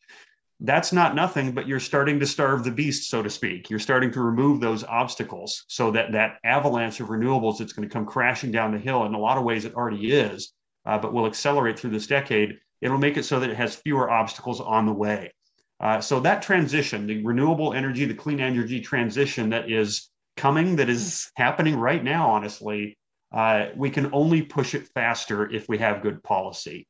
That's 0.60 0.92
not 0.92 1.16
nothing, 1.16 1.52
but 1.52 1.66
you're 1.66 1.80
starting 1.80 2.20
to 2.20 2.26
starve 2.26 2.62
the 2.62 2.70
beast, 2.70 3.10
so 3.10 3.20
to 3.20 3.28
speak. 3.28 3.68
You're 3.68 3.80
starting 3.80 4.12
to 4.12 4.22
remove 4.22 4.60
those 4.60 4.84
obstacles 4.84 5.64
so 5.66 5.90
that 5.90 6.12
that 6.12 6.38
avalanche 6.44 7.00
of 7.00 7.08
renewables 7.08 7.58
that's 7.58 7.72
going 7.72 7.88
to 7.88 7.92
come 7.92 8.06
crashing 8.06 8.52
down 8.52 8.70
the 8.70 8.78
hill, 8.78 9.04
in 9.04 9.14
a 9.14 9.18
lot 9.18 9.36
of 9.36 9.44
ways 9.44 9.64
it 9.64 9.74
already 9.74 10.12
is, 10.12 10.52
uh, 10.86 10.96
but 10.96 11.12
will 11.12 11.26
accelerate 11.26 11.76
through 11.78 11.90
this 11.90 12.06
decade. 12.06 12.58
It'll 12.80 12.98
make 12.98 13.16
it 13.16 13.24
so 13.24 13.40
that 13.40 13.50
it 13.50 13.56
has 13.56 13.74
fewer 13.74 14.10
obstacles 14.10 14.60
on 14.60 14.86
the 14.86 14.92
way. 14.92 15.32
Uh, 15.84 16.00
so 16.00 16.18
that 16.18 16.40
transition, 16.40 17.06
the 17.06 17.22
renewable 17.22 17.74
energy, 17.74 18.06
the 18.06 18.14
clean 18.14 18.40
energy 18.40 18.80
transition 18.80 19.50
that 19.50 19.70
is 19.70 20.08
coming, 20.34 20.76
that 20.76 20.88
is 20.88 21.30
happening 21.36 21.76
right 21.76 22.02
now, 22.02 22.30
honestly, 22.30 22.96
uh, 23.32 23.66
we 23.76 23.90
can 23.90 24.08
only 24.14 24.40
push 24.40 24.74
it 24.74 24.88
faster 24.94 25.52
if 25.52 25.68
we 25.68 25.76
have 25.76 26.02
good 26.02 26.22
policy. 26.22 26.88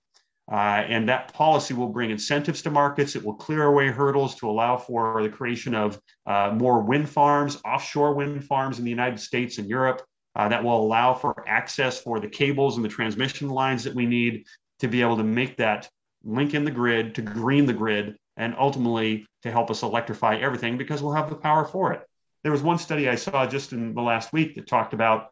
Uh, 0.50 0.84
and 0.86 1.08
that 1.08 1.32
policy 1.32 1.74
will 1.74 1.88
bring 1.88 2.10
incentives 2.10 2.62
to 2.62 2.70
markets. 2.70 3.16
It 3.16 3.24
will 3.24 3.34
clear 3.34 3.64
away 3.64 3.88
hurdles 3.88 4.36
to 4.36 4.48
allow 4.48 4.76
for 4.76 5.22
the 5.22 5.28
creation 5.28 5.74
of 5.74 5.98
uh, 6.26 6.52
more 6.54 6.80
wind 6.80 7.08
farms, 7.08 7.60
offshore 7.64 8.14
wind 8.14 8.44
farms 8.44 8.78
in 8.78 8.84
the 8.84 8.90
United 8.90 9.18
States 9.18 9.58
and 9.58 9.68
Europe. 9.68 10.02
Uh, 10.36 10.48
that 10.48 10.62
will 10.62 10.76
allow 10.76 11.14
for 11.14 11.44
access 11.48 12.00
for 12.00 12.18
the 12.18 12.28
cables 12.28 12.76
and 12.76 12.84
the 12.84 12.88
transmission 12.88 13.48
lines 13.48 13.84
that 13.84 13.94
we 13.94 14.04
need 14.04 14.44
to 14.80 14.88
be 14.88 15.00
able 15.00 15.16
to 15.16 15.22
make 15.22 15.56
that 15.56 15.88
link 16.24 16.54
in 16.54 16.64
the 16.64 16.70
grid, 16.70 17.14
to 17.14 17.22
green 17.22 17.66
the 17.66 17.72
grid, 17.72 18.16
and 18.36 18.54
ultimately 18.58 19.26
to 19.42 19.50
help 19.50 19.70
us 19.70 19.82
electrify 19.82 20.36
everything 20.36 20.76
because 20.76 21.02
we'll 21.02 21.12
have 21.12 21.30
the 21.30 21.36
power 21.36 21.64
for 21.64 21.92
it. 21.92 22.02
There 22.42 22.52
was 22.52 22.62
one 22.62 22.78
study 22.78 23.08
I 23.08 23.14
saw 23.14 23.46
just 23.46 23.72
in 23.72 23.94
the 23.94 24.02
last 24.02 24.32
week 24.32 24.56
that 24.56 24.66
talked 24.66 24.92
about 24.92 25.30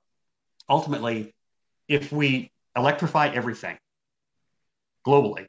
ultimately, 0.68 1.34
if 1.88 2.12
we 2.12 2.50
electrify 2.76 3.28
everything 3.28 3.76
globally, 5.06 5.46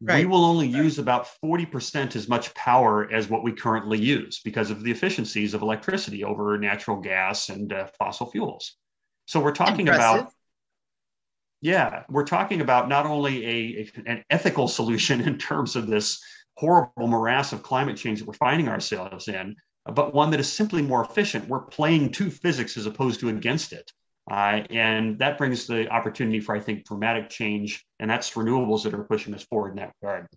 right. 0.00 0.20
we 0.20 0.26
will 0.26 0.44
only 0.44 0.68
use 0.68 0.98
about 0.98 1.28
40% 1.44 2.16
as 2.16 2.28
much 2.28 2.54
power 2.54 3.10
as 3.12 3.28
what 3.28 3.42
we 3.42 3.52
currently 3.52 4.00
use 4.00 4.40
because 4.44 4.70
of 4.70 4.82
the 4.82 4.90
efficiencies 4.90 5.52
of 5.52 5.62
electricity 5.62 6.24
over 6.24 6.56
natural 6.58 6.98
gas 7.00 7.48
and 7.48 7.72
uh, 7.72 7.86
fossil 7.98 8.30
fuels. 8.30 8.76
So 9.26 9.40
we're 9.40 9.52
talking 9.52 9.88
Impressive. 9.88 10.20
about 10.20 10.32
yeah, 11.60 12.02
we're 12.10 12.26
talking 12.26 12.60
about 12.60 12.90
not 12.90 13.06
only 13.06 13.46
a, 13.46 13.50
a, 13.80 13.90
an 14.04 14.24
ethical 14.28 14.68
solution 14.68 15.20
in 15.26 15.38
terms 15.38 15.76
of 15.76 15.86
this 15.86 16.22
horrible 16.56 17.06
morass 17.06 17.52
of 17.52 17.62
climate 17.62 17.96
change 17.96 18.20
that 18.20 18.28
we're 18.28 18.34
finding 18.34 18.68
ourselves 18.68 19.28
in, 19.28 19.56
but 19.86 20.14
one 20.14 20.30
that 20.30 20.40
is 20.40 20.50
simply 20.50 20.82
more 20.82 21.04
efficient. 21.04 21.48
We're 21.48 21.60
playing 21.60 22.12
to 22.12 22.30
physics 22.30 22.76
as 22.76 22.86
opposed 22.86 23.20
to 23.20 23.28
against 23.28 23.72
it. 23.72 23.90
Uh, 24.30 24.62
and 24.70 25.18
that 25.18 25.36
brings 25.36 25.66
the 25.66 25.88
opportunity 25.90 26.40
for, 26.40 26.56
I 26.56 26.60
think, 26.60 26.86
dramatic 26.86 27.28
change. 27.28 27.84
And 28.00 28.08
that's 28.08 28.30
renewables 28.30 28.84
that 28.84 28.94
are 28.94 29.04
pushing 29.04 29.34
us 29.34 29.44
forward 29.44 29.70
in 29.70 29.76
that 29.76 29.92
regard. 30.00 30.28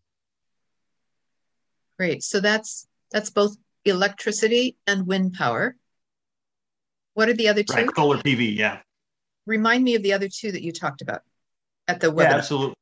Great. 1.97 2.24
So 2.24 2.39
that's 2.39 2.88
that's 3.11 3.30
both 3.30 3.55
electricity 3.86 4.76
and 4.86 5.07
wind 5.07 5.34
power. 5.34 5.76
What 7.13 7.30
are 7.30 7.34
the 7.34 7.47
other 7.47 7.63
two? 7.63 7.74
Right, 7.74 7.95
solar 7.95 8.18
PV, 8.18 8.55
yeah. 8.55 8.80
Remind 9.45 9.84
me 9.84 9.95
of 9.95 10.03
the 10.03 10.13
other 10.13 10.28
two 10.28 10.51
that 10.51 10.61
you 10.61 10.72
talked 10.72 11.01
about 11.01 11.22
at 11.88 12.01
the 12.01 12.07
webinar. 12.07 12.24
Yeah, 12.24 12.36
absolutely. 12.36 12.76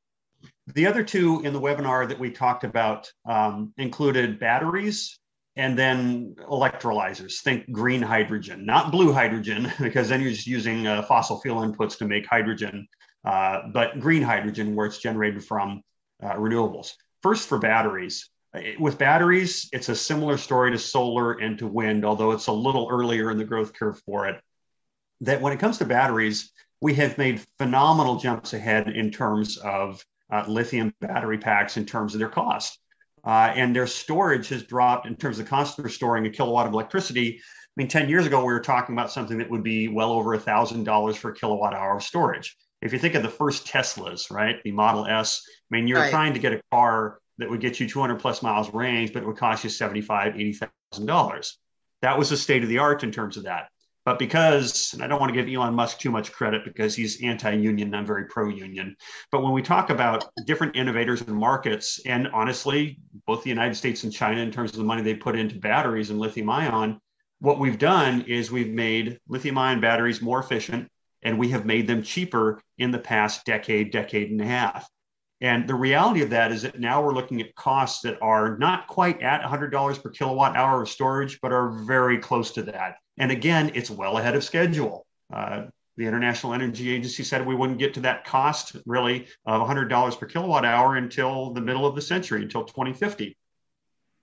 The 0.67 0.87
other 0.87 1.03
two 1.03 1.41
in 1.41 1.53
the 1.53 1.61
webinar 1.61 2.07
that 2.07 2.19
we 2.19 2.31
talked 2.31 2.63
about 2.63 3.11
um, 3.25 3.73
included 3.77 4.39
batteries 4.39 5.19
and 5.55 5.77
then 5.77 6.35
electrolyzers. 6.49 7.41
Think 7.41 7.71
green 7.71 8.01
hydrogen, 8.01 8.65
not 8.65 8.91
blue 8.91 9.13
hydrogen, 9.13 9.71
because 9.79 10.09
then 10.09 10.21
you're 10.21 10.31
just 10.31 10.47
using 10.47 10.87
uh, 10.87 11.03
fossil 11.03 11.39
fuel 11.39 11.61
inputs 11.61 11.97
to 11.99 12.05
make 12.05 12.25
hydrogen, 12.25 12.87
uh, 13.23 13.61
but 13.73 13.99
green 13.99 14.21
hydrogen, 14.21 14.75
where 14.75 14.85
it's 14.85 14.99
generated 14.99 15.43
from 15.43 15.81
uh, 16.21 16.33
renewables. 16.33 16.93
First, 17.21 17.47
for 17.47 17.57
batteries, 17.57 18.29
With 18.79 18.97
batteries, 18.97 19.69
it's 19.73 19.89
a 19.89 19.95
similar 19.95 20.37
story 20.37 20.71
to 20.71 20.79
solar 20.79 21.33
and 21.33 21.57
to 21.59 21.67
wind, 21.67 22.05
although 22.05 22.31
it's 22.31 22.47
a 22.47 22.53
little 22.53 22.87
earlier 22.89 23.31
in 23.31 23.37
the 23.37 23.43
growth 23.43 23.73
curve 23.73 24.01
for 24.05 24.27
it. 24.27 24.41
That 25.21 25.41
when 25.41 25.53
it 25.53 25.59
comes 25.59 25.77
to 25.79 25.85
batteries, 25.85 26.51
we 26.81 26.93
have 26.95 27.17
made 27.17 27.41
phenomenal 27.57 28.17
jumps 28.17 28.53
ahead 28.53 28.89
in 28.89 29.11
terms 29.11 29.57
of 29.57 30.03
uh, 30.31 30.43
lithium 30.47 30.93
battery 31.01 31.37
packs, 31.37 31.77
in 31.77 31.85
terms 31.85 32.13
of 32.13 32.19
their 32.19 32.29
cost. 32.29 32.79
Uh, 33.23 33.51
and 33.55 33.75
their 33.75 33.87
storage 33.87 34.49
has 34.49 34.63
dropped 34.63 35.07
in 35.07 35.15
terms 35.15 35.39
of 35.39 35.45
the 35.45 35.49
cost 35.49 35.75
for 35.75 35.89
storing 35.89 36.25
a 36.25 36.29
kilowatt 36.29 36.67
of 36.67 36.73
electricity. 36.73 37.39
I 37.39 37.41
mean, 37.75 37.87
10 37.87 38.07
years 38.07 38.25
ago, 38.25 38.39
we 38.39 38.53
were 38.53 38.59
talking 38.59 38.93
about 38.93 39.11
something 39.11 39.37
that 39.39 39.49
would 39.49 39.63
be 39.63 39.87
well 39.87 40.11
over 40.11 40.37
$1,000 40.37 41.17
for 41.17 41.31
a 41.31 41.33
kilowatt 41.33 41.73
hour 41.73 41.97
of 41.97 42.03
storage. 42.03 42.55
If 42.81 42.93
you 42.93 42.99
think 42.99 43.15
of 43.15 43.23
the 43.23 43.29
first 43.29 43.65
Teslas, 43.65 44.31
right, 44.31 44.61
the 44.63 44.71
Model 44.71 45.07
S, 45.07 45.41
I 45.47 45.75
mean, 45.75 45.87
you're 45.87 45.99
right. 45.99 46.11
trying 46.11 46.33
to 46.33 46.39
get 46.39 46.53
a 46.53 46.61
car 46.71 47.19
that 47.39 47.49
would 47.49 47.61
get 47.61 47.79
you 47.79 47.89
200 47.89 48.19
plus 48.19 48.43
miles 48.43 48.71
range, 48.73 49.11
but 49.11 49.23
it 49.23 49.25
would 49.25 49.37
cost 49.37 49.63
you 49.63 49.69
75, 49.69 50.33
$80,000. 50.33 51.51
That 52.01 52.19
was 52.19 52.29
the 52.29 52.37
state 52.37 52.63
of 52.63 52.69
the 52.69 52.77
art 52.77 53.03
in 53.03 53.11
terms 53.11 53.37
of 53.37 53.43
that. 53.43 53.69
But 54.05 54.19
because, 54.19 54.93
and 54.93 55.01
I 55.01 55.07
don't 55.07 55.19
want 55.19 55.33
to 55.33 55.43
give 55.43 55.51
Elon 55.51 55.73
Musk 55.73 55.97
too 55.97 56.11
much 56.11 56.31
credit 56.31 56.63
because 56.63 56.95
he's 56.95 57.23
anti 57.23 57.51
union, 57.53 57.93
I'm 57.95 58.05
very 58.05 58.25
pro 58.25 58.49
union. 58.49 58.95
But 59.31 59.41
when 59.41 59.51
we 59.51 59.63
talk 59.63 59.89
about 59.89 60.25
different 60.45 60.75
innovators 60.75 61.21
and 61.21 61.35
markets, 61.35 61.99
and 62.05 62.27
honestly, 62.27 62.99
both 63.25 63.43
the 63.43 63.49
United 63.49 63.73
States 63.75 64.03
and 64.03 64.13
China, 64.13 64.41
in 64.41 64.51
terms 64.51 64.71
of 64.71 64.77
the 64.77 64.83
money 64.83 65.01
they 65.01 65.15
put 65.15 65.35
into 65.35 65.59
batteries 65.59 66.11
and 66.11 66.19
lithium 66.19 66.51
ion, 66.51 67.01
what 67.39 67.59
we've 67.59 67.79
done 67.79 68.21
is 68.21 68.51
we've 68.51 68.71
made 68.71 69.19
lithium 69.27 69.57
ion 69.57 69.81
batteries 69.81 70.21
more 70.21 70.39
efficient 70.39 70.87
and 71.23 71.39
we 71.39 71.49
have 71.49 71.65
made 71.65 71.87
them 71.87 72.03
cheaper 72.03 72.61
in 72.77 72.91
the 72.91 72.99
past 72.99 73.43
decade, 73.43 73.91
decade 73.91 74.29
and 74.29 74.39
a 74.39 74.45
half. 74.45 74.87
And 75.41 75.67
the 75.67 75.75
reality 75.75 76.21
of 76.21 76.29
that 76.29 76.51
is 76.51 76.61
that 76.61 76.79
now 76.79 77.03
we're 77.03 77.13
looking 77.13 77.41
at 77.41 77.55
costs 77.55 78.01
that 78.03 78.21
are 78.21 78.57
not 78.57 78.87
quite 78.87 79.21
at 79.21 79.41
$100 79.41 80.03
per 80.03 80.09
kilowatt 80.11 80.55
hour 80.55 80.83
of 80.83 80.89
storage, 80.89 81.41
but 81.41 81.51
are 81.51 81.83
very 81.85 82.19
close 82.19 82.51
to 82.51 82.61
that. 82.63 82.97
And 83.17 83.31
again, 83.31 83.71
it's 83.75 83.89
well 83.89 84.17
ahead 84.17 84.35
of 84.35 84.43
schedule. 84.43 85.05
Uh, 85.33 85.65
the 85.97 86.05
International 86.05 86.53
Energy 86.53 86.91
Agency 86.91 87.23
said 87.23 87.45
we 87.45 87.55
wouldn't 87.55 87.79
get 87.79 87.93
to 87.93 88.01
that 88.01 88.25
cost 88.25 88.75
really 88.85 89.27
of 89.45 89.61
$100 89.61 90.19
per 90.19 90.25
kilowatt 90.25 90.65
hour 90.65 90.95
until 90.95 91.53
the 91.53 91.61
middle 91.61 91.85
of 91.85 91.95
the 91.95 92.01
century, 92.01 92.41
until 92.41 92.65
2050. 92.65 93.37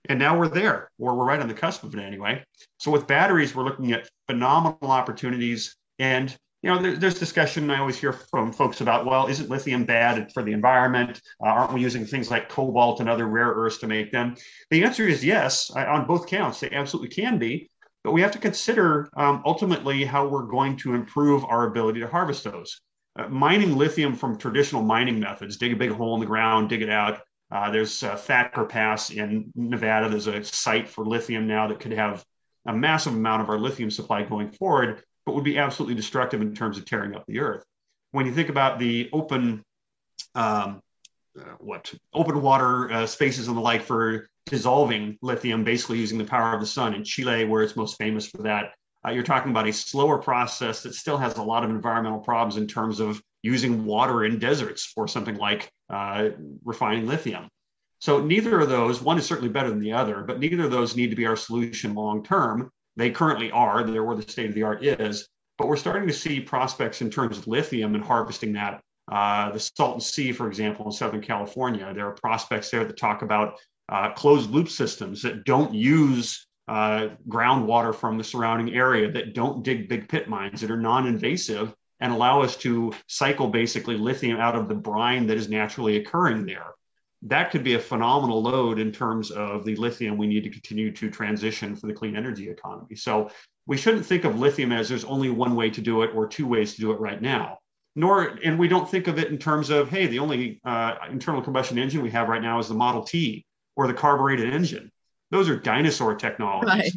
And 0.09 0.19
now 0.19 0.37
we're 0.37 0.49
there, 0.49 0.91
or 0.99 1.15
we're 1.15 1.25
right 1.25 1.39
on 1.39 1.47
the 1.47 1.53
cusp 1.53 1.83
of 1.83 1.95
it 1.95 2.01
anyway. 2.01 2.43
So 2.77 2.91
with 2.91 3.07
batteries, 3.07 3.55
we're 3.55 3.63
looking 3.63 3.93
at 3.93 4.09
phenomenal 4.27 4.91
opportunities. 4.91 5.75
And 5.97 6.35
you 6.61 6.69
know, 6.69 6.81
there, 6.81 6.95
there's 6.95 7.19
discussion 7.19 7.69
I 7.69 7.79
always 7.79 7.97
hear 7.97 8.13
from 8.13 8.53
folks 8.53 8.81
about, 8.81 9.05
well, 9.05 9.27
isn't 9.27 9.49
lithium 9.49 9.85
bad 9.85 10.31
for 10.33 10.43
the 10.43 10.53
environment? 10.53 11.21
Uh, 11.43 11.49
aren't 11.49 11.73
we 11.73 11.81
using 11.81 12.05
things 12.05 12.31
like 12.31 12.49
cobalt 12.49 12.99
and 12.99 13.09
other 13.09 13.27
rare 13.27 13.49
earths 13.49 13.79
to 13.79 13.87
make 13.87 14.11
them? 14.11 14.35
The 14.69 14.83
answer 14.83 15.05
is 15.05 15.25
yes, 15.25 15.69
on 15.71 16.05
both 16.05 16.27
counts. 16.27 16.59
They 16.59 16.69
absolutely 16.71 17.09
can 17.09 17.37
be. 17.37 17.69
But 18.03 18.11
we 18.11 18.21
have 18.21 18.31
to 18.31 18.39
consider 18.39 19.09
um, 19.15 19.41
ultimately 19.45 20.03
how 20.03 20.27
we're 20.27 20.43
going 20.43 20.75
to 20.77 20.93
improve 20.93 21.45
our 21.45 21.67
ability 21.67 22.01
to 22.01 22.07
harvest 22.07 22.43
those. 22.43 22.81
Uh, 23.17 23.27
mining 23.29 23.77
lithium 23.77 24.15
from 24.15 24.37
traditional 24.37 24.81
mining 24.81 25.19
methods, 25.19 25.57
dig 25.57 25.71
a 25.71 25.75
big 25.75 25.91
hole 25.91 26.15
in 26.15 26.19
the 26.19 26.25
ground, 26.25 26.69
dig 26.69 26.81
it 26.81 26.89
out. 26.89 27.21
Uh, 27.51 27.69
there's 27.69 28.01
uh, 28.01 28.15
Thacker 28.15 28.65
Pass 28.65 29.11
in 29.11 29.51
Nevada. 29.55 30.09
There's 30.09 30.27
a 30.27 30.43
site 30.43 30.89
for 30.89 31.05
lithium 31.05 31.47
now 31.47 31.67
that 31.67 31.79
could 31.79 31.91
have 31.93 32.25
a 32.65 32.73
massive 32.73 33.13
amount 33.13 33.43
of 33.43 33.49
our 33.49 33.59
lithium 33.59 33.91
supply 33.91 34.23
going 34.23 34.49
forward, 34.51 35.03
but 35.25 35.35
would 35.35 35.43
be 35.43 35.57
absolutely 35.57 35.95
destructive 35.95 36.41
in 36.41 36.55
terms 36.55 36.77
of 36.77 36.85
tearing 36.85 37.15
up 37.15 37.25
the 37.27 37.39
earth. 37.39 37.63
When 38.11 38.25
you 38.25 38.33
think 38.33 38.49
about 38.49 38.79
the 38.79 39.09
open, 39.13 39.63
um, 40.33 40.81
uh, 41.39 41.43
what 41.59 41.93
open 42.13 42.41
water 42.41 42.91
uh, 42.91 43.05
spaces 43.05 43.47
and 43.47 43.57
the 43.57 43.61
like 43.61 43.83
for 43.83 44.27
dissolving 44.45 45.17
lithium, 45.21 45.63
basically 45.63 45.99
using 45.99 46.17
the 46.17 46.25
power 46.25 46.53
of 46.53 46.59
the 46.59 46.67
sun 46.67 46.93
in 46.93 47.03
Chile, 47.03 47.45
where 47.45 47.63
it's 47.63 47.75
most 47.75 47.97
famous 47.97 48.27
for 48.27 48.43
that. 48.43 48.73
Uh, 49.05 49.11
you're 49.11 49.23
talking 49.23 49.51
about 49.51 49.67
a 49.67 49.73
slower 49.73 50.17
process 50.17 50.83
that 50.83 50.95
still 50.95 51.17
has 51.17 51.37
a 51.37 51.43
lot 51.43 51.63
of 51.63 51.69
environmental 51.69 52.19
problems 52.19 52.57
in 52.57 52.67
terms 52.67 52.99
of 52.99 53.21
using 53.41 53.85
water 53.85 54.23
in 54.23 54.39
deserts 54.39 54.85
for 54.85 55.07
something 55.07 55.35
like 55.35 55.69
uh, 55.89 56.29
refining 56.63 57.05
lithium. 57.05 57.49
So 57.99 58.21
neither 58.21 58.59
of 58.59 58.69
those, 58.69 59.01
one 59.01 59.17
is 59.17 59.25
certainly 59.25 59.51
better 59.51 59.69
than 59.69 59.79
the 59.79 59.93
other, 59.93 60.23
but 60.23 60.39
neither 60.39 60.63
of 60.63 60.71
those 60.71 60.95
need 60.95 61.09
to 61.09 61.15
be 61.15 61.25
our 61.25 61.35
solution 61.35 61.93
long 61.93 62.23
term. 62.23 62.69
They 62.95 63.09
currently 63.09 63.51
are, 63.51 63.83
they're 63.83 64.03
where 64.03 64.15
the 64.15 64.29
state 64.29 64.49
of 64.49 64.55
the 64.55 64.63
art 64.63 64.83
is, 64.83 65.27
but 65.57 65.67
we're 65.67 65.77
starting 65.77 66.07
to 66.07 66.13
see 66.13 66.39
prospects 66.39 67.01
in 67.01 67.09
terms 67.09 67.37
of 67.37 67.47
lithium 67.47 67.95
and 67.95 68.03
harvesting 68.03 68.53
that. 68.53 68.81
Uh, 69.11 69.51
the 69.51 69.59
Salton 69.59 69.99
Sea, 69.99 70.31
for 70.31 70.47
example, 70.47 70.85
in 70.85 70.91
Southern 70.91 71.21
California, 71.21 71.93
there 71.93 72.07
are 72.07 72.15
prospects 72.15 72.71
there 72.71 72.85
that 72.85 72.97
talk 72.97 73.21
about 73.21 73.55
uh, 73.89 74.11
closed 74.11 74.49
loop 74.49 74.69
systems 74.69 75.21
that 75.21 75.45
don't 75.45 75.73
use 75.73 76.47
uh, 76.67 77.09
groundwater 77.27 77.93
from 77.93 78.17
the 78.17 78.23
surrounding 78.23 78.73
area, 78.73 79.11
that 79.11 79.33
don't 79.33 79.63
dig 79.63 79.89
big 79.89 80.07
pit 80.07 80.29
mines, 80.29 80.61
that 80.61 80.71
are 80.71 80.77
non 80.77 81.07
invasive 81.07 81.73
and 81.99 82.11
allow 82.11 82.41
us 82.41 82.57
to 82.57 82.93
cycle 83.07 83.47
basically 83.47 83.97
lithium 83.97 84.39
out 84.39 84.55
of 84.55 84.67
the 84.67 84.75
brine 84.75 85.27
that 85.27 85.37
is 85.37 85.49
naturally 85.49 85.97
occurring 85.97 86.45
there. 86.45 86.73
That 87.21 87.51
could 87.51 87.63
be 87.63 87.75
a 87.75 87.79
phenomenal 87.79 88.41
load 88.41 88.79
in 88.79 88.91
terms 88.91 89.31
of 89.31 89.63
the 89.63 89.75
lithium 89.77 90.17
we 90.17 90.27
need 90.27 90.43
to 90.43 90.49
continue 90.49 90.91
to 90.91 91.09
transition 91.09 91.75
for 91.75 91.87
the 91.87 91.93
clean 91.93 92.17
energy 92.17 92.49
economy. 92.49 92.95
So 92.95 93.29
we 93.65 93.77
shouldn't 93.77 94.05
think 94.05 94.25
of 94.25 94.39
lithium 94.39 94.73
as 94.73 94.89
there's 94.89 95.05
only 95.05 95.29
one 95.29 95.55
way 95.55 95.69
to 95.69 95.81
do 95.81 96.01
it 96.01 96.11
or 96.13 96.27
two 96.27 96.47
ways 96.47 96.75
to 96.75 96.81
do 96.81 96.91
it 96.91 96.99
right 96.99 97.21
now 97.21 97.59
nor 97.95 98.39
and 98.43 98.57
we 98.57 98.67
don't 98.67 98.89
think 98.89 99.07
of 99.07 99.19
it 99.19 99.29
in 99.29 99.37
terms 99.37 99.69
of 99.69 99.89
hey 99.89 100.07
the 100.07 100.19
only 100.19 100.59
uh, 100.65 100.95
internal 101.11 101.41
combustion 101.41 101.77
engine 101.77 102.01
we 102.01 102.09
have 102.09 102.27
right 102.27 102.41
now 102.41 102.59
is 102.59 102.67
the 102.67 102.73
model 102.73 103.03
t 103.03 103.45
or 103.75 103.87
the 103.87 103.93
carbureted 103.93 104.53
engine. 104.53 104.91
Those 105.31 105.49
are 105.49 105.57
dinosaur 105.57 106.15
technologies. 106.15 106.69
Right. 106.69 106.91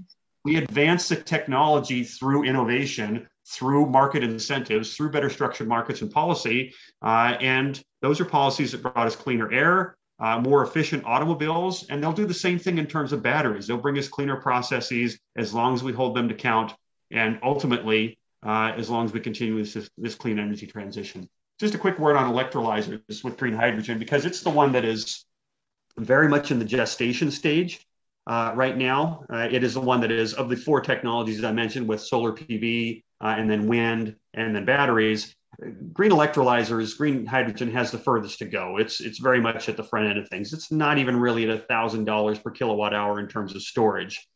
We 0.45 0.57
advance 0.57 1.09
the 1.09 1.16
technology 1.16 2.05
through 2.05 2.45
innovation, 2.45 3.27
through 3.49 3.87
market 3.87 4.22
incentives, 4.22 4.95
through 4.95 5.11
better 5.11 5.29
structured 5.29 5.68
markets 5.68 6.03
and 6.03 6.11
policy. 6.11 6.72
Uh, 7.03 7.37
and 7.41 7.83
those 8.01 8.20
are 8.20 8.24
policies 8.24 8.72
that 8.72 8.83
brought 8.83 9.07
us 9.07 9.16
cleaner 9.16 9.53
air, 9.53 9.97
uh, 10.20 10.39
more 10.39 10.62
efficient 10.62 11.05
automobiles, 11.05 11.87
and 11.89 12.03
they'll 12.03 12.12
do 12.12 12.27
the 12.27 12.35
same 12.35 12.59
thing 12.59 12.79
in 12.79 12.87
terms 12.87 13.12
of 13.12 13.22
batteries. 13.22 13.66
They'll 13.66 13.77
bring 13.77 13.99
us 13.99 14.09
cleaner 14.09 14.37
processes 14.37 15.18
as 15.37 15.53
long 15.53 15.74
as 15.74 15.83
we 15.83 15.93
hold 15.93 16.14
them 16.16 16.29
to 16.29 16.35
count, 16.35 16.72
and 17.11 17.39
ultimately, 17.43 18.18
uh, 18.45 18.72
as 18.77 18.89
long 18.89 19.05
as 19.05 19.12
we 19.12 19.20
continue 19.20 19.62
this, 19.62 19.91
this 19.99 20.14
clean 20.14 20.39
energy 20.39 20.66
transition. 20.66 21.29
Just 21.59 21.74
a 21.74 21.79
quick 21.79 21.99
word 21.99 22.16
on 22.16 22.33
electrolyzers 22.33 23.24
with 23.24 23.37
green 23.37 23.55
hydrogen, 23.55 23.99
because 23.99 24.24
it's 24.24 24.43
the 24.43 24.51
one 24.51 24.72
that 24.72 24.85
is 24.85 25.26
very 25.99 26.28
much 26.28 26.51
in 26.51 26.59
the 26.59 26.64
gestation 26.64 27.30
stage 27.30 27.86
uh, 28.26 28.53
right 28.55 28.76
now. 28.76 29.24
Uh, 29.30 29.49
it 29.51 29.62
is 29.64 29.74
the 29.74 29.80
one 29.80 30.01
that 30.01 30.11
is 30.11 30.34
of 30.34 30.49
the 30.49 30.57
four 30.57 30.80
technologies 30.80 31.42
I 31.44 31.53
mentioned 31.53 31.88
with 31.88 32.01
solar 32.01 32.32
PV 32.32 33.03
uh, 33.22 33.34
and 33.38 33.51
then 33.51 33.66
wind 33.66 34.16
and 34.34 34.55
then 34.55 34.64
batteries. 34.64 35.34
Green 35.92 36.11
electrolyzers, 36.11 36.99
green 36.99 37.24
hydrogen 37.24 37.72
has 37.72 37.90
the 37.90 37.99
furthest 37.99 38.38
to 38.40 38.44
go. 38.44 38.76
It's 38.76 39.01
it's 39.01 39.20
very 39.20 39.40
much 39.40 39.70
at 39.70 39.78
the 39.78 39.84
front 39.84 40.09
end 40.09 40.18
of 40.18 40.28
things. 40.28 40.53
It's 40.53 40.70
not 40.70 40.99
even 40.99 41.18
really 41.18 41.49
at 41.49 41.66
thousand 41.66 42.05
dollars 42.05 42.38
per 42.38 42.51
kilowatt 42.51 42.92
hour 42.92 43.20
in 43.20 43.28
terms 43.28 43.55
of 43.55 43.62
storage. 43.62 44.26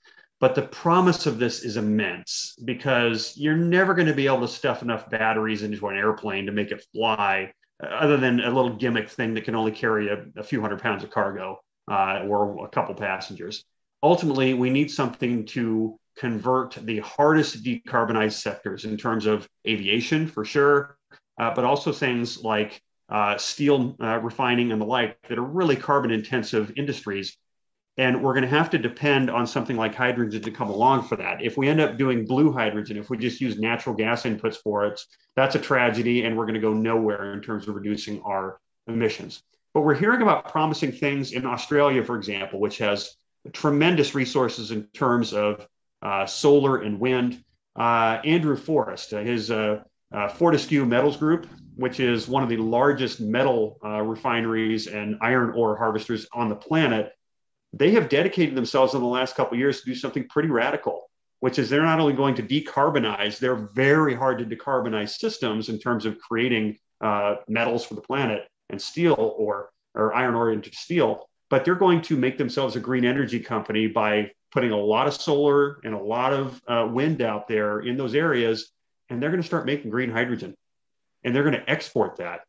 But 0.40 0.54
the 0.54 0.62
promise 0.62 1.26
of 1.26 1.38
this 1.38 1.62
is 1.62 1.76
immense 1.76 2.56
because 2.64 3.34
you're 3.36 3.56
never 3.56 3.92
going 3.92 4.06
to 4.06 4.14
be 4.14 4.26
able 4.26 4.40
to 4.40 4.48
stuff 4.48 4.80
enough 4.80 5.10
batteries 5.10 5.62
into 5.62 5.86
an 5.88 5.96
airplane 5.98 6.46
to 6.46 6.52
make 6.52 6.70
it 6.70 6.82
fly 6.94 7.52
other 7.82 8.16
than 8.16 8.40
a 8.40 8.50
little 8.50 8.76
gimmick 8.76 9.08
thing 9.08 9.34
that 9.34 9.44
can 9.44 9.54
only 9.54 9.72
carry 9.72 10.08
a, 10.08 10.24
a 10.36 10.42
few 10.42 10.60
hundred 10.60 10.80
pounds 10.80 11.02
of 11.02 11.10
cargo 11.10 11.60
uh, 11.90 12.24
or 12.26 12.64
a 12.64 12.68
couple 12.68 12.94
passengers. 12.94 13.64
Ultimately, 14.02 14.54
we 14.54 14.70
need 14.70 14.90
something 14.90 15.44
to 15.46 15.98
convert 16.16 16.74
the 16.82 17.00
hardest 17.00 17.62
decarbonized 17.62 18.40
sectors 18.40 18.84
in 18.84 18.96
terms 18.96 19.26
of 19.26 19.48
aviation, 19.66 20.26
for 20.26 20.44
sure, 20.44 20.96
uh, 21.38 21.54
but 21.54 21.64
also 21.64 21.92
things 21.92 22.42
like 22.42 22.80
uh, 23.08 23.36
steel 23.36 23.96
uh, 24.00 24.18
refining 24.18 24.72
and 24.72 24.80
the 24.80 24.86
like 24.86 25.16
that 25.28 25.38
are 25.38 25.42
really 25.42 25.76
carbon 25.76 26.10
intensive 26.10 26.72
industries 26.76 27.36
and 28.00 28.22
we're 28.22 28.32
going 28.32 28.48
to 28.48 28.48
have 28.48 28.70
to 28.70 28.78
depend 28.78 29.28
on 29.28 29.46
something 29.46 29.76
like 29.76 29.94
hydrogen 29.94 30.40
to 30.40 30.50
come 30.50 30.70
along 30.70 31.02
for 31.02 31.16
that. 31.16 31.44
If 31.44 31.58
we 31.58 31.68
end 31.68 31.82
up 31.82 31.98
doing 31.98 32.24
blue 32.24 32.50
hydrogen, 32.50 32.96
if 32.96 33.10
we 33.10 33.18
just 33.18 33.42
use 33.42 33.58
natural 33.58 33.94
gas 33.94 34.22
inputs 34.22 34.56
for 34.56 34.86
it, 34.86 34.98
that's 35.36 35.54
a 35.54 35.58
tragedy 35.58 36.24
and 36.24 36.34
we're 36.34 36.46
going 36.46 36.54
to 36.54 36.60
go 36.60 36.72
nowhere 36.72 37.34
in 37.34 37.42
terms 37.42 37.68
of 37.68 37.74
reducing 37.74 38.22
our 38.22 38.58
emissions. 38.86 39.42
But 39.74 39.82
we're 39.82 39.96
hearing 39.96 40.22
about 40.22 40.50
promising 40.50 40.92
things 40.92 41.32
in 41.32 41.44
Australia, 41.44 42.02
for 42.02 42.16
example, 42.16 42.58
which 42.58 42.78
has 42.78 43.16
tremendous 43.52 44.14
resources 44.14 44.70
in 44.70 44.84
terms 44.94 45.34
of 45.34 45.68
uh, 46.00 46.24
solar 46.24 46.78
and 46.78 46.98
wind. 46.98 47.44
Uh, 47.76 48.18
Andrew 48.24 48.56
Forrest, 48.56 49.12
uh, 49.12 49.18
his 49.18 49.50
uh, 49.50 49.82
uh, 50.10 50.28
Fortescue 50.28 50.86
Metals 50.86 51.18
Group, 51.18 51.48
which 51.76 52.00
is 52.00 52.26
one 52.28 52.42
of 52.42 52.48
the 52.48 52.56
largest 52.56 53.20
metal 53.20 53.78
uh, 53.84 54.00
refineries 54.00 54.86
and 54.86 55.18
iron 55.20 55.50
ore 55.54 55.76
harvesters 55.76 56.26
on 56.32 56.48
the 56.48 56.56
planet, 56.56 57.12
they 57.72 57.92
have 57.92 58.08
dedicated 58.08 58.54
themselves 58.54 58.94
in 58.94 59.00
the 59.00 59.06
last 59.06 59.36
couple 59.36 59.56
years 59.56 59.80
to 59.80 59.86
do 59.86 59.94
something 59.94 60.26
pretty 60.28 60.48
radical, 60.48 61.08
which 61.40 61.58
is 61.58 61.70
they're 61.70 61.82
not 61.82 62.00
only 62.00 62.12
going 62.12 62.34
to 62.34 62.42
decarbonize, 62.42 63.38
they're 63.38 63.54
very 63.74 64.14
hard 64.14 64.38
to 64.38 64.44
decarbonize 64.44 65.10
systems 65.10 65.68
in 65.68 65.78
terms 65.78 66.04
of 66.04 66.18
creating 66.18 66.76
uh, 67.00 67.36
metals 67.48 67.84
for 67.84 67.94
the 67.94 68.00
planet 68.00 68.46
and 68.68 68.80
steel 68.80 69.34
or, 69.38 69.70
or 69.94 70.12
iron 70.14 70.34
oriented 70.34 70.74
steel. 70.74 71.26
but 71.48 71.64
they're 71.64 71.74
going 71.74 72.00
to 72.00 72.16
make 72.16 72.38
themselves 72.38 72.76
a 72.76 72.80
green 72.80 73.04
energy 73.04 73.40
company 73.40 73.88
by 73.88 74.30
putting 74.52 74.70
a 74.70 74.76
lot 74.76 75.06
of 75.06 75.14
solar 75.14 75.80
and 75.84 75.94
a 75.94 75.98
lot 75.98 76.32
of 76.32 76.60
uh, 76.66 76.88
wind 76.90 77.22
out 77.22 77.48
there 77.48 77.80
in 77.80 77.96
those 77.96 78.14
areas, 78.14 78.70
and 79.08 79.20
they're 79.20 79.30
going 79.30 79.42
to 79.42 79.46
start 79.46 79.66
making 79.66 79.90
green 79.90 80.10
hydrogen, 80.10 80.54
and 81.24 81.34
they're 81.34 81.42
going 81.42 81.54
to 81.54 81.70
export 81.70 82.16
that. 82.16 82.40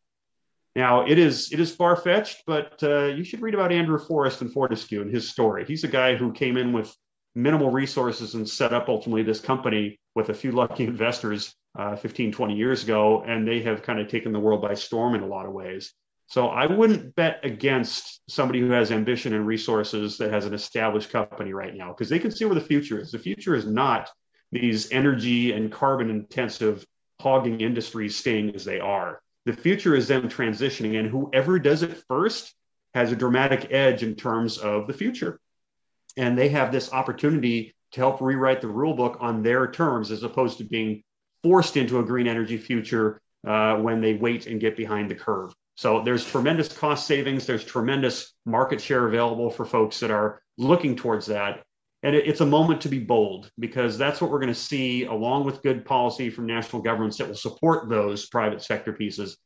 Now 0.76 1.05
it 1.05 1.17
is 1.17 1.51
it 1.51 1.59
is 1.59 1.76
far 1.76 1.95
fetched, 1.95 2.43
but 2.47 2.82
uh, 2.82 3.05
you 3.05 3.24
should 3.24 3.41
read 3.41 3.53
about 3.53 3.72
Andrew 3.72 3.99
Forrest 3.99 4.41
and 4.41 4.51
Fortescue 4.51 5.01
and 5.01 5.13
his 5.13 5.30
story. 5.30 5.65
He's 5.65 5.84
a 5.84 5.89
guy 5.89 6.15
who 6.15 6.32
came 6.32 6.57
in 6.57 6.72
with 6.72 6.95
minimal 7.36 7.69
resources 7.69 8.36
and 8.36 8.47
set 8.47 8.74
up 8.74 8.89
ultimately 8.89 9.24
this 9.24 9.39
company 9.39 9.99
with 10.15 10.30
a 10.30 10.34
few 10.34 10.51
lucky 10.51 10.86
investors 10.86 11.55
uh, 11.78 11.95
15, 11.95 12.32
20 12.32 12.55
years 12.55 12.84
ago, 12.84 13.24
and 13.26 13.47
they 13.47 13.61
have 13.61 13.82
kind 13.82 13.99
of 13.99 14.07
taken 14.07 14.34
the 14.34 14.39
world 14.39 14.61
by 14.61 14.74
storm 14.74 15.15
in 15.15 15.22
a 15.22 15.28
lot 15.28 15.45
of 15.45 15.53
ways. 15.53 15.93
So 16.28 16.47
I 16.47 16.65
wouldn't 16.65 17.15
bet 17.15 17.41
against 17.43 18.22
somebody 18.30 18.61
who 18.61 18.69
has 18.72 18.91
ambition 18.91 19.34
and 19.34 19.45
resources 19.45 20.17
that 20.17 20.32
has 20.32 20.45
an 20.45 20.53
established 20.53 21.09
company 21.09 21.51
right 21.51 21.76
now 21.76 21.89
because 21.89 22.07
they 22.07 22.19
can 22.19 22.32
see 22.32 22.45
where 22.45 22.55
the 22.55 22.61
future 22.61 22.99
is. 22.99 23.11
The 23.11 23.19
future 23.19 23.55
is 23.55 23.65
not 23.65 24.09
these 24.51 24.91
energy 24.91 25.51
and 25.51 25.72
carbon 25.72 26.09
intensive 26.09 26.86
hogging 27.19 27.59
industries 27.59 28.15
staying 28.15 28.55
as 28.55 28.63
they 28.63 28.80
are. 28.80 29.22
The 29.46 29.54
future 29.54 29.96
is 29.96 30.08
them 30.08 30.30
transitioning, 30.30 31.00
and 31.00 31.10
whoever 31.10 31.58
does 31.60 31.84
it 31.84 32.04
first 32.08 32.54
has 32.94 33.12
a 33.12 33.16
dramatic 33.16 33.72
edge 33.72 34.04
in 34.04 34.16
terms 34.16 34.58
of 34.58 34.88
the 34.88 34.94
future. 34.94 35.39
And 36.18 36.38
they 36.38 36.50
have 36.50 36.72
this 36.72 36.92
opportunity 36.92 37.74
to 37.94 38.00
help 38.00 38.22
rewrite 38.22 38.62
the 38.62 38.68
rule 38.68 38.94
book 38.94 39.18
on 39.20 39.44
their 39.44 39.72
terms 39.72 40.12
as 40.12 40.24
opposed 40.24 40.58
to 40.60 40.64
being 40.64 41.04
forced 41.44 41.78
into 41.78 42.00
a 42.00 42.04
green 42.04 42.28
energy 42.28 42.58
future 42.58 43.22
uh, 43.48 43.76
when 43.78 44.02
they 44.02 44.14
wait 44.14 44.46
and 44.46 44.60
get 44.60 44.78
behind 44.78 45.10
the 45.10 45.16
curve. 45.16 45.54
So 45.76 46.04
there's 46.04 46.26
tremendous 46.26 46.72
cost 46.72 47.08
savings. 47.08 47.46
There's 47.46 47.64
tremendous 47.64 48.34
market 48.46 48.82
share 48.82 49.08
available 49.08 49.50
for 49.50 49.66
folks 49.66 50.00
that 50.02 50.12
are 50.12 50.42
looking 50.58 50.96
towards 50.96 51.26
that. 51.28 51.64
And 52.04 52.16
it, 52.16 52.28
it's 52.28 52.41
a 52.41 52.45
moment 52.45 52.82
to 52.82 52.89
be 52.89 52.99
bold 52.99 53.52
because 53.60 53.97
that's 53.97 54.22
what 54.22 54.32
we're 54.32 54.39
going 54.39 54.54
to 54.54 54.56
see 54.56 55.06
along 55.06 55.45
with 55.45 55.62
good 55.62 55.86
policy 55.86 56.30
from 56.30 56.47
national 56.47 56.82
governments 56.82 57.18
that 57.18 57.28
will 57.28 57.36
support 57.36 57.89
those 57.89 58.28
private 58.28 58.62
sector 58.62 58.93
pieces. 58.93 59.38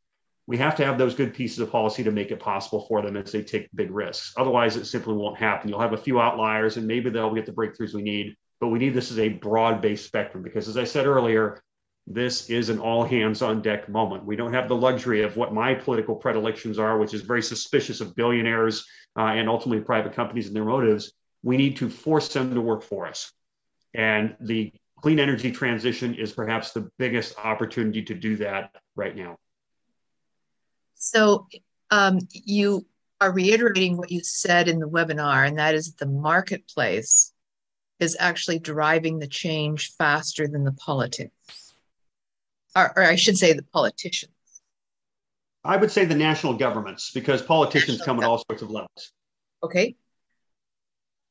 We 0.48 0.58
have 0.58 0.76
to 0.76 0.86
have 0.86 0.98
those 0.98 1.16
good 1.16 1.34
pieces 1.34 1.60
of 1.60 1.72
policy 1.72 2.04
to 2.04 2.12
make 2.12 2.32
it 2.32 2.40
possible 2.40 2.86
for 2.88 3.02
them 3.02 3.18
as 3.18 3.32
they 3.32 3.42
take 3.42 3.68
big 3.74 3.92
risks. 3.92 4.34
Otherwise, 4.38 4.76
it 4.78 4.86
simply 4.86 5.16
won't 5.16 5.38
happen. 5.38 5.70
You'll 5.70 5.80
have 5.80 5.94
a 5.94 5.98
few 5.98 6.20
outliers 6.20 6.78
and 6.78 6.86
maybe 6.86 7.10
they'll 7.10 7.34
get 7.34 7.46
the 7.46 7.52
breakthroughs 7.52 7.94
we 7.94 8.04
need. 8.04 8.36
But 8.62 8.68
we 8.68 8.80
need 8.80 8.94
this 8.94 9.12
as 9.12 9.20
a 9.20 9.30
broad 9.30 9.82
based 9.82 10.06
spectrum 10.06 10.44
because, 10.44 10.68
as 10.68 10.78
I 10.78 10.84
said 10.84 11.08
earlier, 11.08 11.62
this 12.08 12.50
is 12.50 12.70
an 12.70 12.80
all 12.80 13.04
hands 13.04 13.42
on 13.42 13.62
deck 13.62 13.90
moment. 13.90 14.26
We 14.26 14.36
don't 14.36 14.54
have 14.54 14.70
the 14.70 14.76
luxury 14.76 15.24
of 15.24 15.36
what 15.36 15.54
my 15.54 15.74
political 15.74 16.16
predilections 16.16 16.78
are, 16.78 17.00
which 17.00 17.14
is 17.14 17.22
very 17.22 17.42
suspicious 17.42 18.00
of 18.00 18.16
billionaires 18.16 18.86
uh, 19.18 19.24
and 19.24 19.50
ultimately 19.50 19.84
private 19.84 20.14
companies 20.14 20.48
and 20.48 20.56
their 20.56 20.66
motives. 20.66 21.12
We 21.46 21.56
need 21.56 21.78
to 21.78 21.90
force 21.90 22.28
them 22.34 22.54
to 22.54 22.60
work 22.60 22.84
for 22.84 23.08
us. 23.08 23.32
And 23.94 24.36
the 24.42 24.74
clean 25.02 25.20
energy 25.20 25.52
transition 25.52 26.16
is 26.16 26.34
perhaps 26.34 26.74
the 26.74 26.90
biggest 26.98 27.38
opportunity 27.38 28.04
to 28.04 28.14
do 28.14 28.36
that 28.38 28.76
right 28.98 29.16
now. 29.16 29.38
So 30.96 31.48
um, 31.90 32.20
you 32.32 32.86
are 33.22 33.32
reiterating 33.32 33.96
what 33.96 34.12
you 34.12 34.22
said 34.22 34.68
in 34.68 34.80
the 34.80 34.90
webinar, 34.90 35.48
and 35.48 35.58
that 35.58 35.74
is 35.74 35.94
the 35.94 36.06
marketplace 36.06 37.32
is 38.02 38.18
actually 38.20 38.60
driving 38.60 39.20
the 39.20 39.28
change 39.28 39.94
faster 39.98 40.50
than 40.50 40.66
the 40.66 40.74
politics 40.74 41.66
or, 42.76 42.94
or 42.96 43.04
I 43.04 43.16
should 43.16 43.38
say 43.38 43.54
the 43.54 43.64
politicians? 43.64 44.32
I 45.64 45.78
would 45.78 45.92
say 45.92 46.06
the 46.06 46.16
national 46.16 46.56
governments 46.56 47.12
because 47.12 47.42
politicians 47.42 48.00
national 48.00 48.06
come 48.06 48.24
at 48.24 48.30
all 48.30 48.44
sorts 48.50 48.62
of 48.62 48.70
levels. 48.70 49.12
Okay. 49.64 49.96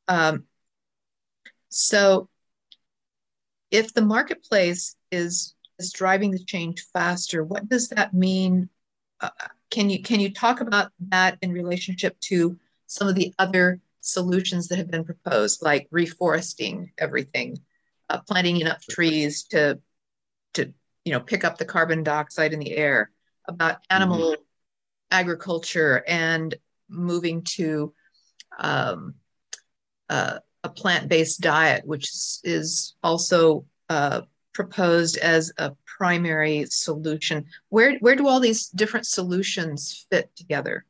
Um, 0.08 0.44
so 1.68 2.28
if 3.70 3.92
the 3.92 4.02
marketplace 4.02 4.96
is 5.10 5.54
is 5.78 5.92
driving 5.92 6.30
the 6.30 6.44
change 6.44 6.86
faster, 6.92 7.42
what 7.42 7.68
does 7.68 7.88
that 7.88 8.14
mean? 8.14 8.68
Uh, 9.20 9.30
can 9.70 9.90
you 9.90 10.02
can 10.02 10.20
you 10.20 10.32
talk 10.32 10.60
about 10.60 10.92
that 11.08 11.38
in 11.42 11.52
relationship 11.52 12.18
to 12.20 12.56
some 12.86 13.08
of 13.08 13.16
the 13.16 13.34
other 13.38 13.80
solutions 14.00 14.68
that 14.68 14.78
have 14.78 14.90
been 14.90 15.04
proposed, 15.04 15.62
like 15.62 15.88
reforesting 15.90 16.90
everything, 16.98 17.58
uh, 18.10 18.20
planting 18.20 18.60
enough 18.60 18.86
trees 18.86 19.44
to 19.44 19.80
to 20.52 20.72
you 21.04 21.12
know 21.12 21.20
pick 21.20 21.44
up 21.44 21.58
the 21.58 21.64
carbon 21.64 22.04
dioxide 22.04 22.52
in 22.52 22.60
the 22.60 22.76
air 22.76 23.10
about 23.46 23.78
animal 23.90 24.32
mm-hmm. 24.32 24.42
agriculture 25.10 26.04
and 26.06 26.54
moving 26.88 27.42
to 27.42 27.92
um, 28.58 29.14
uh, 30.08 30.38
a 30.62 30.68
plant-based 30.68 31.40
diet 31.40 31.86
which 31.86 32.10
is, 32.44 32.94
also 33.02 33.66
uh, 33.88 34.22
proposed 34.52 35.16
as 35.18 35.52
a 35.58 35.72
primary 35.98 36.64
solution. 36.68 37.44
Where 37.68 37.98
where 37.98 38.16
do 38.16 38.28
all 38.28 38.40
these 38.40 38.68
different 38.68 39.06
solutions 39.06 40.06
fit 40.10 40.30
together? 40.36 40.84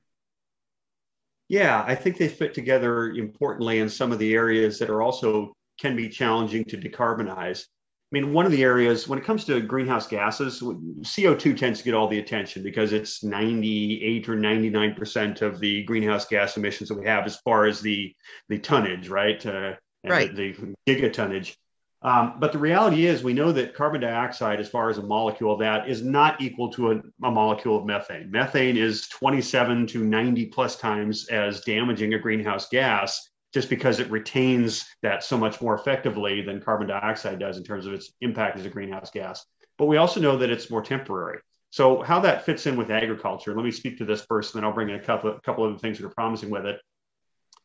Yeah 1.48 1.84
i 1.86 1.94
think 1.94 2.16
they 2.16 2.28
fit 2.28 2.54
together 2.54 3.10
importantly 3.10 3.80
in 3.80 3.88
some 3.88 4.12
of 4.12 4.18
the 4.18 4.34
areas 4.34 4.78
that 4.78 4.90
are 4.90 5.02
also 5.02 5.52
can 5.78 5.94
be 5.96 6.08
challenging 6.08 6.64
to 6.64 6.78
decarbonize 6.78 7.66
mean, 8.14 8.32
one 8.32 8.46
of 8.46 8.52
the 8.52 8.62
areas 8.62 9.08
when 9.08 9.18
it 9.18 9.24
comes 9.24 9.44
to 9.46 9.60
greenhouse 9.60 10.06
gases, 10.06 10.60
CO2 10.60 11.56
tends 11.56 11.80
to 11.80 11.84
get 11.84 11.94
all 11.94 12.06
the 12.06 12.20
attention 12.20 12.62
because 12.62 12.92
it's 12.92 13.24
98 13.24 14.28
or 14.28 14.36
99% 14.36 15.42
of 15.42 15.58
the 15.58 15.82
greenhouse 15.82 16.24
gas 16.24 16.56
emissions 16.56 16.88
that 16.88 16.98
we 16.98 17.06
have 17.06 17.26
as 17.26 17.36
far 17.38 17.66
as 17.66 17.80
the, 17.80 18.14
the 18.48 18.58
tonnage, 18.58 19.08
right? 19.08 19.44
Uh, 19.44 19.74
right. 20.04 20.34
The, 20.34 20.52
the 20.52 20.74
gigatonnage. 20.86 21.56
Um, 22.02 22.34
but 22.38 22.52
the 22.52 22.58
reality 22.58 23.06
is, 23.06 23.24
we 23.24 23.32
know 23.32 23.50
that 23.50 23.74
carbon 23.74 24.02
dioxide, 24.02 24.60
as 24.60 24.68
far 24.68 24.90
as 24.90 24.98
a 24.98 25.02
molecule 25.02 25.54
of 25.54 25.58
that, 25.60 25.88
is 25.88 26.02
not 26.02 26.40
equal 26.40 26.70
to 26.74 26.92
a, 26.92 27.02
a, 27.24 27.30
molecule 27.30 27.78
of 27.78 27.86
methane. 27.86 28.30
Methane 28.30 28.76
is 28.76 29.08
27 29.08 29.86
to 29.88 30.04
90 30.04 30.46
plus 30.46 30.76
times 30.76 31.26
as 31.28 31.62
damaging 31.62 32.12
a 32.12 32.18
greenhouse 32.18 32.68
gas 32.68 33.30
just 33.55 33.70
because 33.70 34.00
it 34.00 34.11
retains 34.11 34.84
that 35.02 35.22
so 35.22 35.38
much 35.38 35.62
more 35.62 35.76
effectively 35.76 36.42
than 36.42 36.61
carbon 36.61 36.88
dioxide 36.88 37.38
does 37.38 37.57
in 37.57 37.62
terms 37.62 37.86
of 37.86 37.94
its 37.94 38.12
impact 38.20 38.59
as 38.59 38.66
a 38.66 38.68
greenhouse 38.68 39.11
gas. 39.12 39.46
But 39.78 39.86
we 39.86 39.96
also 39.96 40.20
know 40.20 40.36
that 40.38 40.50
it's 40.50 40.70
more 40.70 40.82
temporary. 40.82 41.38
So 41.70 42.02
how 42.02 42.20
that 42.20 42.44
fits 42.44 42.66
in 42.66 42.76
with 42.76 42.90
agriculture, 42.90 43.55
let 43.55 43.64
me 43.64 43.70
speak 43.70 43.98
to 43.98 44.05
this 44.05 44.24
first, 44.28 44.55
and 44.55 44.62
then 44.62 44.68
I'll 44.68 44.74
bring 44.74 44.90
in 44.90 44.96
a 44.96 45.02
couple, 45.02 45.30
a 45.30 45.40
couple 45.40 45.64
of 45.64 45.80
things 45.80 45.98
that 45.98 46.07
are 46.07 46.11
promising 46.11 46.50
with 46.50 46.66
it. 46.66 46.80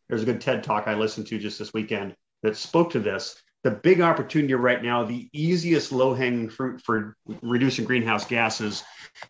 There's 0.08 0.22
a 0.22 0.26
good 0.26 0.42
TED 0.42 0.64
talk 0.64 0.88
I 0.88 0.94
listened 0.94 1.28
to 1.28 1.40
just 1.40 1.60
this 1.60 1.74
weekend 1.74 2.16
that 2.44 2.56
spoke 2.56 2.92
to 2.92 3.00
this. 3.00 3.42
The 3.64 3.72
big 3.72 4.00
opportunity 4.00 4.54
right 4.54 4.82
now, 4.82 5.04
the 5.04 5.28
easiest 5.34 5.92
low 5.92 6.14
hanging 6.14 6.50
fruit 6.50 6.82
for 6.82 7.16
reducing 7.42 7.86
greenhouse 7.86 8.26
gases 8.26 8.84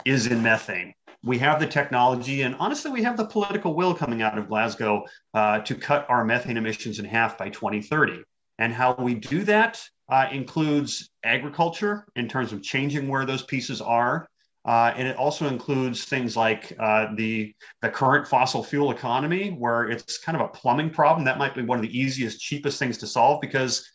is 0.06 0.28
in 0.28 0.44
methane 0.44 0.94
we 1.24 1.38
have 1.40 1.60
the 1.60 1.68
technology, 1.68 2.44
and 2.44 2.56
honestly, 2.60 2.92
we 2.92 3.04
have 3.04 3.18
the 3.18 3.26
political 3.26 3.76
will 3.76 3.94
coming 3.94 4.22
out 4.22 4.38
of 4.38 4.48
Glasgow 4.48 5.04
uh, 5.34 5.60
to 5.60 5.76
cut 5.76 6.06
our 6.10 6.24
methane 6.24 6.58
emissions 6.58 7.00
in 7.00 7.06
half 7.06 7.38
by 7.38 7.50
2030. 7.50 8.24
And 8.58 8.74
how 8.74 8.96
we 8.96 9.16
do 9.16 9.44
that 9.44 9.82
uh, 10.10 10.28
includes 10.32 11.10
agriculture 11.24 12.06
in 12.16 12.28
terms 12.28 12.54
of 12.54 12.64
changing 12.64 13.08
where 13.08 13.26
those 13.26 13.44
pieces 13.44 13.82
are. 13.82 14.28
Uh, 14.66 14.94
and 14.96 15.08
it 15.08 15.18
also 15.18 15.48
includes 15.48 16.06
things 16.06 16.36
like 16.36 16.74
uh, 16.80 17.08
the, 17.16 17.54
the 17.82 17.90
current 17.90 18.28
fossil 18.28 18.64
fuel 18.64 18.92
economy, 18.92 19.50
where 19.50 19.90
it's 19.90 20.18
kind 20.20 20.40
of 20.40 20.42
a 20.42 20.50
plumbing 20.50 20.90
problem. 20.90 21.26
That 21.26 21.38
might 21.38 21.56
be 21.56 21.64
one 21.64 21.78
of 21.78 21.82
the 21.82 21.98
easiest, 21.98 22.40
cheapest 22.40 22.80
things 22.80 22.98
to 23.00 23.08
solve 23.08 23.42
because 23.42 23.90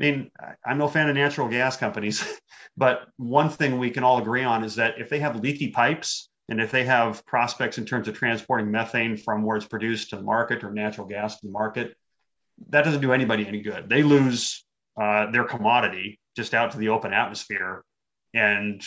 I 0.00 0.04
mean, 0.04 0.30
I'm 0.66 0.78
no 0.78 0.88
fan 0.88 1.08
of 1.08 1.14
natural 1.14 1.48
gas 1.48 1.76
companies, 1.76 2.40
but 2.76 3.08
one 3.16 3.50
thing 3.50 3.78
we 3.78 3.90
can 3.90 4.04
all 4.04 4.18
agree 4.18 4.42
on 4.42 4.64
is 4.64 4.74
that 4.76 4.94
if 4.98 5.08
they 5.08 5.20
have 5.20 5.36
leaky 5.36 5.70
pipes 5.70 6.28
and 6.48 6.60
if 6.60 6.70
they 6.70 6.84
have 6.84 7.24
prospects 7.24 7.78
in 7.78 7.84
terms 7.84 8.08
of 8.08 8.16
transporting 8.16 8.70
methane 8.70 9.16
from 9.16 9.42
where 9.42 9.56
it's 9.56 9.66
produced 9.66 10.10
to 10.10 10.16
the 10.16 10.22
market 10.22 10.64
or 10.64 10.72
natural 10.72 11.06
gas 11.06 11.38
to 11.40 11.46
the 11.46 11.52
market, 11.52 11.96
that 12.68 12.84
doesn't 12.84 13.00
do 13.00 13.12
anybody 13.12 13.46
any 13.46 13.60
good. 13.60 13.88
They 13.88 14.02
lose 14.02 14.64
uh, 15.00 15.30
their 15.30 15.44
commodity 15.44 16.18
just 16.36 16.54
out 16.54 16.72
to 16.72 16.78
the 16.78 16.88
open 16.88 17.12
atmosphere. 17.12 17.82
And 18.34 18.82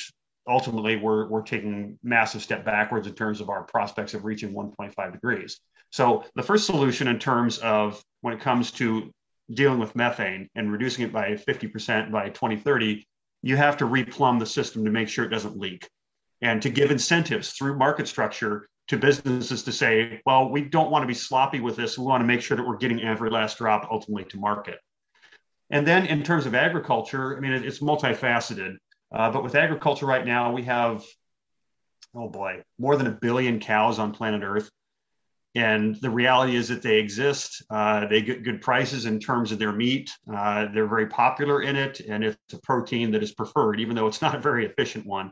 ultimately, 0.48 0.98
we're, 0.98 1.28
we're 1.28 1.44
taking 1.44 1.98
massive 2.04 2.44
step 2.44 2.66
backwards 2.66 3.08
in 3.08 3.14
terms 3.14 3.42
of 3.42 3.50
our 3.50 3.64
prospects 3.64 4.14
of 4.14 4.26
reaching 4.26 4.54
1.5 4.54 5.12
degrees. 5.12 5.60
So 5.92 6.26
the 6.36 6.44
first 6.44 6.66
solution 6.66 7.08
in 7.08 7.20
terms 7.20 7.58
of 7.60 8.04
when 8.22 8.34
it 8.34 8.42
comes 8.42 8.72
to 8.72 9.12
dealing 9.54 9.80
with 9.80 9.96
methane 9.96 10.50
and 10.56 10.72
reducing 10.72 11.06
it 11.06 11.14
by 11.14 11.32
50% 11.32 12.12
by 12.12 12.30
2030, 12.30 13.08
you 13.44 13.56
have 13.56 13.78
to 13.78 13.86
replumb 13.86 14.40
the 14.40 14.46
system 14.46 14.84
to 14.84 14.92
make 14.92 15.08
sure 15.08 15.24
it 15.24 15.30
doesn't 15.30 15.58
leak 15.58 15.88
and 16.42 16.62
to 16.62 16.70
give 16.70 16.92
incentives 16.92 17.52
through 17.52 17.78
market 17.78 18.08
structure 18.08 18.68
to 18.88 18.98
businesses 18.98 19.64
to 19.64 19.72
say, 19.72 20.22
well, 20.26 20.50
we 20.50 20.62
don't 20.62 20.92
want 20.92 21.02
to 21.04 21.08
be 21.08 21.14
sloppy 21.14 21.60
with 21.60 21.76
this. 21.76 21.98
We 21.98 22.06
want 22.06 22.22
to 22.22 22.28
make 22.28 22.42
sure 22.42 22.56
that 22.56 22.66
we're 22.68 22.78
getting 22.78 23.02
every 23.02 23.32
last 23.32 23.58
drop 23.58 23.88
ultimately 23.92 24.26
to 24.26 24.38
market. 24.38 24.78
And 25.72 25.88
then 25.88 26.06
in 26.06 26.22
terms 26.22 26.46
of 26.46 26.54
agriculture, 26.54 27.36
I 27.36 27.40
mean, 27.40 27.52
it's 27.52 27.80
multifaceted. 27.80 28.76
Uh, 29.12 29.32
but 29.32 29.44
with 29.44 29.56
agriculture 29.56 30.06
right 30.06 30.26
now, 30.26 30.52
we 30.52 30.64
have, 30.64 31.04
oh 32.14 32.30
boy, 32.30 32.62
more 32.78 32.96
than 32.96 33.08
a 33.08 33.12
billion 33.12 33.60
cows 33.60 33.98
on 33.98 34.12
planet 34.12 34.44
Earth. 34.44 34.70
and 35.56 35.96
the 36.02 36.10
reality 36.10 36.56
is 36.58 36.68
that 36.68 36.82
they 36.82 37.00
exist. 37.00 37.64
Uh, 37.70 38.06
they 38.08 38.22
get 38.22 38.44
good 38.44 38.62
prices 38.62 39.06
in 39.06 39.20
terms 39.20 39.54
of 39.54 39.58
their 39.58 39.72
meat. 39.72 40.12
Uh, 40.32 40.68
they're 40.74 40.88
very 40.88 41.08
popular 41.08 41.62
in 41.62 41.78
it, 41.78 42.02
and 42.02 42.24
it's 42.26 42.38
a 42.54 42.60
protein 42.60 43.10
that 43.12 43.24
is 43.24 43.34
preferred, 43.34 43.80
even 43.80 43.96
though 43.96 44.08
it's 44.08 44.22
not 44.22 44.36
a 44.36 44.40
very 44.40 44.66
efficient 44.66 45.06
one. 45.06 45.32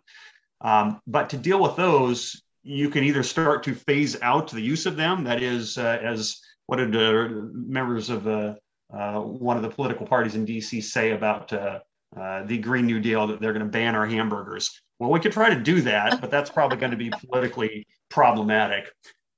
Um, 0.64 1.02
but 1.06 1.30
to 1.32 1.38
deal 1.38 1.62
with 1.62 1.76
those, 1.76 2.42
you 2.64 2.90
can 2.90 3.04
either 3.04 3.24
start 3.24 3.64
to 3.64 3.76
phase 3.76 4.20
out 4.22 4.50
the 4.50 4.62
use 4.62 4.86
of 4.86 4.96
them. 4.96 5.24
That 5.26 5.44
is, 5.44 5.78
uh, 5.78 6.00
as 6.02 6.40
what 6.68 6.78
did 6.78 6.92
the 6.94 7.52
members 7.54 8.10
of 8.10 8.28
uh, 8.28 8.56
uh, 8.94 9.20
one 9.20 9.58
of 9.58 9.64
the 9.64 9.70
political 9.70 10.08
parties 10.08 10.36
in 10.36 10.46
DC 10.46 10.82
say 10.84 11.12
about 11.12 11.52
uh, 11.52 11.80
the 12.46 12.58
Green 12.58 12.86
New 12.86 13.00
Deal 13.00 13.28
that 13.28 13.42
they're 13.42 13.54
going 13.54 13.66
to 13.66 13.72
ban 13.72 13.96
our 13.96 14.06
hamburgers? 14.06 14.82
Well, 15.00 15.12
we 15.12 15.20
could 15.20 15.34
try 15.34 15.54
to 15.54 15.60
do 15.60 15.82
that, 15.82 16.22
but 16.22 16.32
that's 16.32 16.50
probably 16.50 16.78
going 16.78 16.92
to 16.92 16.98
be 16.98 17.12
politically 17.28 17.86
problematic. 18.10 18.90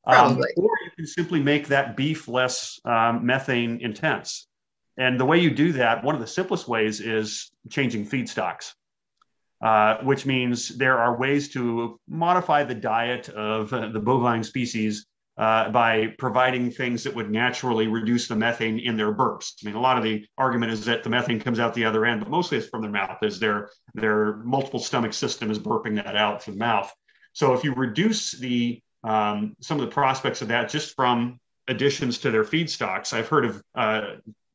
Um, 0.06 0.38
or 0.58 0.70
you 0.84 0.92
can 0.96 1.08
simply 1.08 1.42
make 1.42 1.68
that 1.70 1.98
beef 1.98 2.28
less 2.28 2.80
um, 2.86 3.26
methane 3.26 3.80
intense. 3.82 4.48
And 4.98 5.20
the 5.20 5.26
way 5.26 5.40
you 5.40 5.50
do 5.50 5.72
that, 5.74 6.04
one 6.04 6.14
of 6.14 6.22
the 6.22 6.28
simplest 6.28 6.68
ways 6.68 7.02
is 7.02 7.50
changing 7.70 8.06
feedstocks, 8.06 8.74
uh, 9.66 9.98
which 10.04 10.28
means 10.28 10.78
there 10.78 11.00
are 11.00 11.18
ways 11.18 11.50
to 11.50 12.00
modify 12.08 12.64
the 12.64 12.76
diet 12.76 13.30
of 13.30 13.74
uh, 13.74 13.88
the 13.94 14.00
bovine 14.00 14.44
species 14.44 15.08
uh, 15.38 15.70
by 15.72 16.14
providing 16.20 16.70
things 16.70 17.04
that 17.04 17.16
would 17.16 17.32
naturally 17.32 17.88
reduce 17.88 18.28
the 18.28 18.36
methane 18.36 18.78
in 18.78 18.96
their 18.96 19.12
burps. 19.12 19.54
I 19.64 19.66
mean, 19.66 19.76
a 19.76 19.82
lot 19.82 19.98
of 19.98 20.04
the 20.04 20.24
argument 20.38 20.72
is 20.72 20.86
that 20.86 21.04
the 21.04 21.10
methane 21.10 21.40
comes 21.40 21.60
out 21.60 21.74
the 21.74 21.84
other 21.84 22.06
end, 22.06 22.20
but 22.20 22.30
mostly 22.30 22.60
it's 22.60 22.68
from 22.68 22.84
their 22.84 22.92
mouth, 22.92 23.18
as 23.24 23.40
their 23.40 23.70
their 23.96 24.36
multiple 24.44 24.80
stomach 24.80 25.14
system 25.14 25.50
is 25.50 25.58
burping 25.58 25.96
that 25.96 26.16
out 26.16 26.44
through 26.44 26.54
the 26.54 26.60
mouth. 26.60 26.94
So 27.34 27.54
if 27.54 27.64
you 27.64 27.74
reduce 27.74 28.34
the 28.34 28.80
um, 29.04 29.56
some 29.62 29.80
of 29.80 29.86
the 29.88 29.92
prospects 29.92 30.44
of 30.44 30.50
that 30.50 30.70
just 30.70 30.96
from 30.96 31.40
additions 31.68 32.20
to 32.20 32.30
their 32.30 32.44
feedstocks. 32.44 33.14
I've 33.14 33.28
heard 33.28 33.46
of 33.46 33.64
uh, 33.74 34.02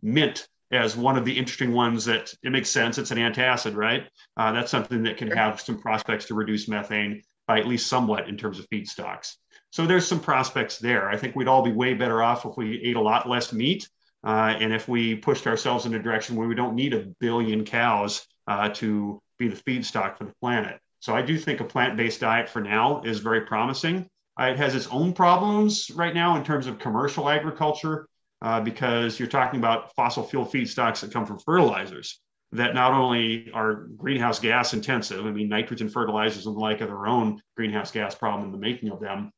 mint 0.03 0.47
as 0.73 0.97
one 0.97 1.17
of 1.17 1.25
the 1.25 1.37
interesting 1.37 1.73
ones 1.73 2.05
that 2.05 2.33
it 2.43 2.51
makes 2.51 2.71
sense. 2.71 2.99
It's 2.99 3.11
an 3.11 3.19
antacid, 3.19 3.75
right? 3.75 4.09
Uh, 4.37 4.53
that's 4.53 4.71
something 4.71 5.03
that 5.03 5.17
can 5.17 5.31
have 5.31 5.61
some 5.61 5.81
prospects 5.81 6.27
to 6.27 6.35
reduce 6.35 6.69
methane 6.69 7.23
by 7.47 7.59
at 7.59 7.67
least 7.67 7.89
somewhat 7.89 8.29
in 8.29 8.37
terms 8.37 8.59
of 8.59 8.69
feedstocks. 8.71 9.35
So 9.71 9.87
there's 9.87 10.07
some 10.07 10.21
prospects 10.21 10.79
there. 10.79 11.09
I 11.09 11.17
think 11.17 11.35
we'd 11.35 11.49
all 11.49 11.63
be 11.63 11.73
way 11.73 11.95
better 11.95 12.23
off 12.23 12.45
if 12.45 12.57
we 12.57 12.81
ate 12.83 12.97
a 12.97 13.01
lot 13.01 13.29
less 13.29 13.53
meat 13.53 13.89
uh, 14.25 14.55
and 14.59 14.73
if 14.73 14.89
we 14.89 15.17
pushed 15.17 15.47
ourselves 15.47 15.87
in 15.87 15.95
a 15.95 16.03
direction 16.03 16.37
where 16.37 16.49
we 16.49 16.55
don't 16.55 16.75
need 16.75 16.95
a 16.95 17.07
billion 17.21 17.65
cows 17.65 18.27
uh, 18.47 18.69
to 18.71 19.21
be 19.39 19.49
the 19.49 19.57
feedstock 19.57 20.19
for 20.19 20.25
the 20.25 20.35
planet. 20.41 20.79
So 21.01 21.15
I 21.15 21.23
do 21.23 21.39
think 21.39 21.61
a 21.61 21.65
plant-based 21.65 22.21
diet 22.21 22.49
for 22.49 22.61
now 22.61 23.03
is 23.03 23.21
very 23.21 23.43
promising. 23.43 24.07
Uh, 24.39 24.45
it 24.45 24.59
has 24.59 24.75
its 24.75 24.87
own 24.89 25.13
problems 25.13 25.91
right 25.95 26.15
now 26.15 26.37
in 26.37 26.45
terms 26.45 26.67
of 26.67 26.79
commercial 26.79 27.29
agriculture 27.29 28.07
uh, 28.43 28.61
because 28.61 29.19
you're 29.19 29.29
talking 29.29 29.61
about 29.61 29.95
fossil 29.95 30.23
fuel 30.23 30.47
feedstocks 30.47 31.01
that 31.01 31.13
come 31.13 31.27
from 31.27 31.39
fertilizers 31.39 32.21
that 32.53 32.75
not 32.75 32.93
only 32.93 33.51
are 33.55 33.87
greenhouse 33.97 34.41
gas 34.41 34.75
intensive, 34.75 35.25
I 35.25 35.31
mean, 35.31 35.49
nitrogen 35.49 35.89
fertilizers 35.89 36.47
and 36.47 36.57
the 36.57 36.61
like 36.61 36.83
are 36.83 36.87
their 36.87 37.07
own 37.07 37.41
greenhouse 37.57 37.93
gas 37.93 38.15
problem 38.15 38.47
in 38.47 38.53
the 38.53 38.59
making 38.59 38.91
of 38.91 39.01
them, 39.01 39.31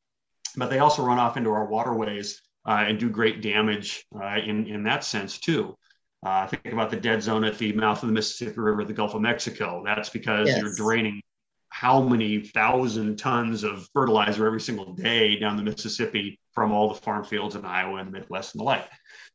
but 0.55 0.69
they 0.69 0.79
also 0.79 1.05
run 1.05 1.19
off 1.19 1.37
into 1.37 1.51
our 1.51 1.67
waterways 1.67 2.41
uh, 2.65 2.85
and 2.87 2.99
do 2.99 3.09
great 3.09 3.41
damage 3.41 4.05
uh, 4.19 4.37
in, 4.37 4.65
in 4.67 4.83
that 4.83 5.03
sense 5.03 5.39
too. 5.39 5.77
Uh, 6.25 6.47
think 6.47 6.71
about 6.71 6.89
the 6.89 6.95
dead 6.95 7.21
zone 7.21 7.43
at 7.43 7.57
the 7.57 7.73
mouth 7.73 8.01
of 8.01 8.07
the 8.07 8.13
Mississippi 8.13 8.59
River, 8.59 8.85
the 8.85 8.93
Gulf 8.93 9.13
of 9.13 9.21
Mexico. 9.21 9.83
That's 9.85 10.09
because 10.09 10.47
yes. 10.47 10.59
you're 10.59 10.73
draining 10.73 11.21
how 11.73 11.99
many 11.99 12.39
thousand 12.39 13.17
tons 13.17 13.63
of 13.63 13.89
fertilizer 13.93 14.45
every 14.45 14.61
single 14.61 14.93
day 14.93 15.39
down 15.39 15.57
the 15.57 15.63
Mississippi 15.63 16.39
from 16.51 16.71
all 16.71 16.87
the 16.87 17.01
farm 17.01 17.23
fields 17.23 17.55
in 17.55 17.65
Iowa 17.65 17.95
and 17.95 18.07
the 18.07 18.11
Midwest 18.11 18.53
and 18.53 18.59
the 18.59 18.63
like. 18.63 18.87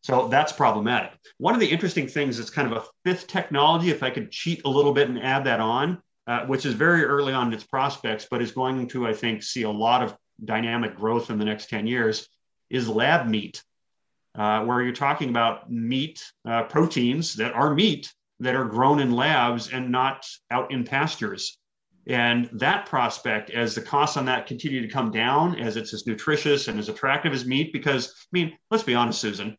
So 0.03 0.29
that's 0.29 0.53
problematic. 0.53 1.19
One 1.39 1.55
of 1.55 1.59
the 1.59 1.67
interesting 1.67 2.07
things 2.07 2.39
is 2.39 2.49
kind 2.49 2.71
of 2.71 2.79
a 2.79 2.87
fifth 3.05 3.27
technology, 3.27 3.91
if 3.91 4.05
I 4.05 4.11
could 4.11 4.31
cheat 4.31 4.63
a 4.65 4.69
little 4.69 4.93
bit 4.93 5.09
and 5.09 5.21
add 5.21 5.45
that 5.47 5.59
on, 5.59 6.01
uh, 6.29 6.47
which 6.47 6.65
is 6.65 6.75
very 6.75 7.05
early 7.05 7.33
on 7.33 7.49
in 7.49 7.55
its 7.55 7.65
prospects, 7.65 8.29
but 8.31 8.41
is 8.41 8.53
going 8.53 8.87
to, 8.91 9.05
I 9.05 9.15
think, 9.15 9.43
see 9.43 9.63
a 9.63 9.71
lot 9.71 10.05
of 10.05 10.17
dynamic 10.45 10.95
growth 10.95 11.31
in 11.31 11.41
the 11.41 11.45
next 11.45 11.69
10 11.69 11.89
years, 11.89 12.29
is 12.71 12.89
lab 12.89 13.27
meat, 13.27 13.65
uh, 14.39 14.65
where 14.65 14.81
you're 14.81 14.93
talking 14.93 15.31
about 15.31 15.73
meat 15.73 16.23
uh, 16.49 16.63
proteins 16.63 17.35
that 17.35 17.53
are 17.53 17.75
meat 17.75 18.13
that 18.39 18.55
are 18.55 18.65
grown 18.65 19.01
in 19.01 19.11
labs 19.11 19.71
and 19.71 19.91
not 19.91 20.25
out 20.53 20.71
in 20.71 20.85
pastures. 20.85 21.58
And 22.09 22.49
that 22.55 22.87
prospect, 22.87 23.51
as 23.51 23.75
the 23.75 23.83
costs 23.83 24.17
on 24.17 24.25
that 24.27 24.47
continue 24.47 24.81
to 24.81 24.89
come 24.89 25.11
down, 25.11 25.59
as 25.61 25.77
it's 25.77 25.93
as 25.93 26.07
nutritious 26.07 26.67
and 26.67 26.79
as 26.79 26.89
attractive 26.89 27.35
as 27.35 27.45
meat, 27.45 27.71
because 27.71 28.09
I 28.09 28.29
mean, 28.33 28.57
let's 28.71 28.83
be 28.83 28.95
honest, 28.95 29.21
Susan, 29.21 29.59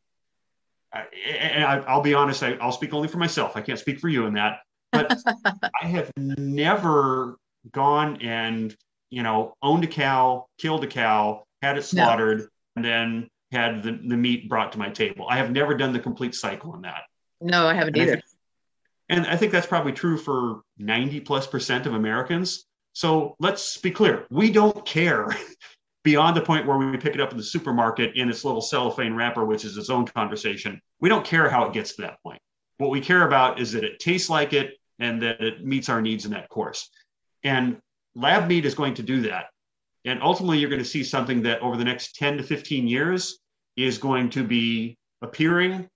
and 0.91 1.63
I, 1.63 1.95
will 1.95 2.01
be 2.01 2.15
honest, 2.15 2.41
I, 2.41 2.57
will 2.63 2.71
speak 2.71 2.91
only 2.93 3.07
for 3.07 3.19
myself. 3.19 3.55
I 3.55 3.61
can't 3.61 3.77
speak 3.77 3.99
for 3.99 4.09
you 4.09 4.25
in 4.25 4.33
that, 4.33 4.61
but 4.91 5.15
I 5.81 5.85
have 5.85 6.11
never 6.17 7.37
gone 7.71 8.19
and, 8.23 8.75
you 9.11 9.21
know, 9.21 9.53
owned 9.61 9.83
a 9.83 9.87
cow, 9.87 10.47
killed 10.57 10.83
a 10.83 10.87
cow, 10.87 11.43
had 11.61 11.77
it 11.77 11.83
slaughtered, 11.83 12.39
no. 12.39 12.47
and 12.77 12.85
then 12.85 13.29
had 13.51 13.83
the, 13.83 13.91
the 13.91 14.17
meat 14.17 14.49
brought 14.49 14.71
to 14.71 14.79
my 14.79 14.89
table. 14.89 15.27
I 15.29 15.37
have 15.37 15.51
never 15.51 15.75
done 15.75 15.93
the 15.93 15.99
complete 15.99 16.33
cycle 16.33 16.71
on 16.71 16.81
that. 16.81 17.03
No, 17.41 17.67
I 17.67 17.75
haven't 17.75 17.95
and 17.95 18.09
either. 18.09 18.17
I 18.17 18.21
and 19.09 19.25
I 19.25 19.35
think 19.35 19.51
that's 19.51 19.67
probably 19.67 19.91
true 19.91 20.17
for 20.17 20.61
90 20.77 21.21
plus 21.21 21.47
percent 21.47 21.85
of 21.85 21.95
Americans. 21.95 22.65
So 22.93 23.35
let's 23.39 23.77
be 23.77 23.91
clear 23.91 24.25
we 24.29 24.51
don't 24.51 24.85
care 24.85 25.27
beyond 26.03 26.37
the 26.37 26.41
point 26.41 26.65
where 26.65 26.77
we 26.77 26.97
pick 26.97 27.15
it 27.15 27.21
up 27.21 27.31
in 27.31 27.37
the 27.37 27.43
supermarket 27.43 28.15
in 28.15 28.29
its 28.29 28.45
little 28.45 28.61
cellophane 28.61 29.15
wrapper, 29.15 29.45
which 29.45 29.65
is 29.65 29.77
its 29.77 29.89
own 29.89 30.05
conversation. 30.05 30.79
We 30.99 31.09
don't 31.09 31.25
care 31.25 31.49
how 31.49 31.65
it 31.65 31.73
gets 31.73 31.95
to 31.95 32.03
that 32.03 32.21
point. 32.23 32.41
What 32.77 32.91
we 32.91 33.01
care 33.01 33.27
about 33.27 33.59
is 33.59 33.73
that 33.73 33.83
it 33.83 33.99
tastes 33.99 34.29
like 34.29 34.53
it 34.53 34.75
and 34.99 35.21
that 35.21 35.41
it 35.41 35.65
meets 35.65 35.89
our 35.89 36.01
needs 36.01 36.25
in 36.25 36.31
that 36.31 36.49
course. 36.49 36.89
And 37.43 37.77
lab 38.15 38.47
meat 38.47 38.65
is 38.65 38.75
going 38.75 38.93
to 38.95 39.03
do 39.03 39.21
that. 39.23 39.47
And 40.05 40.21
ultimately, 40.21 40.59
you're 40.59 40.69
going 40.69 40.81
to 40.81 40.87
see 40.87 41.03
something 41.03 41.41
that 41.43 41.61
over 41.61 41.75
the 41.75 41.83
next 41.83 42.15
10 42.15 42.37
to 42.37 42.43
15 42.43 42.87
years 42.87 43.39
is 43.75 43.97
going 43.97 44.29
to 44.31 44.43
be 44.43 44.97
appearing 45.21 45.89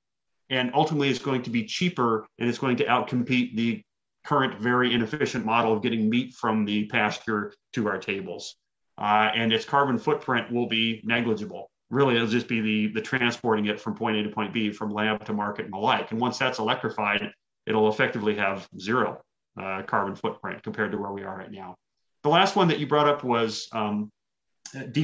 and 0.50 0.72
ultimately 0.74 1.10
it's 1.10 1.20
going 1.20 1.44
to 1.44 1.50
be 1.50 1.66
cheaper 1.66 2.26
and 2.40 2.50
it's 2.50 2.58
going 2.58 2.78
to 2.78 2.86
outcompete 2.86 3.56
the 3.56 3.82
current 4.26 4.60
very 4.60 4.94
inefficient 4.94 5.46
model 5.46 5.74
of 5.74 5.82
getting 5.82 6.10
meat 6.10 6.34
from 6.34 6.66
the 6.66 6.86
pasture 6.88 7.54
to 7.74 7.88
our 7.88 7.98
tables. 7.98 8.56
Uh, 8.98 9.32
and 9.34 9.52
its 9.52 9.66
carbon 9.66 9.98
footprint 9.98 10.52
will 10.52 10.68
be 10.68 11.02
negligible. 11.04 11.70
Really, 11.90 12.16
it'll 12.16 12.28
just 12.28 12.48
be 12.48 12.62
the, 12.62 12.94
the 12.94 13.02
transporting 13.02 13.66
it 13.66 13.80
from 13.80 13.96
point 13.96 14.18
A 14.18 14.24
to 14.24 14.30
point 14.30 14.54
B, 14.54 14.72
from 14.72 14.92
lab 14.92 15.26
to 15.26 15.34
market 15.34 15.66
and 15.66 15.74
the 15.74 15.78
like. 15.78 16.12
And 16.12 16.20
once 16.20 16.38
that's 16.38 16.60
electrified, 16.60 17.32
it'll 17.66 17.90
effectively 17.90 18.36
have 18.36 18.68
zero 18.80 19.22
uh, 19.60 19.84
carbon 19.84 20.16
footprint 20.16 20.64
compared 20.64 20.92
to 20.92 20.98
where 20.98 21.12
we 21.12 21.24
are 21.24 21.38
right 21.38 21.52
now. 21.52 21.76
The 22.24 22.30
last 22.30 22.56
one 22.56 22.68
that 22.70 22.80
you 22.80 22.88
brought 22.88 23.08
up 23.08 23.24
was 23.24 23.68
um, 23.74 24.10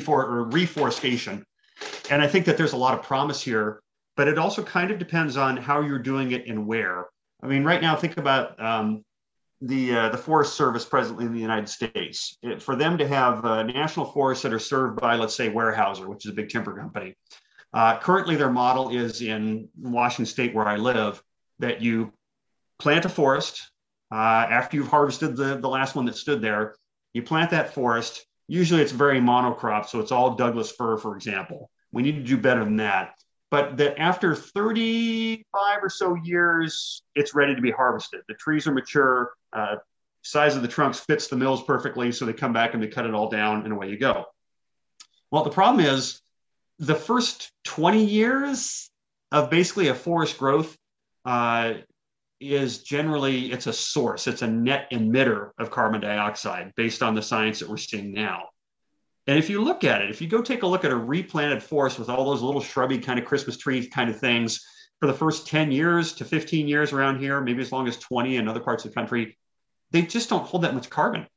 or 0.07 0.43
reforestation. 0.45 1.43
And 2.09 2.21
I 2.21 2.27
think 2.27 2.45
that 2.45 2.57
there's 2.57 2.73
a 2.73 2.77
lot 2.77 2.97
of 2.97 3.03
promise 3.03 3.41
here 3.41 3.81
but 4.19 4.27
it 4.27 4.37
also 4.37 4.61
kind 4.61 4.91
of 4.91 4.99
depends 4.99 5.37
on 5.37 5.55
how 5.55 5.79
you're 5.79 5.97
doing 5.97 6.33
it 6.33 6.45
and 6.45 6.67
where. 6.67 7.05
I 7.41 7.47
mean, 7.47 7.63
right 7.63 7.81
now, 7.81 7.95
think 7.95 8.17
about 8.17 8.61
um, 8.61 9.05
the 9.61 9.95
uh, 9.95 10.09
the 10.09 10.17
Forest 10.17 10.55
Service 10.55 10.83
presently 10.83 11.23
in 11.23 11.33
the 11.33 11.39
United 11.39 11.69
States. 11.69 12.37
It, 12.43 12.61
for 12.61 12.75
them 12.75 12.97
to 12.97 13.07
have 13.07 13.45
uh, 13.45 13.63
national 13.63 14.07
forests 14.07 14.43
that 14.43 14.51
are 14.51 14.59
served 14.59 14.99
by, 14.99 15.15
let's 15.15 15.35
say, 15.35 15.49
Weyerhaeuser, 15.49 16.05
which 16.05 16.25
is 16.25 16.33
a 16.33 16.35
big 16.35 16.49
timber 16.49 16.77
company. 16.77 17.15
Uh, 17.73 17.97
currently, 17.99 18.35
their 18.35 18.51
model 18.51 18.89
is 18.89 19.21
in 19.21 19.69
Washington 19.79 20.25
State, 20.25 20.53
where 20.53 20.67
I 20.67 20.75
live, 20.75 21.23
that 21.59 21.81
you 21.81 22.11
plant 22.77 23.05
a 23.05 23.09
forest 23.09 23.71
uh, 24.11 24.15
after 24.15 24.75
you've 24.75 24.89
harvested 24.89 25.37
the, 25.37 25.55
the 25.59 25.69
last 25.69 25.95
one 25.95 26.03
that 26.07 26.17
stood 26.17 26.41
there. 26.41 26.75
You 27.13 27.23
plant 27.23 27.51
that 27.51 27.73
forest. 27.73 28.25
Usually, 28.49 28.81
it's 28.81 28.91
very 28.91 29.21
monocrop, 29.21 29.85
so 29.85 30.01
it's 30.01 30.11
all 30.11 30.35
Douglas 30.35 30.73
fir, 30.73 30.97
for 30.97 31.15
example. 31.15 31.71
We 31.93 32.01
need 32.01 32.15
to 32.17 32.23
do 32.23 32.37
better 32.37 32.65
than 32.65 32.75
that 32.75 33.13
but 33.51 33.77
that 33.77 33.99
after 33.99 34.35
35 34.35 35.43
or 35.81 35.89
so 35.89 36.15
years, 36.15 37.01
it's 37.15 37.33
ready 37.33 37.55
to 37.55 37.61
be 37.61 37.71
harvested. 37.71 38.21
The 38.27 38.35
trees 38.35 38.67
are 38.67 38.73
mature, 38.73 39.31
uh, 39.53 39.77
size 40.21 40.55
of 40.55 40.61
the 40.61 40.67
trunks 40.67 40.99
fits 40.99 41.27
the 41.27 41.35
mills 41.35 41.63
perfectly, 41.63 42.11
so 42.11 42.25
they 42.25 42.33
come 42.33 42.53
back 42.53 42.73
and 42.73 42.83
they 42.83 42.87
cut 42.87 43.05
it 43.05 43.13
all 43.13 43.29
down, 43.29 43.63
and 43.63 43.73
away 43.73 43.89
you 43.89 43.97
go. 43.97 44.25
Well, 45.31 45.43
the 45.43 45.49
problem 45.49 45.85
is 45.85 46.21
the 46.77 46.95
first 46.95 47.51
20 47.65 48.03
years 48.03 48.89
of 49.31 49.49
basically 49.49 49.89
a 49.89 49.95
forest 49.95 50.37
growth 50.37 50.75
uh, 51.25 51.73
is 52.39 52.83
generally 52.83 53.51
it's 53.51 53.67
a 53.67 53.73
source, 53.73 54.27
it's 54.27 54.41
a 54.41 54.47
net 54.47 54.89
emitter 54.91 55.51
of 55.59 55.71
carbon 55.71 56.01
dioxide 56.01 56.73
based 56.75 57.03
on 57.03 57.15
the 57.15 57.21
science 57.21 57.59
that 57.59 57.69
we're 57.69 57.77
seeing 57.77 58.13
now. 58.13 58.49
And 59.29 59.37
if 59.37 59.47
you 59.47 59.63
look 59.63 59.83
at 59.83 60.01
it, 60.01 60.09
if 60.09 60.23
you 60.23 60.27
go 60.27 60.41
take 60.41 60.63
a 60.63 60.67
look 60.67 60.83
at 60.83 60.89
a 60.89 60.95
replanted 60.95 61.61
forest 61.61 61.99
with 61.99 62.09
all 62.09 62.25
those 62.25 62.41
little 62.41 62.61
shrubby 62.61 62.97
kind 62.97 63.19
of 63.19 63.25
Christmas 63.25 63.57
tree 63.57 63.85
kind 63.85 64.09
of 64.09 64.19
things 64.19 64.65
for 64.99 65.05
the 65.05 65.13
first 65.13 65.45
10 65.45 65.71
years 65.71 66.13
to 66.13 66.25
15 66.25 66.67
years 66.67 66.93
around 66.93 67.19
here, 67.19 67.39
maybe 67.39 67.61
as 67.61 67.71
long 67.71 67.87
as 67.87 67.95
20 67.97 68.37
in 68.37 68.47
other 68.47 68.59
parts 68.59 68.85
of 68.85 68.89
the 68.89 68.95
country, 68.95 69.37
they 69.91 70.01
just 70.01 70.31
don't 70.31 70.47
hold 70.47 70.63
that 70.63 70.73
much 70.73 70.89
carbon. 70.89 71.27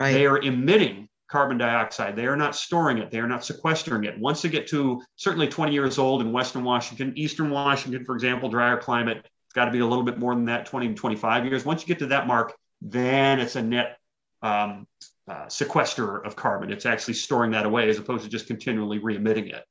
Right. 0.00 0.12
They 0.12 0.24
are 0.24 0.38
emitting 0.38 1.10
carbon 1.28 1.58
dioxide. 1.58 2.16
They 2.16 2.24
are 2.24 2.38
not 2.38 2.56
storing 2.56 2.96
it. 2.96 3.10
They 3.10 3.18
are 3.18 3.28
not 3.28 3.44
sequestering 3.44 4.04
it. 4.04 4.18
Once 4.18 4.40
they 4.40 4.48
get 4.48 4.66
to 4.68 5.02
certainly 5.16 5.48
20 5.48 5.74
years 5.74 5.98
old 5.98 6.22
in 6.22 6.32
Western 6.32 6.64
Washington, 6.64 7.12
Eastern 7.16 7.50
Washington, 7.50 8.06
for 8.06 8.14
example, 8.14 8.48
drier 8.48 8.78
climate, 8.78 9.18
it's 9.18 9.52
got 9.52 9.66
to 9.66 9.70
be 9.70 9.80
a 9.80 9.86
little 9.86 10.04
bit 10.04 10.16
more 10.16 10.34
than 10.34 10.46
that, 10.46 10.64
20 10.64 10.88
to 10.88 10.94
25 10.94 11.44
years. 11.44 11.66
Once 11.66 11.82
you 11.82 11.86
get 11.86 11.98
to 11.98 12.06
that 12.06 12.26
mark, 12.26 12.54
then 12.80 13.40
it's 13.40 13.56
a 13.56 13.62
net 13.62 13.98
um, 14.40 14.86
uh, 15.28 15.48
sequester 15.48 16.18
of 16.18 16.36
carbon. 16.36 16.70
It's 16.70 16.86
actually 16.86 17.14
storing 17.14 17.50
that 17.52 17.66
away 17.66 17.88
as 17.88 17.98
opposed 17.98 18.24
to 18.24 18.30
just 18.30 18.46
continually 18.46 18.98
re-emitting 18.98 19.48
it. 19.48 19.64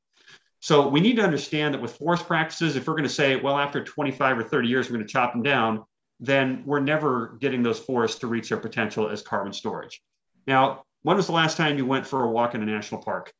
So 0.59 0.87
we 0.87 1.01
need 1.01 1.17
to 1.17 1.21
understand 1.21 1.73
that 1.73 1.81
with 1.81 1.95
forest 1.97 2.25
practices, 2.25 2.75
if 2.75 2.87
we're 2.87 2.93
going 2.93 3.03
to 3.03 3.09
say, 3.09 3.35
well, 3.35 3.57
after 3.57 3.83
25 3.83 4.39
or 4.39 4.43
30 4.43 4.67
years, 4.67 4.87
we're 4.87 4.95
going 4.95 5.05
to 5.05 5.11
chop 5.11 5.33
them 5.33 5.43
down, 5.43 5.83
then 6.19 6.63
we're 6.65 6.79
never 6.79 7.37
getting 7.41 7.63
those 7.63 7.79
forests 7.79 8.19
to 8.19 8.27
reach 8.27 8.49
their 8.49 8.57
potential 8.57 9.09
as 9.09 9.21
carbon 9.21 9.51
storage. 9.51 10.01
Now, 10.47 10.85
when 11.01 11.17
was 11.17 11.27
the 11.27 11.33
last 11.33 11.57
time 11.57 11.77
you 11.77 11.85
went 11.85 12.07
for 12.07 12.23
a 12.23 12.29
walk 12.29 12.55
in 12.55 12.63
a 12.63 12.65
national 12.65 13.01
park? 13.01 13.33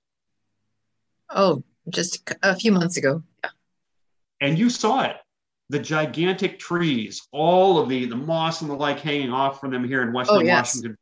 Oh, 1.30 1.64
just 1.89 2.30
a 2.43 2.55
few 2.55 2.72
months 2.74 2.97
ago. 2.97 3.24
Yeah. 3.43 3.49
And 4.41 4.59
you 4.59 4.70
saw 4.70 5.03
it. 5.03 5.16
The 5.70 5.80
gigantic 5.80 6.59
trees, 6.59 7.26
all 7.32 7.80
of 7.80 7.88
the, 7.88 8.05
the 8.05 8.18
moss 8.18 8.61
and 8.61 8.70
the 8.70 8.76
like 8.76 8.99
hanging 8.99 9.32
off 9.32 9.61
from 9.61 9.72
them 9.72 9.86
here 9.86 10.03
in 10.03 10.11
Western 10.11 10.38
oh, 10.38 10.41
yes. 10.41 10.76
Washington. 10.76 10.97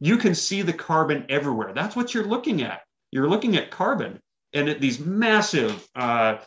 You 0.00 0.18
can 0.18 0.34
see 0.34 0.62
the 0.62 0.72
carbon 0.72 1.26
everywhere. 1.28 1.72
That's 1.74 1.96
what 1.96 2.12
you're 2.12 2.24
looking 2.24 2.62
at. 2.62 2.82
You're 3.10 3.28
looking 3.28 3.56
at 3.56 3.70
carbon 3.70 4.20
and 4.52 4.68
at 4.68 4.80
these 4.80 4.98
massive 4.98 5.86
uh, 5.94 6.38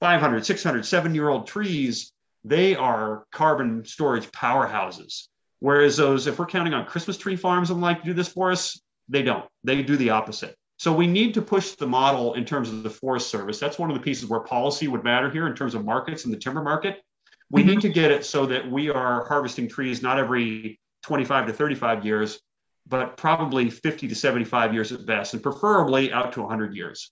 500, 0.00 0.46
600, 0.46 0.86
seven 0.86 1.14
year 1.14 1.28
old 1.28 1.46
trees, 1.46 2.12
they 2.44 2.74
are 2.74 3.24
carbon 3.32 3.84
storage 3.84 4.30
powerhouses. 4.30 5.28
Whereas 5.60 5.96
those, 5.96 6.26
if 6.26 6.38
we're 6.38 6.46
counting 6.46 6.74
on 6.74 6.86
Christmas 6.86 7.16
tree 7.16 7.36
farms 7.36 7.70
and 7.70 7.80
like 7.80 8.00
to 8.00 8.06
do 8.06 8.14
this 8.14 8.28
for 8.28 8.50
us, 8.50 8.80
they 9.08 9.22
don't. 9.22 9.44
They 9.62 9.82
do 9.82 9.96
the 9.96 10.10
opposite. 10.10 10.56
So 10.76 10.92
we 10.92 11.06
need 11.06 11.34
to 11.34 11.42
push 11.42 11.72
the 11.72 11.86
model 11.86 12.34
in 12.34 12.44
terms 12.44 12.70
of 12.70 12.82
the 12.82 12.90
Forest 12.90 13.28
Service. 13.28 13.60
That's 13.60 13.78
one 13.78 13.90
of 13.90 13.96
the 13.96 14.02
pieces 14.02 14.28
where 14.28 14.40
policy 14.40 14.88
would 14.88 15.04
matter 15.04 15.30
here 15.30 15.46
in 15.46 15.54
terms 15.54 15.74
of 15.74 15.84
markets 15.84 16.24
and 16.24 16.34
the 16.34 16.38
timber 16.38 16.62
market. 16.62 17.02
We 17.50 17.60
mm-hmm. 17.60 17.70
need 17.70 17.80
to 17.82 17.88
get 17.88 18.10
it 18.10 18.24
so 18.24 18.46
that 18.46 18.68
we 18.68 18.90
are 18.90 19.24
harvesting 19.26 19.68
trees 19.68 20.02
not 20.02 20.18
every 20.18 20.80
25 21.04 21.46
to 21.46 21.52
35 21.52 22.04
years, 22.04 22.40
but 22.86 23.16
probably 23.16 23.70
50 23.70 24.08
to 24.08 24.14
75 24.14 24.74
years 24.74 24.92
at 24.92 25.06
best, 25.06 25.34
and 25.34 25.42
preferably 25.42 26.12
out 26.12 26.32
to 26.32 26.40
100 26.42 26.74
years. 26.74 27.10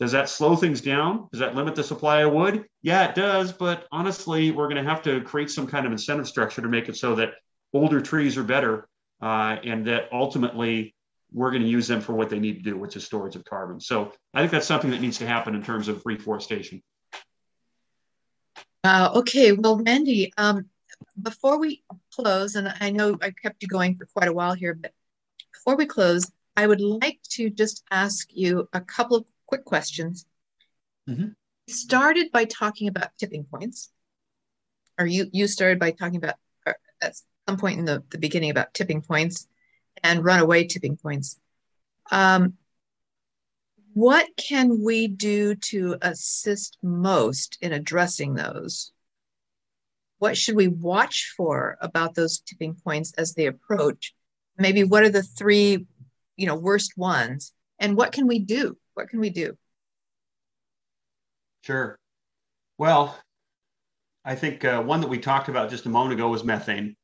Does 0.00 0.12
that 0.12 0.28
slow 0.28 0.56
things 0.56 0.80
down? 0.80 1.28
Does 1.30 1.40
that 1.40 1.54
limit 1.54 1.76
the 1.76 1.84
supply 1.84 2.22
of 2.22 2.32
wood? 2.32 2.64
Yeah, 2.82 3.08
it 3.08 3.14
does. 3.14 3.52
But 3.52 3.86
honestly, 3.92 4.50
we're 4.50 4.68
going 4.68 4.82
to 4.82 4.90
have 4.90 5.02
to 5.02 5.20
create 5.20 5.50
some 5.50 5.66
kind 5.66 5.86
of 5.86 5.92
incentive 5.92 6.26
structure 6.26 6.60
to 6.60 6.68
make 6.68 6.88
it 6.88 6.96
so 6.96 7.14
that 7.14 7.34
older 7.72 8.00
trees 8.00 8.36
are 8.36 8.42
better 8.42 8.88
uh, 9.20 9.58
and 9.62 9.86
that 9.86 10.08
ultimately 10.12 10.94
we're 11.32 11.50
going 11.50 11.62
to 11.62 11.68
use 11.68 11.86
them 11.86 12.00
for 12.00 12.14
what 12.14 12.28
they 12.28 12.38
need 12.38 12.54
to 12.54 12.62
do, 12.62 12.76
which 12.76 12.96
is 12.96 13.04
storage 13.04 13.36
of 13.36 13.44
carbon. 13.44 13.80
So 13.80 14.12
I 14.34 14.40
think 14.40 14.50
that's 14.50 14.66
something 14.66 14.90
that 14.90 15.00
needs 15.00 15.18
to 15.18 15.26
happen 15.26 15.54
in 15.54 15.62
terms 15.62 15.88
of 15.88 16.02
reforestation. 16.04 16.82
Uh, 18.84 19.10
okay, 19.14 19.52
well, 19.52 19.76
Randy, 19.78 20.32
um, 20.36 20.66
before 21.20 21.58
we 21.58 21.84
close, 22.12 22.56
and 22.56 22.74
I 22.80 22.90
know 22.90 23.16
I 23.22 23.30
kept 23.30 23.62
you 23.62 23.68
going 23.68 23.96
for 23.96 24.06
quite 24.06 24.28
a 24.28 24.32
while 24.32 24.54
here, 24.54 24.74
but 24.74 24.92
before 25.62 25.76
we 25.76 25.86
close, 25.86 26.28
I 26.56 26.66
would 26.66 26.80
like 26.80 27.20
to 27.30 27.48
just 27.48 27.84
ask 27.90 28.28
you 28.32 28.68
a 28.72 28.80
couple 28.80 29.16
of 29.16 29.24
quick 29.46 29.64
questions. 29.64 30.26
Mm-hmm. 31.08 31.28
Started 31.68 32.32
by 32.32 32.46
talking 32.46 32.88
about 32.88 33.10
tipping 33.18 33.44
points, 33.44 33.90
or 34.98 35.06
you 35.06 35.26
you 35.32 35.46
started 35.46 35.78
by 35.78 35.92
talking 35.92 36.16
about 36.16 36.34
at 37.00 37.14
some 37.48 37.58
point 37.58 37.78
in 37.78 37.84
the, 37.84 38.02
the 38.10 38.18
beginning 38.18 38.50
about 38.50 38.74
tipping 38.74 39.02
points 39.02 39.46
and 40.02 40.24
runaway 40.24 40.64
tipping 40.64 40.96
points. 40.96 41.38
Um, 42.10 42.54
what 43.94 44.28
can 44.36 44.82
we 44.82 45.06
do 45.06 45.54
to 45.54 45.96
assist 46.02 46.76
most 46.82 47.58
in 47.60 47.72
addressing 47.72 48.34
those? 48.34 48.92
What 50.18 50.36
should 50.36 50.56
we 50.56 50.68
watch 50.68 51.32
for 51.36 51.78
about 51.80 52.14
those 52.14 52.40
tipping 52.40 52.74
points 52.74 53.12
as 53.16 53.34
they 53.34 53.46
approach? 53.46 54.14
Maybe 54.58 54.84
what 54.84 55.02
are 55.02 55.08
the 55.08 55.22
three, 55.22 55.86
you 56.36 56.46
know, 56.46 56.54
worst 56.54 56.92
ones, 56.96 57.52
and 57.78 57.96
what 57.96 58.12
can 58.12 58.26
we 58.26 58.38
do? 58.38 58.76
What 58.94 59.08
can 59.08 59.20
we 59.20 59.30
do? 59.30 59.56
Sure. 61.62 61.98
Well, 62.78 63.16
I 64.24 64.34
think 64.34 64.64
uh, 64.64 64.82
one 64.82 65.00
that 65.00 65.08
we 65.08 65.18
talked 65.18 65.48
about 65.48 65.70
just 65.70 65.86
a 65.86 65.88
moment 65.88 66.14
ago 66.14 66.28
was 66.28 66.44
methane, 66.44 66.96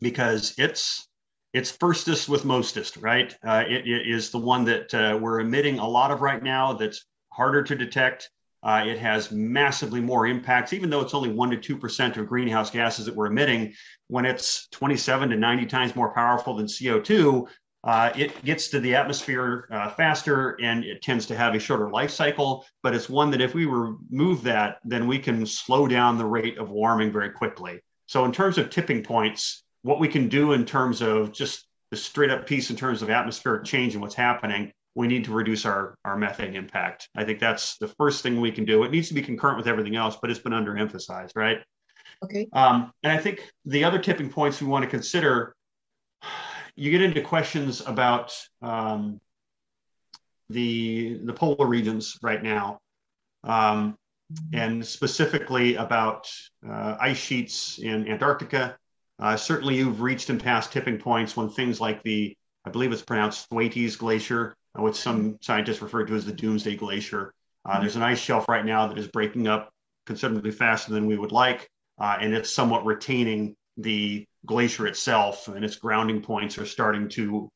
because 0.00 0.54
it's 0.58 1.08
it's 1.52 1.70
firstest 1.70 2.28
with 2.28 2.44
mostest, 2.44 2.98
right? 2.98 3.34
Uh, 3.44 3.64
it, 3.66 3.86
it 3.86 4.06
is 4.06 4.30
the 4.30 4.38
one 4.38 4.64
that 4.64 4.92
uh, 4.92 5.18
we're 5.20 5.40
emitting 5.40 5.78
a 5.78 5.88
lot 5.88 6.10
of 6.10 6.20
right 6.20 6.42
now. 6.42 6.74
That's 6.74 7.06
harder 7.32 7.62
to 7.62 7.74
detect. 7.74 8.30
Uh, 8.66 8.82
it 8.84 8.98
has 8.98 9.30
massively 9.30 10.00
more 10.00 10.26
impacts, 10.26 10.72
even 10.72 10.90
though 10.90 11.00
it's 11.00 11.14
only 11.14 11.30
one 11.30 11.48
to 11.50 11.56
two 11.56 11.78
percent 11.78 12.16
of 12.16 12.26
greenhouse 12.26 12.68
gases 12.68 13.06
that 13.06 13.14
we're 13.14 13.26
emitting. 13.26 13.72
When 14.08 14.24
it's 14.24 14.66
27 14.70 15.30
to 15.30 15.36
90 15.36 15.66
times 15.66 15.94
more 15.94 16.12
powerful 16.12 16.56
than 16.56 16.66
CO2, 16.66 17.46
uh, 17.84 18.10
it 18.16 18.44
gets 18.44 18.66
to 18.70 18.80
the 18.80 18.96
atmosphere 18.96 19.68
uh, 19.70 19.90
faster 19.90 20.58
and 20.60 20.82
it 20.82 21.00
tends 21.00 21.26
to 21.26 21.36
have 21.36 21.54
a 21.54 21.60
shorter 21.60 21.88
life 21.90 22.10
cycle, 22.10 22.66
but 22.82 22.92
it's 22.92 23.08
one 23.08 23.30
that 23.30 23.40
if 23.40 23.54
we 23.54 23.66
remove 23.66 24.42
that, 24.42 24.78
then 24.84 25.06
we 25.06 25.20
can 25.20 25.46
slow 25.46 25.86
down 25.86 26.18
the 26.18 26.26
rate 26.26 26.58
of 26.58 26.70
warming 26.70 27.12
very 27.12 27.30
quickly. 27.30 27.78
So, 28.06 28.24
in 28.24 28.32
terms 28.32 28.58
of 28.58 28.70
tipping 28.70 29.04
points, 29.04 29.62
what 29.82 30.00
we 30.00 30.08
can 30.08 30.28
do 30.28 30.54
in 30.54 30.64
terms 30.64 31.02
of 31.02 31.32
just 31.32 31.68
the 31.92 31.96
straight 31.96 32.30
up 32.30 32.46
piece 32.46 32.70
in 32.70 32.76
terms 32.76 33.00
of 33.00 33.10
atmospheric 33.10 33.64
change 33.64 33.92
and 33.92 34.02
what's 34.02 34.16
happening, 34.16 34.72
we 34.96 35.06
need 35.06 35.24
to 35.26 35.32
reduce 35.32 35.66
our, 35.66 35.94
our 36.04 36.16
methane 36.16 36.56
impact. 36.56 37.08
I 37.14 37.22
think 37.22 37.38
that's 37.38 37.76
the 37.76 37.88
first 37.88 38.22
thing 38.22 38.40
we 38.40 38.50
can 38.50 38.64
do. 38.64 38.82
It 38.82 38.90
needs 38.90 39.08
to 39.08 39.14
be 39.14 39.20
concurrent 39.22 39.58
with 39.58 39.68
everything 39.68 39.94
else, 39.94 40.16
but 40.20 40.30
it's 40.30 40.40
been 40.40 40.52
underemphasized, 40.52 41.36
right? 41.36 41.58
Okay. 42.24 42.48
Um, 42.54 42.90
and 43.02 43.12
I 43.12 43.18
think 43.18 43.42
the 43.66 43.84
other 43.84 43.98
tipping 43.98 44.30
points 44.30 44.60
we 44.60 44.66
want 44.66 44.84
to 44.84 44.90
consider 44.90 45.54
you 46.76 46.90
get 46.90 47.02
into 47.02 47.20
questions 47.20 47.82
about 47.86 48.34
um, 48.62 49.20
the 50.50 51.20
the 51.24 51.32
polar 51.32 51.66
regions 51.66 52.18
right 52.22 52.42
now, 52.42 52.80
um, 53.44 53.96
and 54.52 54.86
specifically 54.86 55.76
about 55.76 56.30
uh, 56.68 56.96
ice 57.00 57.16
sheets 57.16 57.78
in 57.78 58.08
Antarctica. 58.08 58.76
Uh, 59.18 59.36
certainly, 59.36 59.76
you've 59.76 60.02
reached 60.02 60.28
and 60.28 60.42
passed 60.42 60.72
tipping 60.72 60.98
points 60.98 61.36
when 61.36 61.48
things 61.48 61.80
like 61.80 62.02
the 62.02 62.36
I 62.66 62.70
believe 62.70 62.92
it's 62.92 63.02
pronounced 63.02 63.48
Thwaites 63.48 63.96
Glacier, 63.96 64.56
which 64.78 64.96
some 64.96 65.38
scientists 65.40 65.82
refer 65.82 66.04
to 66.04 66.14
as 66.14 66.24
the 66.24 66.32
Doomsday 66.32 66.76
Glacier. 66.76 67.32
Uh, 67.64 67.80
there's 67.80 67.96
an 67.96 68.02
ice 68.02 68.20
shelf 68.20 68.48
right 68.48 68.64
now 68.64 68.86
that 68.86 68.98
is 68.98 69.08
breaking 69.08 69.48
up 69.48 69.70
considerably 70.06 70.50
faster 70.52 70.92
than 70.92 71.06
we 71.06 71.18
would 71.18 71.32
like, 71.32 71.68
uh, 71.98 72.16
and 72.20 72.32
it's 72.32 72.50
somewhat 72.50 72.86
retaining 72.86 73.56
the 73.76 74.24
glacier 74.46 74.86
itself 74.86 75.48
and 75.48 75.64
its 75.64 75.76
grounding 75.76 76.22
points 76.22 76.56
are 76.58 76.66
starting 76.66 77.08
to 77.08 77.50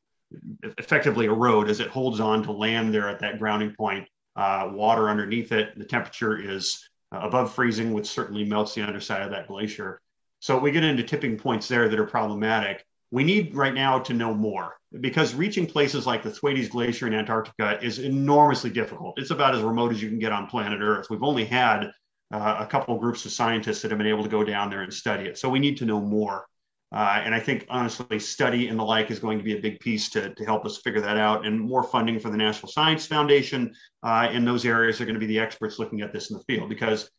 effectively 0.77 1.25
erode 1.25 1.69
as 1.69 1.79
it 1.79 1.87
holds 1.87 2.19
on 2.19 2.43
to 2.43 2.51
land 2.51 2.93
there 2.93 3.09
at 3.09 3.19
that 3.19 3.39
grounding 3.39 3.73
point. 3.77 4.07
Uh, 4.35 4.69
water 4.71 5.09
underneath 5.09 5.51
it, 5.51 5.77
the 5.77 5.85
temperature 5.85 6.37
is 6.39 6.87
uh, 7.13 7.19
above 7.19 7.53
freezing, 7.53 7.93
which 7.93 8.07
certainly 8.07 8.43
melts 8.43 8.73
the 8.73 8.81
underside 8.81 9.23
of 9.23 9.31
that 9.31 9.47
glacier. 9.47 10.01
So 10.39 10.57
we 10.57 10.71
get 10.71 10.83
into 10.83 11.03
tipping 11.03 11.37
points 11.37 11.67
there 11.67 11.89
that 11.89 11.99
are 11.99 12.05
problematic. 12.05 12.85
We 13.11 13.23
need 13.23 13.55
right 13.55 13.73
now 13.73 13.99
to 13.99 14.13
know 14.13 14.33
more 14.33 14.75
because 14.99 15.33
reaching 15.33 15.65
places 15.65 16.05
like 16.05 16.21
the 16.21 16.31
Thwaites 16.31 16.67
Glacier 16.67 17.07
in 17.07 17.13
Antarctica 17.13 17.79
is 17.81 17.99
enormously 17.99 18.69
difficult. 18.69 19.17
It's 19.17 19.31
about 19.31 19.55
as 19.55 19.61
remote 19.61 19.91
as 19.91 20.01
you 20.01 20.09
can 20.09 20.19
get 20.19 20.33
on 20.33 20.47
planet 20.47 20.81
Earth. 20.81 21.07
We've 21.09 21.23
only 21.23 21.45
had 21.45 21.91
uh, 22.33 22.57
a 22.59 22.65
couple 22.65 22.95
of 22.95 23.01
groups 23.01 23.25
of 23.25 23.31
scientists 23.31 23.81
that 23.81 23.91
have 23.91 23.97
been 23.97 24.07
able 24.07 24.23
to 24.23 24.29
go 24.29 24.43
down 24.43 24.69
there 24.69 24.81
and 24.81 24.93
study 24.93 25.25
it. 25.25 25.37
So 25.37 25.49
we 25.49 25.59
need 25.59 25.77
to 25.77 25.85
know 25.85 26.01
more. 26.01 26.45
Uh, 26.93 27.21
and 27.23 27.33
I 27.33 27.39
think 27.39 27.65
honestly, 27.69 28.19
study 28.19 28.67
and 28.67 28.77
the 28.77 28.83
like 28.83 29.11
is 29.11 29.19
going 29.19 29.37
to 29.37 29.43
be 29.45 29.57
a 29.57 29.61
big 29.61 29.79
piece 29.79 30.09
to, 30.09 30.33
to 30.33 30.45
help 30.45 30.65
us 30.65 30.77
figure 30.77 30.99
that 30.99 31.15
out. 31.15 31.45
And 31.45 31.57
more 31.57 31.83
funding 31.83 32.19
for 32.19 32.29
the 32.29 32.37
National 32.37 32.69
Science 32.69 33.05
Foundation 33.05 33.73
uh, 34.03 34.27
in 34.31 34.43
those 34.43 34.65
areas 34.65 34.99
are 34.99 35.05
going 35.05 35.13
to 35.13 35.19
be 35.19 35.25
the 35.25 35.39
experts 35.39 35.79
looking 35.79 36.01
at 36.01 36.11
this 36.11 36.31
in 36.31 36.37
the 36.37 36.43
field 36.43 36.67
because 36.67 37.09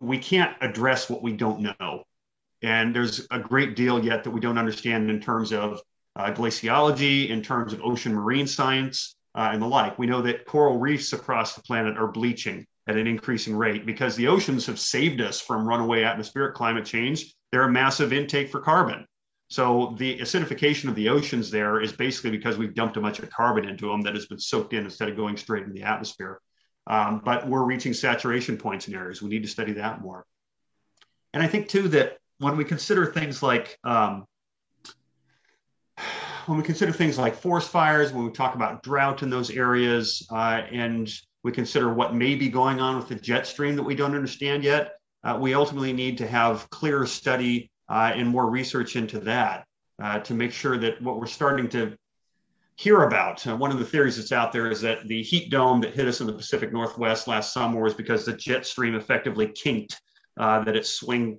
we 0.00 0.18
can't 0.18 0.56
address 0.60 1.10
what 1.10 1.22
we 1.22 1.32
don't 1.32 1.60
know. 1.60 2.04
And 2.62 2.94
there's 2.94 3.26
a 3.32 3.40
great 3.40 3.74
deal 3.74 4.02
yet 4.02 4.22
that 4.24 4.30
we 4.30 4.40
don't 4.40 4.58
understand 4.58 5.10
in 5.10 5.20
terms 5.20 5.52
of 5.52 5.80
uh, 6.16 6.32
glaciology, 6.32 7.28
in 7.28 7.42
terms 7.42 7.72
of 7.72 7.80
ocean 7.82 8.14
marine 8.14 8.46
science, 8.46 9.16
uh, 9.34 9.50
and 9.52 9.60
the 9.60 9.66
like. 9.66 9.98
We 9.98 10.06
know 10.06 10.22
that 10.22 10.46
coral 10.46 10.78
reefs 10.78 11.12
across 11.12 11.54
the 11.54 11.62
planet 11.62 11.96
are 11.96 12.08
bleaching 12.08 12.66
at 12.88 12.96
an 12.96 13.06
increasing 13.06 13.54
rate 13.56 13.84
because 13.84 14.16
the 14.16 14.28
oceans 14.28 14.66
have 14.66 14.78
saved 14.78 15.20
us 15.20 15.40
from 15.40 15.68
runaway 15.68 16.04
atmospheric 16.04 16.54
climate 16.54 16.84
change. 16.84 17.34
They're 17.52 17.64
a 17.64 17.70
massive 17.70 18.12
intake 18.12 18.50
for 18.50 18.60
carbon. 18.60 19.06
So 19.48 19.94
the 19.98 20.18
acidification 20.18 20.88
of 20.88 20.94
the 20.94 21.08
oceans 21.08 21.50
there 21.50 21.80
is 21.80 21.92
basically 21.92 22.30
because 22.30 22.56
we've 22.58 22.74
dumped 22.74 22.96
a 22.96 23.00
bunch 23.00 23.18
of 23.18 23.30
carbon 23.30 23.68
into 23.68 23.88
them 23.88 24.02
that 24.02 24.14
has 24.14 24.26
been 24.26 24.40
soaked 24.40 24.72
in 24.72 24.84
instead 24.84 25.08
of 25.08 25.16
going 25.16 25.36
straight 25.36 25.64
in 25.64 25.72
the 25.72 25.82
atmosphere. 25.82 26.40
Um, 26.88 27.20
but 27.24 27.46
we're 27.48 27.64
reaching 27.64 27.92
saturation 27.92 28.56
points 28.56 28.88
in 28.88 28.94
areas. 28.94 29.22
We 29.22 29.28
need 29.28 29.42
to 29.42 29.48
study 29.48 29.72
that 29.74 30.00
more. 30.00 30.24
And 31.32 31.42
I 31.42 31.48
think 31.48 31.68
too 31.68 31.88
that 31.88 32.18
when 32.38 32.56
we 32.56 32.64
consider 32.64 33.06
things 33.06 33.42
like 33.42 33.78
um, 33.84 34.24
when 36.46 36.58
we 36.58 36.64
consider 36.64 36.92
things 36.92 37.18
like 37.18 37.34
forest 37.34 37.70
fires, 37.70 38.12
when 38.12 38.24
we 38.24 38.30
talk 38.30 38.54
about 38.54 38.82
drought 38.82 39.22
in 39.22 39.30
those 39.30 39.50
areas, 39.50 40.26
uh, 40.30 40.62
and 40.70 41.10
we 41.42 41.52
consider 41.52 41.92
what 41.92 42.14
may 42.14 42.34
be 42.34 42.48
going 42.48 42.80
on 42.80 42.96
with 42.96 43.08
the 43.08 43.14
jet 43.14 43.46
stream 43.46 43.76
that 43.76 43.82
we 43.82 43.94
don't 43.94 44.14
understand 44.14 44.64
yet, 44.64 44.94
uh, 45.24 45.36
we 45.40 45.54
ultimately 45.54 45.92
need 45.92 46.18
to 46.18 46.26
have 46.26 46.68
clearer 46.70 47.06
study 47.06 47.70
uh, 47.88 48.12
and 48.14 48.28
more 48.28 48.48
research 48.48 48.96
into 48.96 49.18
that 49.20 49.64
uh, 50.02 50.18
to 50.20 50.34
make 50.34 50.52
sure 50.52 50.78
that 50.78 51.00
what 51.02 51.18
we're 51.18 51.26
starting 51.26 51.68
to 51.68 51.96
hear 52.76 53.02
about. 53.04 53.44
Uh, 53.46 53.56
one 53.56 53.72
of 53.72 53.78
the 53.78 53.84
theories 53.84 54.16
that's 54.16 54.32
out 54.32 54.52
there 54.52 54.70
is 54.70 54.80
that 54.80 55.06
the 55.08 55.22
heat 55.22 55.50
dome 55.50 55.80
that 55.80 55.94
hit 55.94 56.06
us 56.06 56.20
in 56.20 56.26
the 56.26 56.32
Pacific 56.32 56.72
Northwest 56.72 57.26
last 57.26 57.52
summer 57.52 57.80
was 57.80 57.94
because 57.94 58.24
the 58.24 58.34
jet 58.34 58.66
stream 58.66 58.94
effectively 58.94 59.48
kinked, 59.48 60.00
uh, 60.36 60.62
that 60.64 60.76
it 60.76 60.86
swung 60.86 61.38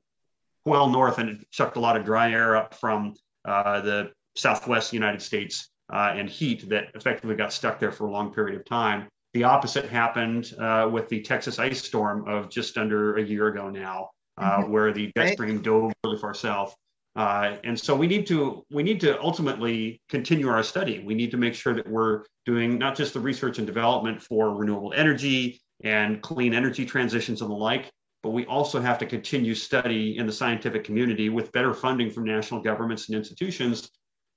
well 0.66 0.89
north 0.89 1.18
and 1.18 1.30
it 1.30 1.47
sucked 1.51 1.78
a 1.78 1.80
lot 1.80 1.95
of 1.95 2.03
dry 2.03 2.32
air 2.32 2.58
up 2.58 2.74
from 2.74 3.14
uh, 3.45 3.80
the 3.82 4.12
southwest 4.38 4.93
United 4.93 5.21
States 5.21 5.69
uh, 5.91 6.13
and 6.15 6.29
heat 6.29 6.69
that 6.69 6.85
effectively 6.95 7.35
got 7.35 7.51
stuck 7.51 7.79
there 7.79 7.91
for 7.91 8.07
a 8.07 8.11
long 8.11 8.33
period 8.33 8.59
of 8.59 8.65
time. 8.65 9.07
The 9.33 9.43
opposite 9.43 9.85
happened 9.85 10.53
uh, 10.59 10.89
with 10.91 11.09
the 11.09 11.21
Texas 11.21 11.59
ice 11.59 11.83
storm 11.83 12.27
of 12.27 12.49
just 12.49 12.77
under 12.77 13.17
a 13.17 13.23
year 13.23 13.47
ago 13.47 13.69
now, 13.69 14.09
uh, 14.38 14.59
mm-hmm. 14.59 14.71
where 14.71 14.93
the 14.93 15.11
jet 15.17 15.33
stream 15.33 15.61
dove 15.61 15.93
really 16.03 16.17
far 16.17 16.33
south. 16.33 16.75
Uh, 17.15 17.57
and 17.63 17.79
so 17.79 17.95
we 17.95 18.05
need 18.05 18.27
to 18.27 18.63
we 18.69 18.83
need 18.83 19.01
to 19.01 19.19
ultimately 19.21 19.99
continue 20.07 20.47
our 20.49 20.61
study. 20.61 21.03
We 21.03 21.15
need 21.15 21.31
to 21.31 21.38
make 21.38 21.55
sure 21.55 21.73
that 21.73 21.88
we're 21.89 22.23
doing 22.45 22.77
not 22.77 22.95
just 22.95 23.13
the 23.13 23.19
research 23.19 23.57
and 23.57 23.65
development 23.65 24.21
for 24.21 24.53
renewable 24.53 24.93
energy 24.93 25.59
and 25.83 26.21
clean 26.21 26.53
energy 26.53 26.85
transitions 26.85 27.41
and 27.41 27.49
the 27.49 27.55
like, 27.55 27.89
but 28.21 28.31
we 28.31 28.45
also 28.45 28.79
have 28.79 28.99
to 28.99 29.05
continue 29.05 29.55
study 29.55 30.17
in 30.17 30.27
the 30.27 30.31
scientific 30.31 30.83
community 30.83 31.29
with 31.29 31.51
better 31.51 31.73
funding 31.73 32.11
from 32.11 32.23
national 32.23 32.61
governments 32.61 33.09
and 33.09 33.17
institutions 33.17 33.89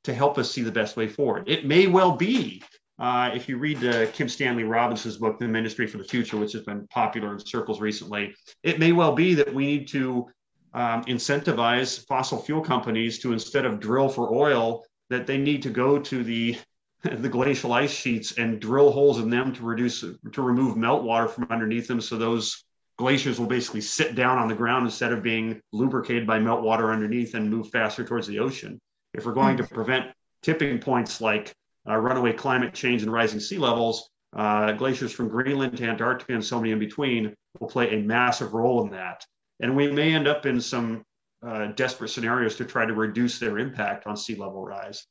to 0.05 0.15
help 0.15 0.39
us 0.39 0.51
see 0.51 0.63
the 0.63 0.73
best 0.73 0.97
way 0.97 1.07
forward. 1.07 1.49
It 1.49 1.67
may 1.67 1.87
well 1.87 2.13
be, 2.13 2.63
uh, 2.99 3.31
if 3.35 3.49
you 3.49 3.59
read 3.59 3.85
uh, 3.85 4.07
Kim 4.13 4.29
Stanley 4.29 4.65
Robinson's 4.65 5.17
book, 5.17 5.39
The 5.39 5.49
Ministry 5.49 5.87
for 5.87 5.99
the 5.99 6.05
Future, 6.05 6.37
which 6.37 6.53
has 6.53 6.63
been 6.63 6.87
popular 6.89 7.33
in 7.33 7.39
circles 7.39 7.81
recently, 7.81 8.35
it 8.63 8.79
may 8.79 8.93
well 8.93 9.13
be 9.13 9.35
that 9.35 9.53
we 9.53 9.67
need 9.67 9.89
to 9.89 10.29
um, 10.75 11.05
incentivize 11.05 12.07
fossil 12.07 12.41
fuel 12.41 12.61
companies 12.61 13.19
to 13.21 13.33
instead 13.33 13.65
of 13.65 13.81
drill 13.81 14.09
for 14.09 14.33
oil, 14.33 14.85
that 15.09 15.27
they 15.27 15.39
need 15.39 15.63
to 15.63 15.71
go 15.71 15.99
to 15.99 16.23
the 16.23 16.57
the 17.03 17.29
glacial 17.31 17.73
ice 17.73 17.93
sheets 17.93 18.37
and 18.37 18.61
drill 18.61 18.91
holes 18.91 19.19
in 19.19 19.31
them 19.31 19.55
to 19.55 19.63
reduce 19.63 20.01
to 20.01 20.43
remove 20.43 20.77
meltwater 20.77 21.31
from 21.31 21.47
underneath 21.51 21.89
them, 21.89 22.01
so 22.01 22.17
those 22.17 22.65
glaciers 22.99 23.41
will 23.41 23.47
basically 23.47 23.81
sit 23.81 24.15
down 24.15 24.37
on 24.37 24.49
the 24.49 24.55
ground 24.55 24.85
instead 24.85 25.11
of 25.11 25.23
being 25.23 25.61
lubricated 25.73 26.27
by 26.27 26.39
meltwater 26.39 26.93
underneath 26.93 27.35
and 27.35 27.49
move 27.49 27.71
faster 27.71 28.05
towards 28.05 28.27
the 28.27 28.39
ocean. 28.39 28.79
If 29.15 29.27
we're 29.27 29.33
going 29.33 29.57
to 29.57 29.65
prevent 29.65 30.13
tipping 30.43 30.79
points 30.79 31.21
like 31.21 31.53
uh, 31.89 31.97
runaway 31.97 32.33
climate 32.33 32.75
change 32.75 33.03
and 33.03 33.13
rising 33.13 33.41
sea 33.41 33.59
levels, 33.59 34.09
uh, 34.37 34.73
glaciers 34.73 35.13
from 35.13 35.29
Greenland 35.29 35.77
to 35.77 35.85
Antarctica 35.85 36.35
and 36.35 36.45
so 36.45 36.61
many 36.61 36.73
in 36.73 36.79
between 36.79 37.35
will 37.59 37.69
play 37.69 37.95
a 37.95 38.03
massive 38.03 38.55
role 38.55 38.85
in 38.85 38.91
that. 38.93 39.25
And 39.61 39.77
we 39.77 39.91
may 39.91 40.15
end 40.15 40.29
up 40.29 40.47
in 40.47 40.61
some 40.61 41.03
uh, 41.47 41.67
desperate 41.69 42.09
scenarios 42.09 42.57
to 42.57 42.65
try 42.65 42.87
to 42.87 42.95
reduce 42.95 43.39
their 43.39 43.59
impact 43.59 44.07
on 44.07 44.17
sea 44.17 44.37
level 44.37 44.65
rise. 44.65 45.07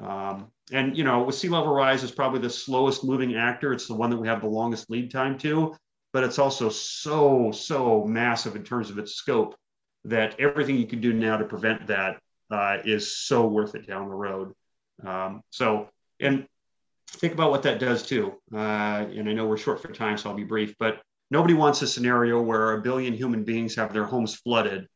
Um, 0.00 0.50
and, 0.72 0.96
you 0.96 1.04
know, 1.04 1.22
with 1.22 1.34
sea 1.34 1.48
level 1.48 1.74
rise 1.74 2.02
is 2.02 2.10
probably 2.10 2.40
the 2.40 2.50
slowest 2.50 3.04
moving 3.04 3.36
actor. 3.36 3.72
It's 3.72 3.86
the 3.86 3.94
one 3.94 4.10
that 4.10 4.16
we 4.16 4.28
have 4.28 4.40
the 4.40 4.46
longest 4.46 4.88
lead 4.88 5.10
time 5.10 5.36
to, 5.38 5.74
but 6.12 6.24
it's 6.24 6.38
also 6.38 6.70
so, 6.70 7.52
so 7.52 8.04
massive 8.04 8.56
in 8.56 8.64
terms 8.64 8.88
of 8.88 8.98
its 8.98 9.14
scope 9.14 9.54
that 10.04 10.40
everything 10.40 10.76
you 10.76 10.86
can 10.86 11.00
do 11.00 11.12
now 11.12 11.36
to 11.36 11.44
prevent 11.44 11.86
that 11.88 12.18
uh, 12.52 12.78
is 12.84 13.16
so 13.16 13.46
worth 13.46 13.74
it 13.74 13.86
down 13.86 14.08
the 14.08 14.14
road. 14.14 14.52
Um, 15.04 15.42
so, 15.50 15.88
and 16.20 16.46
think 17.08 17.32
about 17.32 17.50
what 17.50 17.64
that 17.64 17.80
does 17.80 18.06
too. 18.06 18.34
Uh, 18.54 18.56
and 18.56 19.28
I 19.28 19.32
know 19.32 19.46
we're 19.46 19.56
short 19.56 19.82
for 19.82 19.92
time, 19.92 20.16
so 20.16 20.30
I'll 20.30 20.36
be 20.36 20.44
brief, 20.44 20.76
but 20.78 21.02
Nobody 21.32 21.54
wants 21.54 21.80
a 21.80 21.86
scenario 21.86 22.42
where 22.42 22.72
a 22.72 22.82
billion 22.82 23.14
human 23.14 23.42
beings 23.42 23.74
have 23.76 23.94
their 23.94 24.04
homes 24.04 24.34
flooded 24.34 24.86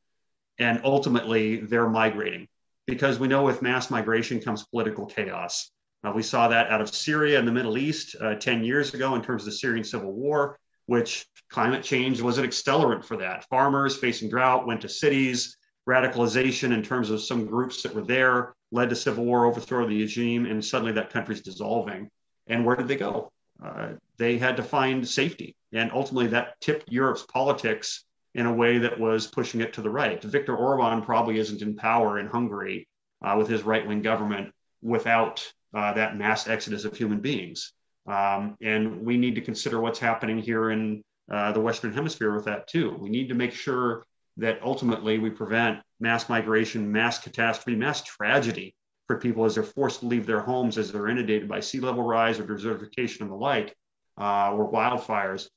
and 0.58 0.82
ultimately 0.84 1.56
they're 1.56 1.88
migrating 1.88 2.46
because 2.86 3.18
we 3.18 3.26
know 3.26 3.44
with 3.44 3.62
mass 3.62 3.90
migration 3.90 4.42
comes 4.42 4.66
political 4.66 5.06
chaos. 5.06 5.70
Uh, 6.04 6.12
we 6.14 6.22
saw 6.22 6.48
that 6.48 6.68
out 6.68 6.82
of 6.82 6.94
Syria 6.94 7.38
and 7.38 7.48
the 7.48 7.52
Middle 7.52 7.78
East 7.78 8.16
uh, 8.20 8.34
10 8.34 8.64
years 8.64 8.92
ago 8.92 9.14
in 9.14 9.22
terms 9.22 9.44
of 9.44 9.46
the 9.46 9.52
Syrian 9.52 9.82
civil 9.82 10.12
war, 10.12 10.58
which 10.84 11.26
climate 11.48 11.82
change 11.82 12.20
was 12.20 12.36
an 12.36 12.44
accelerant 12.44 13.02
for 13.02 13.16
that. 13.16 13.48
Farmers 13.48 13.96
facing 13.96 14.28
drought 14.28 14.66
went 14.66 14.82
to 14.82 14.90
cities. 14.90 15.56
Radicalization 15.88 16.72
in 16.72 16.82
terms 16.82 17.10
of 17.10 17.20
some 17.20 17.46
groups 17.46 17.82
that 17.82 17.94
were 17.94 18.02
there 18.02 18.54
led 18.72 18.90
to 18.90 18.96
civil 18.96 19.24
war, 19.24 19.46
overthrow 19.46 19.84
of 19.84 19.90
the 19.90 20.00
regime, 20.00 20.46
and 20.46 20.64
suddenly 20.64 20.92
that 20.92 21.12
country's 21.12 21.42
dissolving. 21.42 22.10
And 22.46 22.64
where 22.64 22.76
did 22.76 22.88
they 22.88 22.96
go? 22.96 23.30
Uh, 23.62 23.92
they 24.16 24.38
had 24.38 24.56
to 24.56 24.62
find 24.62 25.06
safety. 25.06 25.54
And 25.72 25.90
ultimately, 25.92 26.28
that 26.28 26.60
tipped 26.60 26.90
Europe's 26.90 27.22
politics 27.22 28.04
in 28.34 28.46
a 28.46 28.52
way 28.52 28.78
that 28.78 28.98
was 29.00 29.26
pushing 29.26 29.60
it 29.60 29.72
to 29.74 29.82
the 29.82 29.90
right. 29.90 30.22
Viktor 30.22 30.54
Orban 30.54 31.02
probably 31.02 31.38
isn't 31.38 31.62
in 31.62 31.74
power 31.74 32.18
in 32.18 32.26
Hungary 32.26 32.86
uh, 33.24 33.34
with 33.38 33.48
his 33.48 33.62
right 33.62 33.86
wing 33.86 34.02
government 34.02 34.52
without 34.82 35.50
uh, 35.74 35.92
that 35.94 36.16
mass 36.16 36.46
exodus 36.46 36.84
of 36.84 36.96
human 36.96 37.20
beings. 37.20 37.72
Um, 38.06 38.56
and 38.60 39.02
we 39.04 39.16
need 39.16 39.34
to 39.34 39.40
consider 39.40 39.80
what's 39.80 39.98
happening 39.98 40.38
here 40.38 40.70
in 40.70 41.02
uh, 41.30 41.52
the 41.52 41.60
Western 41.60 41.92
Hemisphere 41.92 42.34
with 42.34 42.44
that 42.44 42.68
too. 42.68 42.96
We 43.00 43.08
need 43.08 43.28
to 43.28 43.34
make 43.34 43.52
sure 43.52 44.04
that 44.36 44.60
ultimately 44.62 45.18
we 45.18 45.30
prevent 45.30 45.80
mass 46.00 46.28
migration, 46.28 46.92
mass 46.92 47.18
catastrophe, 47.18 47.76
mass 47.76 48.02
tragedy 48.02 48.74
for 49.06 49.18
people 49.18 49.44
as 49.44 49.54
they're 49.54 49.64
forced 49.64 50.00
to 50.00 50.06
leave 50.06 50.26
their 50.26 50.40
homes, 50.40 50.78
as 50.78 50.92
they're 50.92 51.08
inundated 51.08 51.48
by 51.48 51.60
sea 51.60 51.80
level 51.80 52.02
rise 52.02 52.38
or 52.38 52.44
desertification 52.44 53.22
and 53.22 53.30
the 53.30 53.36
like, 53.36 53.74
uh, 54.20 54.52
or 54.52 54.70
wildfires. 54.70 55.48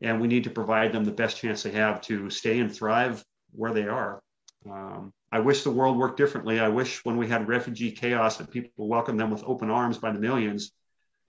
And 0.00 0.20
we 0.20 0.28
need 0.28 0.44
to 0.44 0.50
provide 0.50 0.92
them 0.92 1.04
the 1.04 1.12
best 1.12 1.38
chance 1.38 1.62
they 1.62 1.70
have 1.72 2.00
to 2.02 2.30
stay 2.30 2.58
and 2.58 2.74
thrive 2.74 3.24
where 3.52 3.72
they 3.72 3.86
are. 3.86 4.20
Um, 4.70 5.12
I 5.30 5.40
wish 5.40 5.62
the 5.62 5.70
world 5.70 5.96
worked 5.96 6.16
differently. 6.16 6.60
I 6.60 6.68
wish 6.68 7.04
when 7.04 7.16
we 7.16 7.28
had 7.28 7.48
refugee 7.48 7.92
chaos 7.92 8.38
that 8.38 8.50
people 8.50 8.88
welcomed 8.88 9.20
them 9.20 9.30
with 9.30 9.44
open 9.44 9.70
arms 9.70 9.98
by 9.98 10.10
the 10.10 10.18
millions. 10.18 10.72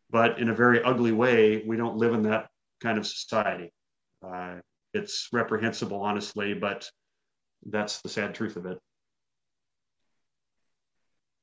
But 0.10 0.40
in 0.40 0.50
a 0.50 0.56
very 0.56 0.82
ugly 0.82 1.12
way, 1.12 1.64
we 1.66 1.78
don't 1.78 1.98
live 1.98 2.14
in 2.14 2.24
that 2.24 2.48
kind 2.80 2.98
of 2.98 3.06
society. 3.06 3.74
Uh, 4.26 4.56
it's 4.94 5.30
reprehensible, 5.32 6.02
honestly, 6.02 6.54
but 6.54 6.90
that's 7.66 8.02
the 8.02 8.10
sad 8.10 8.36
truth 8.36 8.56
of 8.56 8.66
it. 8.66 8.78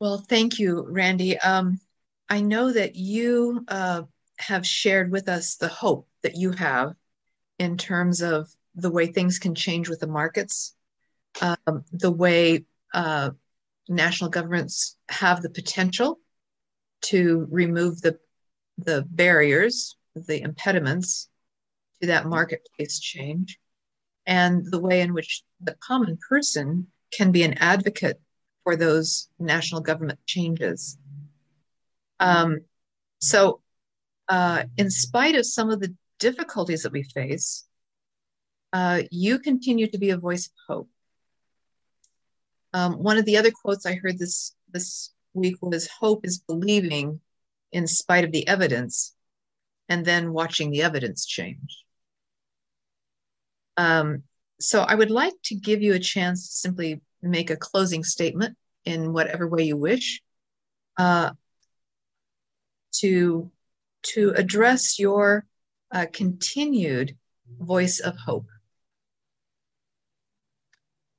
Well, 0.01 0.18
thank 0.18 0.59
you, 0.59 0.86
Randy. 0.88 1.38
Um, 1.38 1.80
I 2.28 2.40
know 2.40 2.72
that 2.72 2.97
you 2.97 3.64
uh, 3.68 4.03
have 4.38 4.66
shared 4.66 5.11
with 5.11 5.28
us 5.28 5.57
the 5.57 5.68
hope 5.68 6.09
that 6.22 6.36
you 6.36 6.53
have 6.53 6.95
in 7.59 7.76
terms 7.76 8.20
of 8.20 8.51
the 8.74 8.90
way 8.90 9.07
things 9.07 9.38
can 9.38 9.55
change 9.55 9.88
with 9.88 10.01
the 10.01 10.07
markets, 10.07 10.74
um, 11.40 11.84
the 11.92 12.11
way 12.11 12.64
uh, 12.92 13.30
national 13.88 14.30
governments 14.30 14.97
have 15.09 15.42
the 15.42 15.51
potential 15.51 16.18
to 17.03 17.47
remove 17.51 18.01
the 18.01 18.18
the 18.78 19.07
barriers, 19.09 19.97
the 20.16 20.42
impediments 20.42 21.28
to 22.05 22.12
that 22.12 22.26
marketplace 22.26 22.98
change, 22.98 23.59
and 24.26 24.64
the 24.70 24.80
way 24.80 25.00
in 25.00 25.12
which 25.14 25.42
the 25.61 25.76
common 25.80 26.18
person 26.28 26.86
can 27.12 27.32
be 27.32 27.42
an 27.42 27.55
advocate 27.55 28.20
for 28.62 28.76
those 28.76 29.28
national 29.38 29.80
government 29.80 30.18
changes. 30.26 30.98
Um, 32.20 32.61
so, 33.20 33.61
uh, 34.28 34.64
in 34.76 34.90
spite 34.90 35.34
of 35.34 35.46
some 35.46 35.70
of 35.70 35.80
the 35.80 35.94
difficulties 36.18 36.82
that 36.82 36.92
we 36.92 37.02
face, 37.02 37.66
uh, 38.72 39.02
you 39.11 39.38
continue 39.38 39.86
to 39.90 39.98
be 39.98 40.11
a 40.11 40.16
voice 40.16 40.46
of 40.46 40.52
hope. 40.68 40.90
Um, 42.72 42.94
one 42.94 43.18
of 43.18 43.24
the 43.24 43.36
other 43.36 43.50
quotes 43.50 43.86
I 43.86 43.94
heard 43.94 44.18
this 44.18 44.55
this 44.72 45.12
week 45.32 45.57
was 45.61 45.88
"Hope 46.00 46.26
is 46.26 46.38
believing 46.38 47.20
in 47.70 47.86
spite 47.86 48.24
of 48.24 48.32
the 48.32 48.46
evidence, 48.48 49.14
and 49.88 50.05
then 50.05 50.32
watching 50.32 50.70
the 50.70 50.82
evidence 50.82 51.26
change." 51.26 51.84
Um, 53.76 54.22
so 54.60 54.80
I 54.80 54.94
would 54.94 55.10
like 55.10 55.34
to 55.44 55.54
give 55.54 55.82
you 55.82 55.94
a 55.94 55.98
chance 55.98 56.48
to 56.48 56.54
simply 56.54 57.00
make 57.22 57.50
a 57.50 57.56
closing 57.56 58.04
statement 58.04 58.56
in 58.84 59.12
whatever 59.12 59.48
way 59.48 59.64
you 59.64 59.76
wish 59.76 60.22
uh, 60.98 61.30
to 62.96 63.50
to 64.02 64.34
address 64.36 64.98
your 64.98 65.46
uh, 65.90 66.06
continued 66.12 67.16
voice 67.58 68.00
of 68.00 68.16
hope. 68.16 68.46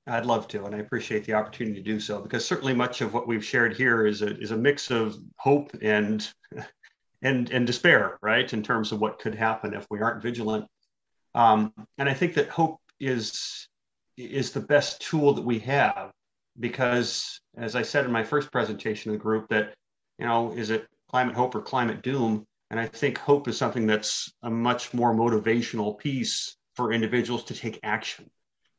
I'd 0.07 0.25
love 0.25 0.47
to, 0.49 0.65
and 0.65 0.75
I 0.75 0.79
appreciate 0.79 1.25
the 1.25 1.33
opportunity 1.33 1.77
to 1.77 1.83
do 1.83 1.99
so 1.99 2.21
because 2.21 2.45
certainly 2.45 2.75
much 2.75 3.01
of 3.01 3.13
what 3.13 3.27
we've 3.27 3.43
shared 3.43 3.75
here 3.75 4.05
is 4.05 4.21
a, 4.21 4.37
is 4.39 4.51
a 4.51 4.57
mix 4.57 4.91
of 4.91 5.17
hope 5.37 5.71
and 5.81 6.27
and 7.23 7.49
and 7.49 7.65
despair, 7.65 8.19
right? 8.21 8.51
In 8.53 8.61
terms 8.61 8.91
of 8.91 9.01
what 9.01 9.19
could 9.19 9.33
happen 9.33 9.73
if 9.73 9.87
we 9.89 9.99
aren't 10.01 10.21
vigilant. 10.21 10.65
Um, 11.35 11.73
and 11.97 12.09
I 12.09 12.13
think 12.13 12.33
that 12.35 12.49
hope 12.49 12.79
is 12.99 13.67
is 14.17 14.51
the 14.51 14.61
best 14.61 15.01
tool 15.01 15.33
that 15.33 15.43
we 15.43 15.59
have 15.59 16.11
because 16.57 17.41
as 17.57 17.75
I 17.75 17.81
said 17.81 18.05
in 18.05 18.11
my 18.11 18.23
first 18.23 18.49
presentation 18.49 19.11
to 19.11 19.17
the 19.17 19.21
group, 19.21 19.49
that 19.49 19.73
you 20.17 20.25
know, 20.25 20.53
is 20.53 20.69
it 20.69 20.87
climate 21.09 21.35
hope 21.35 21.53
or 21.53 21.61
climate 21.61 22.01
doom? 22.01 22.45
And 22.71 22.79
I 22.79 22.87
think 22.87 23.17
hope 23.17 23.47
is 23.49 23.57
something 23.57 23.85
that's 23.85 24.31
a 24.43 24.49
much 24.49 24.93
more 24.93 25.13
motivational 25.13 25.97
piece 25.97 26.55
for 26.75 26.93
individuals 26.93 27.43
to 27.45 27.53
take 27.53 27.79
action, 27.83 28.29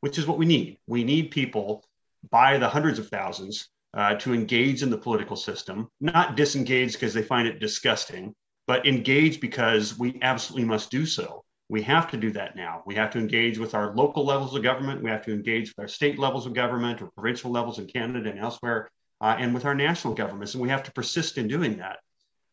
which 0.01 0.17
is 0.17 0.27
what 0.27 0.39
we 0.39 0.45
need. 0.45 0.79
We 0.87 1.03
need 1.03 1.31
people 1.31 1.85
by 2.29 2.57
the 2.57 2.67
hundreds 2.67 2.99
of 2.99 3.09
thousands 3.09 3.69
uh, 3.93 4.15
to 4.15 4.33
engage 4.33 4.81
in 4.83 4.89
the 4.89 4.97
political 4.97 5.35
system, 5.35 5.89
not 6.01 6.35
disengage 6.35 6.93
because 6.93 7.13
they 7.13 7.21
find 7.21 7.47
it 7.47 7.59
disgusting, 7.59 8.33
but 8.65 8.85
engage 8.87 9.39
because 9.39 9.97
we 9.97 10.19
absolutely 10.21 10.67
must 10.67 10.89
do 10.89 11.05
so. 11.05 11.43
We 11.69 11.81
have 11.81 12.09
to 12.11 12.17
do 12.17 12.31
that 12.31 12.55
now. 12.55 12.81
We 12.85 12.95
have 12.95 13.11
to 13.11 13.19
engage 13.19 13.57
with 13.57 13.73
our 13.73 13.93
local 13.93 14.25
levels 14.25 14.55
of 14.55 14.63
government. 14.63 15.03
We 15.03 15.09
have 15.09 15.25
to 15.25 15.33
engage 15.33 15.69
with 15.69 15.79
our 15.79 15.87
state 15.87 16.17
levels 16.17 16.45
of 16.45 16.53
government 16.53 17.01
or 17.01 17.09
provincial 17.11 17.51
levels 17.51 17.77
in 17.77 17.87
Canada 17.87 18.29
and 18.29 18.39
elsewhere, 18.39 18.89
uh, 19.19 19.35
and 19.37 19.53
with 19.53 19.65
our 19.65 19.75
national 19.75 20.13
governments. 20.13 20.53
And 20.53 20.61
we 20.61 20.69
have 20.69 20.83
to 20.83 20.91
persist 20.91 21.37
in 21.37 21.47
doing 21.47 21.77
that. 21.77 21.99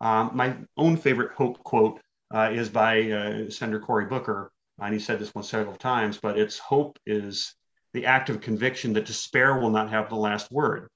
Um, 0.00 0.32
my 0.34 0.56
own 0.76 0.96
favorite 0.96 1.32
hope 1.32 1.62
quote 1.62 2.00
uh, 2.34 2.50
is 2.52 2.68
by 2.68 3.10
uh, 3.10 3.50
Senator 3.50 3.78
Cory 3.78 4.06
Booker, 4.06 4.50
and 4.80 4.92
he 4.92 4.98
said 4.98 5.20
this 5.20 5.34
one 5.34 5.44
several 5.44 5.76
times, 5.76 6.18
but 6.18 6.36
it's 6.36 6.58
hope 6.58 6.98
is 7.06 7.54
the 7.92 8.06
act 8.06 8.28
of 8.28 8.40
conviction 8.40 8.92
that 8.94 9.06
despair 9.06 9.60
will 9.60 9.70
not 9.70 9.90
have 9.90 10.08
the 10.08 10.16
last 10.16 10.50
word. 10.50 10.88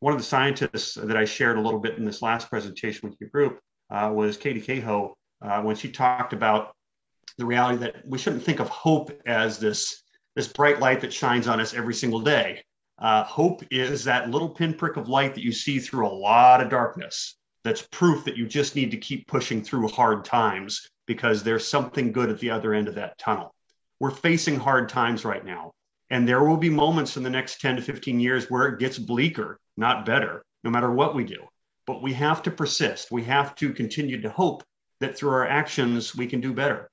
One 0.00 0.12
of 0.12 0.18
the 0.18 0.24
scientists 0.24 0.94
that 0.94 1.16
I 1.16 1.24
shared 1.24 1.56
a 1.56 1.60
little 1.60 1.78
bit 1.78 1.96
in 1.96 2.04
this 2.04 2.20
last 2.20 2.50
presentation 2.50 3.08
with 3.08 3.18
your 3.20 3.30
group 3.30 3.60
uh, 3.90 4.10
was 4.12 4.36
Katharine 4.36 4.64
Hayhoe, 4.64 5.12
uh, 5.40 5.62
when 5.62 5.76
she 5.76 5.90
talked 5.90 6.32
about 6.32 6.75
the 7.38 7.46
reality 7.46 7.78
that 7.78 7.96
we 8.06 8.18
shouldn't 8.18 8.42
think 8.42 8.60
of 8.60 8.68
hope 8.68 9.10
as 9.26 9.58
this, 9.58 10.02
this 10.34 10.48
bright 10.48 10.80
light 10.80 11.00
that 11.00 11.12
shines 11.12 11.48
on 11.48 11.60
us 11.60 11.74
every 11.74 11.94
single 11.94 12.20
day. 12.20 12.62
Uh, 12.98 13.24
hope 13.24 13.62
is 13.70 14.04
that 14.04 14.30
little 14.30 14.48
pinprick 14.48 14.96
of 14.96 15.08
light 15.08 15.34
that 15.34 15.44
you 15.44 15.52
see 15.52 15.78
through 15.78 16.06
a 16.06 16.08
lot 16.08 16.62
of 16.62 16.70
darkness. 16.70 17.36
That's 17.62 17.86
proof 17.90 18.24
that 18.24 18.36
you 18.36 18.46
just 18.46 18.76
need 18.76 18.90
to 18.92 18.96
keep 18.96 19.26
pushing 19.26 19.62
through 19.62 19.88
hard 19.88 20.24
times 20.24 20.88
because 21.06 21.42
there's 21.42 21.66
something 21.66 22.12
good 22.12 22.30
at 22.30 22.38
the 22.38 22.50
other 22.50 22.72
end 22.72 22.88
of 22.88 22.94
that 22.94 23.18
tunnel. 23.18 23.54
We're 24.00 24.10
facing 24.10 24.58
hard 24.58 24.88
times 24.88 25.24
right 25.24 25.44
now. 25.44 25.72
And 26.10 26.28
there 26.28 26.44
will 26.44 26.56
be 26.56 26.70
moments 26.70 27.16
in 27.16 27.22
the 27.22 27.30
next 27.30 27.60
10 27.60 27.76
to 27.76 27.82
15 27.82 28.20
years 28.20 28.50
where 28.50 28.66
it 28.66 28.78
gets 28.78 28.98
bleaker, 28.98 29.58
not 29.76 30.06
better, 30.06 30.44
no 30.62 30.70
matter 30.70 30.90
what 30.90 31.14
we 31.14 31.24
do. 31.24 31.42
But 31.86 32.02
we 32.02 32.12
have 32.14 32.42
to 32.44 32.50
persist. 32.50 33.10
We 33.10 33.24
have 33.24 33.54
to 33.56 33.72
continue 33.72 34.20
to 34.22 34.30
hope 34.30 34.62
that 35.00 35.16
through 35.16 35.30
our 35.30 35.46
actions, 35.46 36.14
we 36.14 36.26
can 36.26 36.40
do 36.40 36.52
better. 36.52 36.88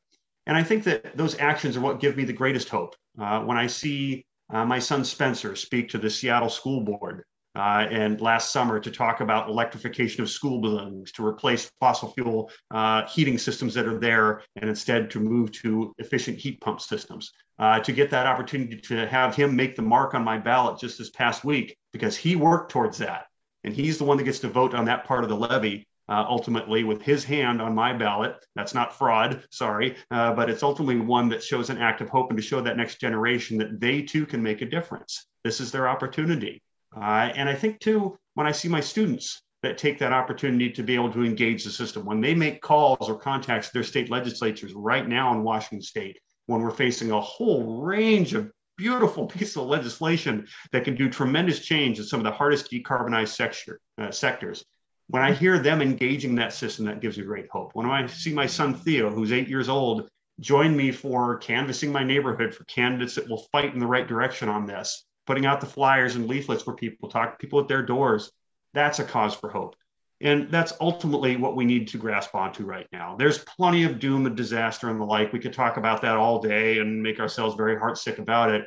And 0.45 0.57
I 0.57 0.63
think 0.63 0.83
that 0.83 1.15
those 1.15 1.39
actions 1.39 1.77
are 1.77 1.81
what 1.81 1.99
give 1.99 2.17
me 2.17 2.25
the 2.25 2.33
greatest 2.33 2.69
hope. 2.69 2.95
Uh, 3.19 3.41
when 3.41 3.57
I 3.57 3.67
see 3.67 4.25
uh, 4.51 4.65
my 4.65 4.79
son 4.79 5.05
Spencer 5.05 5.55
speak 5.55 5.89
to 5.89 5.97
the 5.97 6.09
Seattle 6.09 6.49
School 6.49 6.81
Board 6.81 7.23
uh, 7.55 7.85
and 7.89 8.19
last 8.19 8.51
summer 8.51 8.79
to 8.79 8.91
talk 8.91 9.21
about 9.21 9.47
electrification 9.47 10.21
of 10.21 10.29
school 10.29 10.59
buildings 10.59 11.11
to 11.13 11.25
replace 11.25 11.71
fossil 11.79 12.11
fuel 12.11 12.51
uh, 12.71 13.07
heating 13.07 13.37
systems 13.37 13.73
that 13.75 13.87
are 13.87 13.99
there 13.99 14.41
and 14.55 14.69
instead 14.69 15.09
to 15.11 15.19
move 15.19 15.51
to 15.51 15.93
efficient 15.99 16.37
heat 16.37 16.59
pump 16.61 16.81
systems. 16.81 17.31
Uh, 17.59 17.79
to 17.79 17.91
get 17.91 18.09
that 18.09 18.25
opportunity 18.25 18.75
to 18.75 19.07
have 19.07 19.35
him 19.35 19.55
make 19.55 19.75
the 19.75 19.81
mark 19.81 20.15
on 20.15 20.23
my 20.23 20.39
ballot 20.39 20.79
just 20.79 20.97
this 20.97 21.11
past 21.11 21.45
week 21.45 21.77
because 21.91 22.17
he 22.17 22.35
worked 22.35 22.71
towards 22.71 22.97
that. 22.97 23.27
And 23.63 23.73
he's 23.73 23.99
the 23.99 24.03
one 24.03 24.17
that 24.17 24.23
gets 24.23 24.39
to 24.39 24.49
vote 24.49 24.73
on 24.73 24.85
that 24.85 25.05
part 25.05 25.23
of 25.23 25.29
the 25.29 25.35
levy 25.35 25.87
uh, 26.09 26.25
ultimately 26.27 26.83
with 26.83 27.01
his 27.01 27.23
hand 27.23 27.61
on 27.61 27.75
my 27.75 27.93
ballot. 27.93 28.35
That's 28.55 28.73
not 28.73 28.97
fraud, 28.97 29.43
sorry, 29.51 29.95
uh, 30.11 30.33
but 30.33 30.49
it's 30.49 30.63
ultimately 30.63 30.99
one 30.99 31.29
that 31.29 31.43
shows 31.43 31.69
an 31.69 31.77
act 31.77 32.01
of 32.01 32.09
hope 32.09 32.29
and 32.29 32.37
to 32.37 32.43
show 32.43 32.61
that 32.61 32.77
next 32.77 32.99
generation 32.99 33.57
that 33.59 33.79
they 33.79 34.01
too 34.01 34.25
can 34.25 34.43
make 34.43 34.61
a 34.61 34.69
difference. 34.69 35.25
This 35.43 35.59
is 35.59 35.71
their 35.71 35.87
opportunity. 35.87 36.61
Uh, 36.95 37.31
and 37.35 37.49
I 37.49 37.55
think 37.55 37.79
too, 37.79 38.17
when 38.35 38.47
I 38.47 38.51
see 38.51 38.67
my 38.67 38.81
students 38.81 39.41
that 39.61 39.77
take 39.77 39.97
that 39.99 40.11
opportunity 40.11 40.69
to 40.71 40.83
be 40.83 40.95
able 40.95 41.11
to 41.13 41.23
engage 41.23 41.63
the 41.63 41.71
system, 41.71 42.05
when 42.05 42.21
they 42.21 42.35
make 42.35 42.61
calls 42.61 43.09
or 43.09 43.17
contacts 43.17 43.69
their 43.69 43.83
state 43.83 44.09
legislatures 44.09 44.73
right 44.73 45.07
now 45.07 45.33
in 45.33 45.43
Washington 45.43 45.81
state, 45.81 46.19
when 46.47 46.61
we're 46.61 46.71
facing 46.71 47.11
a 47.11 47.21
whole 47.21 47.81
range 47.81 48.33
of 48.33 48.51
beautiful 48.77 49.25
pieces 49.27 49.55
of 49.55 49.67
legislation 49.67 50.45
that 50.71 50.83
can 50.83 50.95
do 50.95 51.09
tremendous 51.09 51.59
change 51.59 51.97
in 51.97 52.05
some 52.05 52.19
of 52.19 52.25
the 52.25 52.31
hardest 52.31 52.69
decarbonized 52.69 53.29
sector, 53.29 53.79
uh, 53.97 54.11
sectors 54.11 54.65
when 55.13 55.21
I 55.21 55.31
hear 55.31 55.59
them 55.59 55.79
engaging 55.79 56.33
that 56.35 56.53
system, 56.53 56.85
that 56.85 56.99
gives 56.99 57.19
me 57.19 57.23
great 57.23 57.47
hope. 57.51 57.75
When 57.75 57.85
I 57.85 58.07
see 58.07 58.33
my 58.33 58.47
son 58.47 58.73
Theo, 58.73 59.11
who's 59.11 59.31
eight 59.31 59.47
years 59.47 59.69
old, 59.69 60.09
join 60.39 60.75
me 60.75 60.91
for 60.91 61.37
canvassing 61.37 61.91
my 61.91 62.03
neighborhood 62.03 62.51
for 62.51 62.63
candidates 62.63 63.13
that 63.13 63.29
will 63.29 63.45
fight 63.51 63.75
in 63.75 63.79
the 63.79 63.85
right 63.85 64.07
direction 64.07 64.49
on 64.49 64.65
this, 64.65 65.05
putting 65.27 65.45
out 65.45 65.61
the 65.61 65.67
flyers 65.67 66.15
and 66.15 66.27
leaflets 66.27 66.63
for 66.63 66.73
people, 66.73 67.09
talk 67.09 67.33
to 67.33 67.37
people 67.37 67.59
at 67.59 67.67
their 67.67 67.83
doors, 67.83 68.31
that's 68.73 68.97
a 68.97 69.03
cause 69.03 69.35
for 69.35 69.51
hope. 69.51 69.75
And 70.19 70.49
that's 70.49 70.73
ultimately 70.81 71.35
what 71.35 71.55
we 71.55 71.63
need 71.63 71.89
to 71.89 71.99
grasp 71.99 72.33
onto 72.33 72.65
right 72.65 72.87
now. 72.91 73.15
There's 73.15 73.37
plenty 73.37 73.83
of 73.83 73.99
doom 73.99 74.25
and 74.25 74.35
disaster 74.35 74.89
and 74.89 74.99
the 74.99 75.05
like. 75.05 75.31
We 75.31 75.37
could 75.37 75.53
talk 75.53 75.77
about 75.77 76.01
that 76.01 76.17
all 76.17 76.41
day 76.41 76.79
and 76.79 77.03
make 77.03 77.19
ourselves 77.19 77.53
very 77.53 77.75
heartsick 77.75 78.17
about 78.17 78.49
it. 78.49 78.65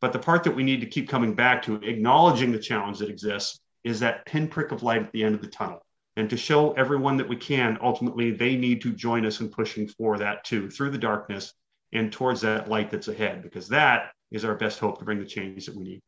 But 0.00 0.12
the 0.12 0.18
part 0.18 0.42
that 0.42 0.56
we 0.56 0.64
need 0.64 0.80
to 0.80 0.88
keep 0.88 1.08
coming 1.08 1.36
back 1.36 1.62
to, 1.62 1.76
acknowledging 1.76 2.50
the 2.50 2.58
challenge 2.58 2.98
that 2.98 3.10
exists, 3.10 3.60
is 3.84 4.00
that 4.00 4.26
pinprick 4.26 4.72
of 4.72 4.82
light 4.82 5.02
at 5.02 5.12
the 5.12 5.22
end 5.22 5.36
of 5.36 5.40
the 5.40 5.46
tunnel. 5.46 5.83
And 6.16 6.30
to 6.30 6.36
show 6.36 6.72
everyone 6.72 7.16
that 7.16 7.28
we 7.28 7.36
can, 7.36 7.76
ultimately, 7.82 8.30
they 8.30 8.56
need 8.56 8.80
to 8.82 8.92
join 8.92 9.26
us 9.26 9.40
in 9.40 9.48
pushing 9.48 9.88
for 9.88 10.16
that 10.18 10.44
too, 10.44 10.70
through 10.70 10.90
the 10.90 10.98
darkness 10.98 11.52
and 11.92 12.12
towards 12.12 12.40
that 12.42 12.68
light 12.68 12.90
that's 12.90 13.08
ahead, 13.08 13.42
because 13.42 13.68
that 13.68 14.12
is 14.30 14.44
our 14.44 14.54
best 14.54 14.78
hope 14.78 14.98
to 14.98 15.04
bring 15.04 15.18
the 15.18 15.24
change 15.24 15.66
that 15.66 15.76
we 15.76 15.84
need. 15.84 16.02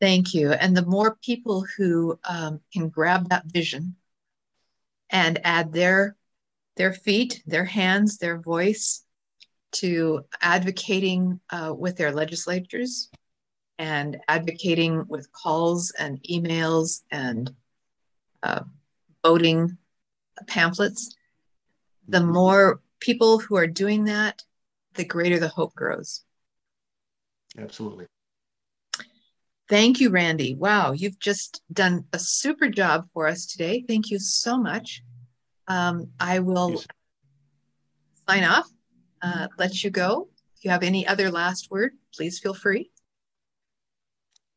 Thank 0.00 0.34
you. 0.34 0.52
And 0.52 0.76
the 0.76 0.84
more 0.84 1.16
people 1.22 1.64
who 1.76 2.18
um, 2.28 2.60
can 2.72 2.88
grab 2.88 3.30
that 3.30 3.46
vision 3.46 3.96
and 5.10 5.40
add 5.44 5.72
their 5.72 6.16
their 6.76 6.92
feet, 6.92 7.42
their 7.46 7.64
hands, 7.64 8.18
their 8.18 8.38
voice 8.38 9.02
to 9.72 10.24
advocating 10.42 11.40
uh, 11.50 11.72
with 11.76 11.96
their 11.96 12.12
legislatures 12.12 13.10
and 13.78 14.18
advocating 14.28 15.06
with 15.08 15.32
calls 15.32 15.92
and 15.98 16.22
emails 16.30 17.02
and 17.10 17.54
uh, 18.46 18.62
voting 19.24 19.76
pamphlets, 20.46 21.16
the 22.08 22.18
mm-hmm. 22.18 22.32
more 22.32 22.80
people 23.00 23.38
who 23.38 23.56
are 23.56 23.66
doing 23.66 24.04
that, 24.04 24.42
the 24.94 25.04
greater 25.04 25.38
the 25.38 25.48
hope 25.48 25.74
grows. 25.74 26.24
Absolutely. 27.58 28.06
Thank 29.68 30.00
you, 30.00 30.10
Randy. 30.10 30.54
Wow, 30.54 30.92
you've 30.92 31.18
just 31.18 31.62
done 31.72 32.04
a 32.12 32.18
super 32.18 32.68
job 32.68 33.08
for 33.12 33.26
us 33.26 33.46
today. 33.46 33.84
Thank 33.86 34.10
you 34.10 34.18
so 34.20 34.56
much. 34.56 35.02
Um, 35.66 36.10
I 36.20 36.38
will 36.38 36.70
yes. 36.70 36.86
sign 38.28 38.44
off, 38.44 38.68
uh, 39.22 39.48
let 39.58 39.82
you 39.82 39.90
go. 39.90 40.28
If 40.56 40.64
you 40.64 40.70
have 40.70 40.84
any 40.84 41.04
other 41.06 41.32
last 41.32 41.68
word, 41.70 41.92
please 42.14 42.38
feel 42.38 42.54
free. 42.54 42.90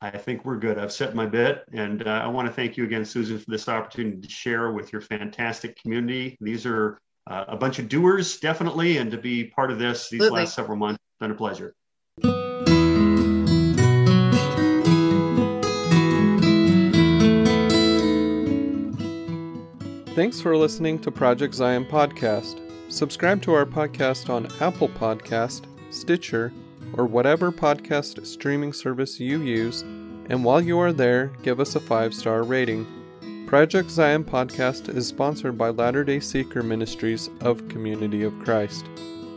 I 0.01 0.11
think 0.11 0.45
we're 0.45 0.57
good. 0.57 0.77
I've 0.77 0.93
set 0.93 1.13
my 1.13 1.25
bit, 1.25 1.65
and 1.73 2.07
uh, 2.07 2.21
I 2.23 2.27
want 2.27 2.47
to 2.47 2.53
thank 2.53 2.77
you 2.77 2.85
again, 2.85 3.03
Susan, 3.03 3.37
for 3.37 3.51
this 3.51 3.67
opportunity 3.67 4.21
to 4.21 4.29
share 4.29 4.71
with 4.71 4.93
your 4.93 5.01
fantastic 5.01 5.75
community. 5.81 6.37
These 6.39 6.65
are 6.65 7.01
uh, 7.29 7.45
a 7.49 7.57
bunch 7.57 7.79
of 7.79 7.89
doers, 7.89 8.39
definitely, 8.39 8.97
and 8.97 9.11
to 9.11 9.17
be 9.17 9.43
part 9.43 9.71
of 9.71 9.77
this 9.77 10.09
these 10.09 10.21
Absolutely. 10.21 10.39
last 10.39 10.55
several 10.55 10.77
months, 10.77 10.99
it's 11.03 11.19
been 11.19 11.31
a 11.31 11.35
pleasure. 11.35 11.73
Thanks 20.15 20.39
for 20.39 20.55
listening 20.55 20.99
to 20.99 21.11
Project 21.11 21.53
Zion 21.53 21.85
Podcast. 21.85 22.61
Subscribe 22.89 23.41
to 23.41 23.53
our 23.53 23.65
podcast 23.65 24.29
on 24.29 24.47
Apple 24.61 24.89
Podcast, 24.89 25.65
Stitcher, 25.91 26.53
or 26.93 27.05
whatever 27.05 27.51
podcast 27.51 28.25
streaming 28.25 28.73
service 28.73 29.19
you 29.19 29.41
use, 29.41 29.81
and 30.29 30.43
while 30.43 30.61
you 30.61 30.79
are 30.79 30.93
there, 30.93 31.27
give 31.41 31.59
us 31.59 31.75
a 31.75 31.79
five 31.79 32.13
star 32.13 32.43
rating. 32.43 32.85
Project 33.47 33.89
Zion 33.89 34.23
Podcast 34.23 34.95
is 34.95 35.07
sponsored 35.07 35.57
by 35.57 35.69
Latter 35.69 36.03
day 36.03 36.19
Seeker 36.19 36.61
Ministries 36.61 37.29
of 37.41 37.67
Community 37.67 38.23
of 38.23 38.37
Christ. 38.39 38.85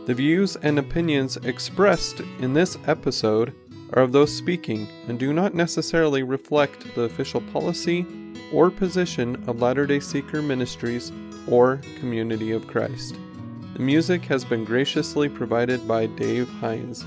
The 0.05 0.13
views 0.13 0.55
and 0.57 0.77
opinions 0.77 1.37
expressed 1.37 2.19
in 2.39 2.53
this 2.53 2.77
episode 2.85 3.53
are 3.93 4.03
of 4.03 4.11
those 4.11 4.35
speaking 4.35 4.87
and 5.07 5.17
do 5.17 5.33
not 5.33 5.55
necessarily 5.55 6.23
reflect 6.23 6.93
the 6.93 7.03
official 7.03 7.41
policy 7.53 8.05
or 8.51 8.69
position 8.69 9.43
of 9.47 9.61
Latter 9.61 9.87
day 9.87 9.99
Seeker 9.99 10.41
Ministries 10.41 11.11
or 11.47 11.81
Community 11.99 12.51
of 12.51 12.67
Christ. 12.67 13.15
The 13.73 13.79
music 13.79 14.23
has 14.25 14.45
been 14.45 14.65
graciously 14.65 15.27
provided 15.27 15.87
by 15.87 16.05
Dave 16.05 16.49
Hines. 16.49 17.03